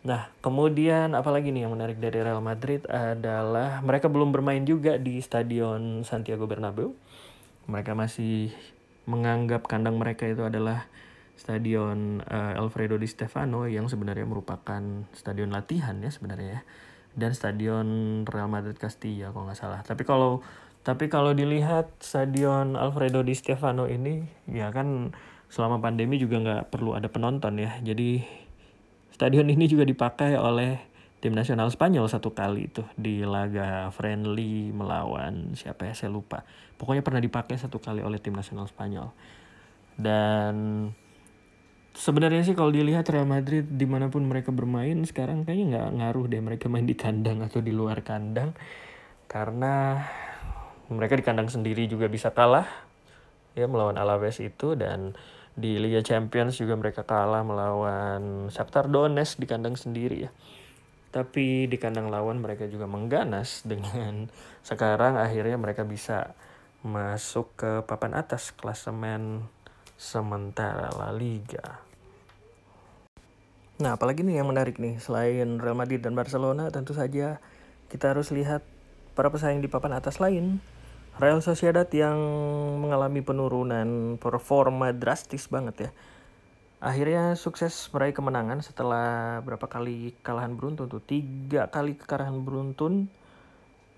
Nah, 0.07 0.30
kemudian 0.38 1.18
apalagi 1.18 1.50
nih 1.50 1.66
yang 1.66 1.74
menarik 1.74 1.98
dari 1.98 2.22
Real 2.22 2.40
Madrid 2.40 2.86
adalah 2.86 3.82
mereka 3.82 4.07
belum 4.07 4.30
bermain 4.30 4.62
juga 4.62 4.96
di 5.02 5.18
Stadion 5.18 6.07
Santiago 6.07 6.46
Bernabeu. 6.46 6.94
Mereka 7.66 7.98
masih 7.98 8.54
menganggap 9.11 9.66
kandang 9.66 9.98
mereka 9.98 10.30
itu 10.30 10.46
adalah 10.46 10.86
Stadion 11.36 12.22
uh, 12.22 12.54
Alfredo 12.57 12.96
Di 12.96 13.11
Stefano 13.11 13.66
yang 13.66 13.90
sebenarnya 13.90 14.24
merupakan 14.24 14.80
stadion 15.12 15.52
latihan 15.52 15.98
ya 16.00 16.09
sebenarnya 16.09 16.48
ya. 16.48 16.62
Dan 17.16 17.32
Stadion 17.32 17.88
Real 18.28 18.46
Madrid 18.52 18.76
Castilla 18.76 19.32
kalau 19.32 19.48
nggak 19.48 19.58
salah. 19.58 19.80
Tapi 19.80 20.04
kalau 20.04 20.44
tapi 20.86 21.10
kalau 21.10 21.34
dilihat 21.34 21.98
Stadion 21.98 22.78
Alfredo 22.78 23.26
Di 23.26 23.34
Stefano 23.34 23.90
ini 23.90 24.22
ya 24.46 24.70
kan 24.70 25.10
selama 25.50 25.82
pandemi 25.82 26.18
juga 26.18 26.38
nggak 26.38 26.70
perlu 26.70 26.94
ada 26.94 27.10
penonton 27.10 27.58
ya. 27.58 27.78
Jadi 27.82 28.22
stadion 29.14 29.48
ini 29.48 29.64
juga 29.66 29.88
dipakai 29.88 30.36
oleh 30.36 30.76
tim 31.24 31.32
nasional 31.32 31.72
Spanyol 31.72 32.06
satu 32.06 32.36
kali 32.36 32.68
itu 32.68 32.84
di 32.94 33.24
laga 33.24 33.88
friendly 33.90 34.70
melawan 34.70 35.56
siapa 35.56 35.88
ya 35.88 35.94
saya 35.96 36.12
lupa. 36.12 36.44
Pokoknya 36.76 37.00
pernah 37.00 37.22
dipakai 37.24 37.56
satu 37.56 37.80
kali 37.80 38.04
oleh 38.04 38.20
tim 38.20 38.36
nasional 38.36 38.68
Spanyol. 38.68 39.10
Dan 39.96 40.54
sebenarnya 41.97 42.44
sih 42.44 42.53
kalau 42.53 42.68
dilihat 42.68 43.09
Real 43.09 43.24
Madrid 43.24 43.64
di 43.64 43.88
mana 43.88 44.12
pun 44.12 44.22
mereka 44.28 44.53
bermain 44.53 45.01
sekarang 45.09 45.49
kayaknya 45.49 45.64
nggak 45.72 45.88
ngaruh 45.97 46.24
deh 46.28 46.42
mereka 46.44 46.68
main 46.68 46.84
di 46.84 46.92
kandang 46.92 47.40
atau 47.40 47.64
di 47.64 47.72
luar 47.72 48.05
kandang. 48.05 48.53
Karena 49.26 49.99
mereka 50.92 51.16
di 51.18 51.24
kandang 51.24 51.49
sendiri 51.51 51.88
juga 51.90 52.07
bisa 52.07 52.30
kalah 52.30 52.68
ya 53.57 53.64
melawan 53.66 53.97
Alaves 53.97 54.38
itu. 54.44 54.76
Dan 54.76 55.16
di 55.57 55.80
Liga 55.80 56.05
Champions 56.05 56.61
juga 56.61 56.76
mereka 56.76 57.09
kalah 57.09 57.40
melawan 57.40 58.53
Shakhtar 58.53 58.92
Donetsk 58.92 59.40
di 59.40 59.49
kandang 59.49 59.80
sendiri 59.80 60.28
ya. 60.28 60.30
Tapi 61.11 61.64
di 61.64 61.80
kandang 61.80 62.12
lawan 62.12 62.44
mereka 62.44 62.68
juga 62.68 62.84
mengganas 62.84 63.62
dengan 63.70 64.28
sekarang 64.61 65.16
akhirnya 65.16 65.57
mereka 65.57 65.88
bisa 65.88 66.36
masuk 66.84 67.57
ke 67.59 67.82
papan 67.88 68.14
atas 68.14 68.53
klasemen 68.53 69.49
sementara 69.97 70.92
La 70.92 71.11
Liga. 71.11 71.86
Nah, 73.76 74.00
apalagi 74.00 74.24
nih 74.24 74.40
yang 74.40 74.48
menarik 74.48 74.80
nih, 74.80 74.96
selain 74.96 75.60
Real 75.60 75.76
Madrid 75.76 76.00
dan 76.00 76.16
Barcelona, 76.16 76.72
tentu 76.72 76.96
saja 76.96 77.44
kita 77.92 78.16
harus 78.16 78.32
lihat 78.32 78.64
para 79.12 79.28
pesaing 79.28 79.60
di 79.60 79.68
papan 79.68 79.92
atas 79.92 80.16
lain. 80.16 80.64
Real 81.20 81.44
Sociedad 81.44 81.84
yang 81.92 82.16
mengalami 82.80 83.20
penurunan 83.20 84.16
performa 84.16 84.96
drastis 84.96 85.48
banget 85.48 85.88
ya. 85.88 85.90
Akhirnya 86.80 87.36
sukses 87.36 87.88
meraih 87.92 88.16
kemenangan 88.16 88.64
setelah 88.64 89.40
berapa 89.44 89.64
kali 89.68 90.16
kalahan 90.24 90.56
beruntun 90.56 90.88
tuh, 90.88 91.00
tiga 91.04 91.68
kali 91.68 91.96
kekalahan 92.00 92.36
beruntun, 92.44 93.12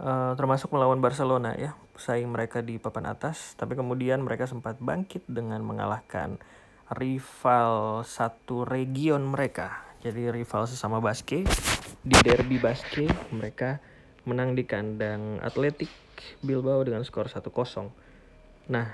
uh, 0.02 0.34
termasuk 0.34 0.74
melawan 0.74 0.98
Barcelona 0.98 1.54
ya, 1.54 1.78
pesaing 1.94 2.30
mereka 2.30 2.62
di 2.66 2.82
papan 2.82 3.10
atas. 3.14 3.54
Tapi 3.54 3.78
kemudian 3.78 4.22
mereka 4.26 4.50
sempat 4.50 4.78
bangkit 4.82 5.26
dengan 5.26 5.62
mengalahkan 5.62 6.38
rival 6.92 8.02
satu 8.04 8.64
region 8.64 9.20
mereka. 9.28 9.84
Jadi 10.00 10.30
rival 10.32 10.64
sesama 10.64 11.02
Basque 11.02 11.44
di 12.00 12.16
derby 12.24 12.56
Basque 12.56 13.04
mereka 13.34 13.82
menang 14.24 14.56
di 14.56 14.64
kandang 14.64 15.40
Atletik 15.44 15.90
Bilbao 16.40 16.80
dengan 16.84 17.04
skor 17.04 17.28
1-0. 17.28 17.48
Nah, 18.68 18.88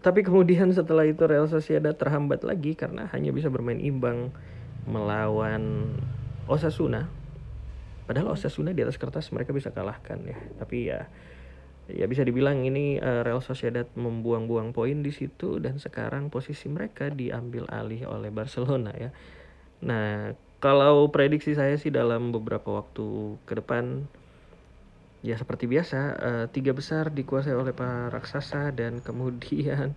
tapi 0.00 0.24
kemudian 0.24 0.70
setelah 0.72 1.06
itu 1.06 1.26
Real 1.26 1.46
Sociedad 1.50 1.92
terhambat 1.92 2.46
lagi 2.46 2.74
karena 2.78 3.10
hanya 3.12 3.34
bisa 3.34 3.52
bermain 3.52 3.78
imbang 3.78 4.32
melawan 4.86 5.94
Osasuna. 6.46 7.10
Padahal 8.08 8.34
Osasuna 8.34 8.74
di 8.74 8.82
atas 8.82 8.98
kertas 8.98 9.30
mereka 9.30 9.54
bisa 9.54 9.70
kalahkan 9.70 10.18
ya. 10.26 10.38
Tapi 10.58 10.90
ya 10.90 11.06
ya 11.92 12.06
bisa 12.06 12.22
dibilang 12.22 12.62
ini 12.62 12.96
uh, 12.98 13.26
Real 13.26 13.42
Sociedad 13.42 13.86
membuang-buang 13.98 14.70
poin 14.70 15.02
di 15.02 15.10
situ 15.10 15.58
dan 15.58 15.82
sekarang 15.82 16.30
posisi 16.30 16.70
mereka 16.70 17.10
diambil 17.10 17.66
alih 17.68 18.06
oleh 18.06 18.30
Barcelona 18.30 18.94
ya. 18.94 19.10
Nah, 19.84 20.36
kalau 20.60 21.08
prediksi 21.08 21.56
saya 21.56 21.74
sih 21.80 21.88
dalam 21.88 22.30
beberapa 22.30 22.80
waktu 22.80 23.40
ke 23.48 23.58
depan 23.58 24.04
ya 25.20 25.36
seperti 25.36 25.68
biasa 25.68 25.98
uh, 26.16 26.46
tiga 26.48 26.72
besar 26.72 27.12
dikuasai 27.12 27.52
oleh 27.52 27.76
para 27.76 28.08
raksasa 28.08 28.72
dan 28.72 29.04
kemudian 29.04 29.92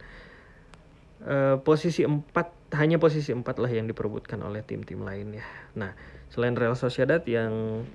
uh, 1.23 1.59
posisi 1.63 2.03
empat 2.03 2.75
hanya 2.75 2.99
posisi 2.99 3.31
empat 3.31 3.61
lah 3.61 3.71
yang 3.71 3.87
diperebutkan 3.87 4.41
oleh 4.43 4.65
tim-tim 4.65 4.99
lain 5.05 5.37
ya. 5.39 5.45
Nah, 5.77 5.95
selain 6.33 6.57
Real 6.57 6.75
Sociedad 6.75 7.21
yang 7.23 7.85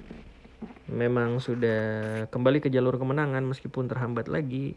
memang 0.88 1.38
sudah 1.38 1.80
kembali 2.32 2.64
ke 2.64 2.68
jalur 2.72 2.96
kemenangan 2.96 3.44
meskipun 3.44 3.86
terhambat 3.86 4.26
lagi. 4.26 4.74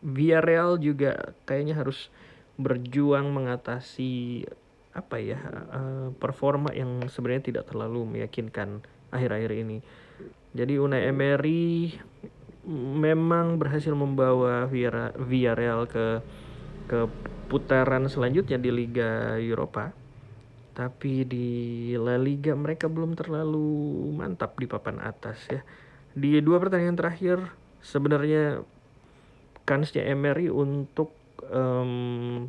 Villarreal 0.00 0.80
juga 0.80 1.36
kayaknya 1.44 1.76
harus 1.76 2.08
berjuang 2.56 3.28
mengatasi 3.32 4.44
apa 4.90 5.16
ya 5.22 5.38
uh, 5.70 6.08
performa 6.18 6.74
yang 6.74 7.06
sebenarnya 7.06 7.52
tidak 7.52 7.64
terlalu 7.70 8.18
meyakinkan 8.18 8.80
akhir-akhir 9.12 9.52
ini. 9.54 9.78
Jadi 10.56 10.80
Unai 10.82 11.06
Emery 11.06 11.94
memang 13.00 13.60
berhasil 13.60 13.92
membawa 13.94 14.66
Villarreal 14.66 15.86
ke 15.86 16.24
ke 16.90 17.06
putaran 17.46 18.10
selanjutnya 18.10 18.58
di 18.58 18.70
Liga 18.74 19.38
Eropa 19.38 19.99
tapi 20.80 21.28
di 21.28 21.48
La 22.00 22.16
Liga 22.16 22.56
mereka 22.56 22.88
belum 22.88 23.12
terlalu 23.12 23.68
mantap 24.16 24.56
di 24.56 24.64
papan 24.64 24.96
atas 25.04 25.36
ya. 25.52 25.60
Di 26.16 26.40
dua 26.40 26.56
pertandingan 26.56 26.96
terakhir 26.96 27.52
sebenarnya 27.84 28.64
kansnya 29.68 30.08
Emery 30.08 30.48
untuk 30.48 31.12
um, 31.52 32.48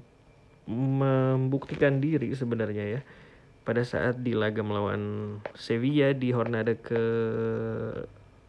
membuktikan 0.64 2.00
diri 2.00 2.32
sebenarnya 2.32 2.86
ya 2.88 3.02
pada 3.68 3.84
saat 3.84 4.24
di 4.24 4.32
laga 4.32 4.64
melawan 4.64 5.38
Sevilla 5.54 6.16
di 6.16 6.32
Hornada 6.32 6.72
ke 6.80 7.04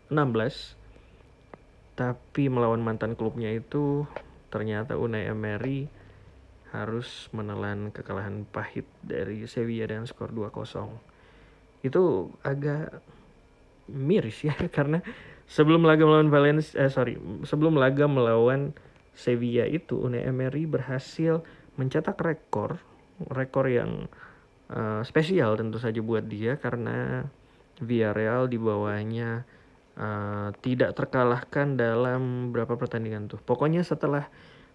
16 0.08 1.98
tapi 1.98 2.48
melawan 2.48 2.80
mantan 2.80 3.18
klubnya 3.18 3.50
itu 3.50 4.06
ternyata 4.48 4.94
Unai 4.94 5.26
Emery 5.28 5.90
harus 6.72 7.28
menelan 7.36 7.92
kekalahan 7.92 8.48
pahit 8.48 8.88
dari 9.04 9.44
Sevilla 9.44 9.84
dengan 9.84 10.08
skor 10.08 10.32
2-0. 10.32 11.84
Itu 11.84 12.32
agak 12.40 13.04
miris 13.92 14.40
ya 14.46 14.56
karena 14.76 15.04
sebelum 15.44 15.84
laga 15.84 16.08
melawan 16.08 16.32
Valencia 16.32 16.80
eh, 16.80 16.88
sorry 16.88 17.20
sebelum 17.44 17.76
laga 17.76 18.08
melawan 18.08 18.72
Sevilla 19.12 19.68
itu 19.68 20.00
Unai 20.00 20.24
Emery 20.24 20.64
berhasil 20.64 21.44
mencetak 21.76 22.16
rekor 22.24 22.80
rekor 23.28 23.68
yang 23.68 24.08
uh, 24.72 25.04
spesial 25.04 25.60
tentu 25.60 25.76
saja 25.76 26.00
buat 26.00 26.24
dia 26.24 26.56
karena 26.56 27.28
Villarreal 27.82 28.48
di 28.48 28.56
bawahnya 28.56 29.44
uh, 30.00 30.48
tidak 30.64 30.96
terkalahkan 30.96 31.76
dalam 31.76 32.54
berapa 32.54 32.72
pertandingan 32.80 33.28
tuh 33.28 33.40
pokoknya 33.44 33.84
setelah 33.84 34.32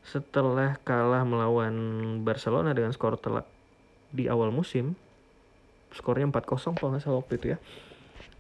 setelah 0.08 0.80
kalah 0.88 1.28
melawan 1.28 1.76
Barcelona 2.24 2.72
dengan 2.72 2.96
skor 2.96 3.20
telak 3.20 3.44
di 4.16 4.32
awal 4.32 4.56
musim 4.56 4.96
skornya 5.92 6.28
4-0 6.32 6.80
kalau 6.80 6.96
nggak 6.96 7.04
salah 7.04 7.20
waktu 7.20 7.36
itu 7.36 7.48
ya. 7.56 7.58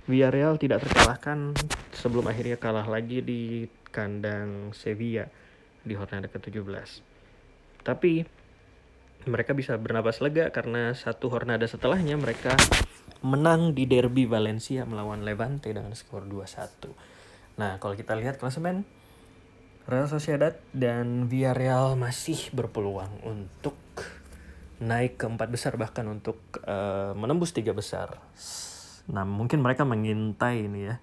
Villarreal 0.07 0.55
tidak 0.55 0.87
terkalahkan 0.87 1.51
sebelum 1.91 2.31
akhirnya 2.31 2.55
kalah 2.55 2.87
lagi 2.87 3.19
di 3.19 3.67
kandang 3.91 4.71
Sevilla 4.71 5.27
di 5.83 5.95
Hornada 5.95 6.27
ke-17 6.27 7.01
tapi 7.81 8.27
mereka 9.27 9.55
bisa 9.55 9.79
bernapas 9.79 10.19
lega 10.19 10.51
karena 10.51 10.91
satu 10.91 11.31
Hornada 11.31 11.63
setelahnya 11.67 12.19
mereka 12.19 12.55
menang 13.23 13.71
di 13.71 13.87
derby 13.87 14.27
Valencia 14.27 14.83
melawan 14.83 15.23
Levante 15.23 15.71
dengan 15.71 15.95
skor 15.95 16.27
2-1 16.27 17.57
nah 17.57 17.79
kalau 17.79 17.95
kita 17.95 18.13
lihat 18.13 18.37
klasemen 18.37 18.83
Real 19.87 20.11
Sociedad 20.11 20.51
dan 20.75 21.31
Villarreal 21.31 21.95
masih 21.95 22.51
berpeluang 22.51 23.23
untuk 23.23 23.79
naik 24.83 25.15
ke 25.15 25.31
empat 25.31 25.47
besar 25.47 25.79
bahkan 25.79 26.03
untuk 26.11 26.35
uh, 26.67 27.15
menembus 27.15 27.55
tiga 27.55 27.71
besar. 27.71 28.19
Nah 29.07 29.23
mungkin 29.23 29.63
mereka 29.63 29.87
mengintai 29.87 30.67
ini 30.67 30.91
ya, 30.91 30.99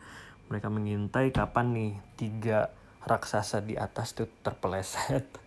mereka 0.52 0.68
mengintai 0.68 1.32
kapan 1.32 1.72
nih 1.72 1.92
tiga 2.20 2.76
raksasa 3.08 3.64
di 3.64 3.72
atas 3.80 4.12
tuh 4.12 4.28
terpeleset. 4.44 5.24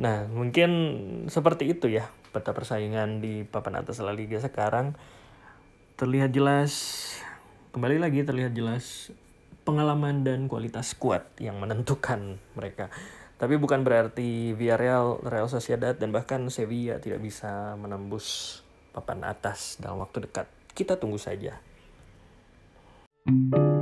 Nah 0.00 0.24
mungkin 0.32 0.70
seperti 1.28 1.76
itu 1.76 1.92
ya 1.92 2.08
peta 2.32 2.56
persaingan 2.56 3.20
di 3.20 3.44
papan 3.44 3.84
atas 3.84 4.00
La 4.00 4.16
Liga 4.16 4.40
sekarang 4.40 4.96
terlihat 6.00 6.32
jelas 6.32 6.72
kembali 7.76 8.00
lagi 8.00 8.24
terlihat 8.24 8.56
jelas 8.56 9.12
pengalaman 9.70 10.26
dan 10.26 10.50
kualitas 10.50 10.98
squad 10.98 11.22
yang 11.38 11.62
menentukan 11.62 12.42
mereka. 12.58 12.90
Tapi 13.38 13.56
bukan 13.56 13.86
berarti 13.86 14.52
Villarreal, 14.52 15.22
Real 15.22 15.48
Sociedad 15.48 15.94
dan 15.94 16.10
bahkan 16.10 16.44
Sevilla 16.50 16.98
tidak 16.98 17.22
bisa 17.22 17.78
menembus 17.78 18.60
papan 18.90 19.24
atas 19.24 19.78
dalam 19.78 20.02
waktu 20.02 20.26
dekat. 20.26 20.50
Kita 20.74 20.98
tunggu 20.98 21.16
saja. 21.16 21.56
thank 23.20 23.54
you 23.54 23.79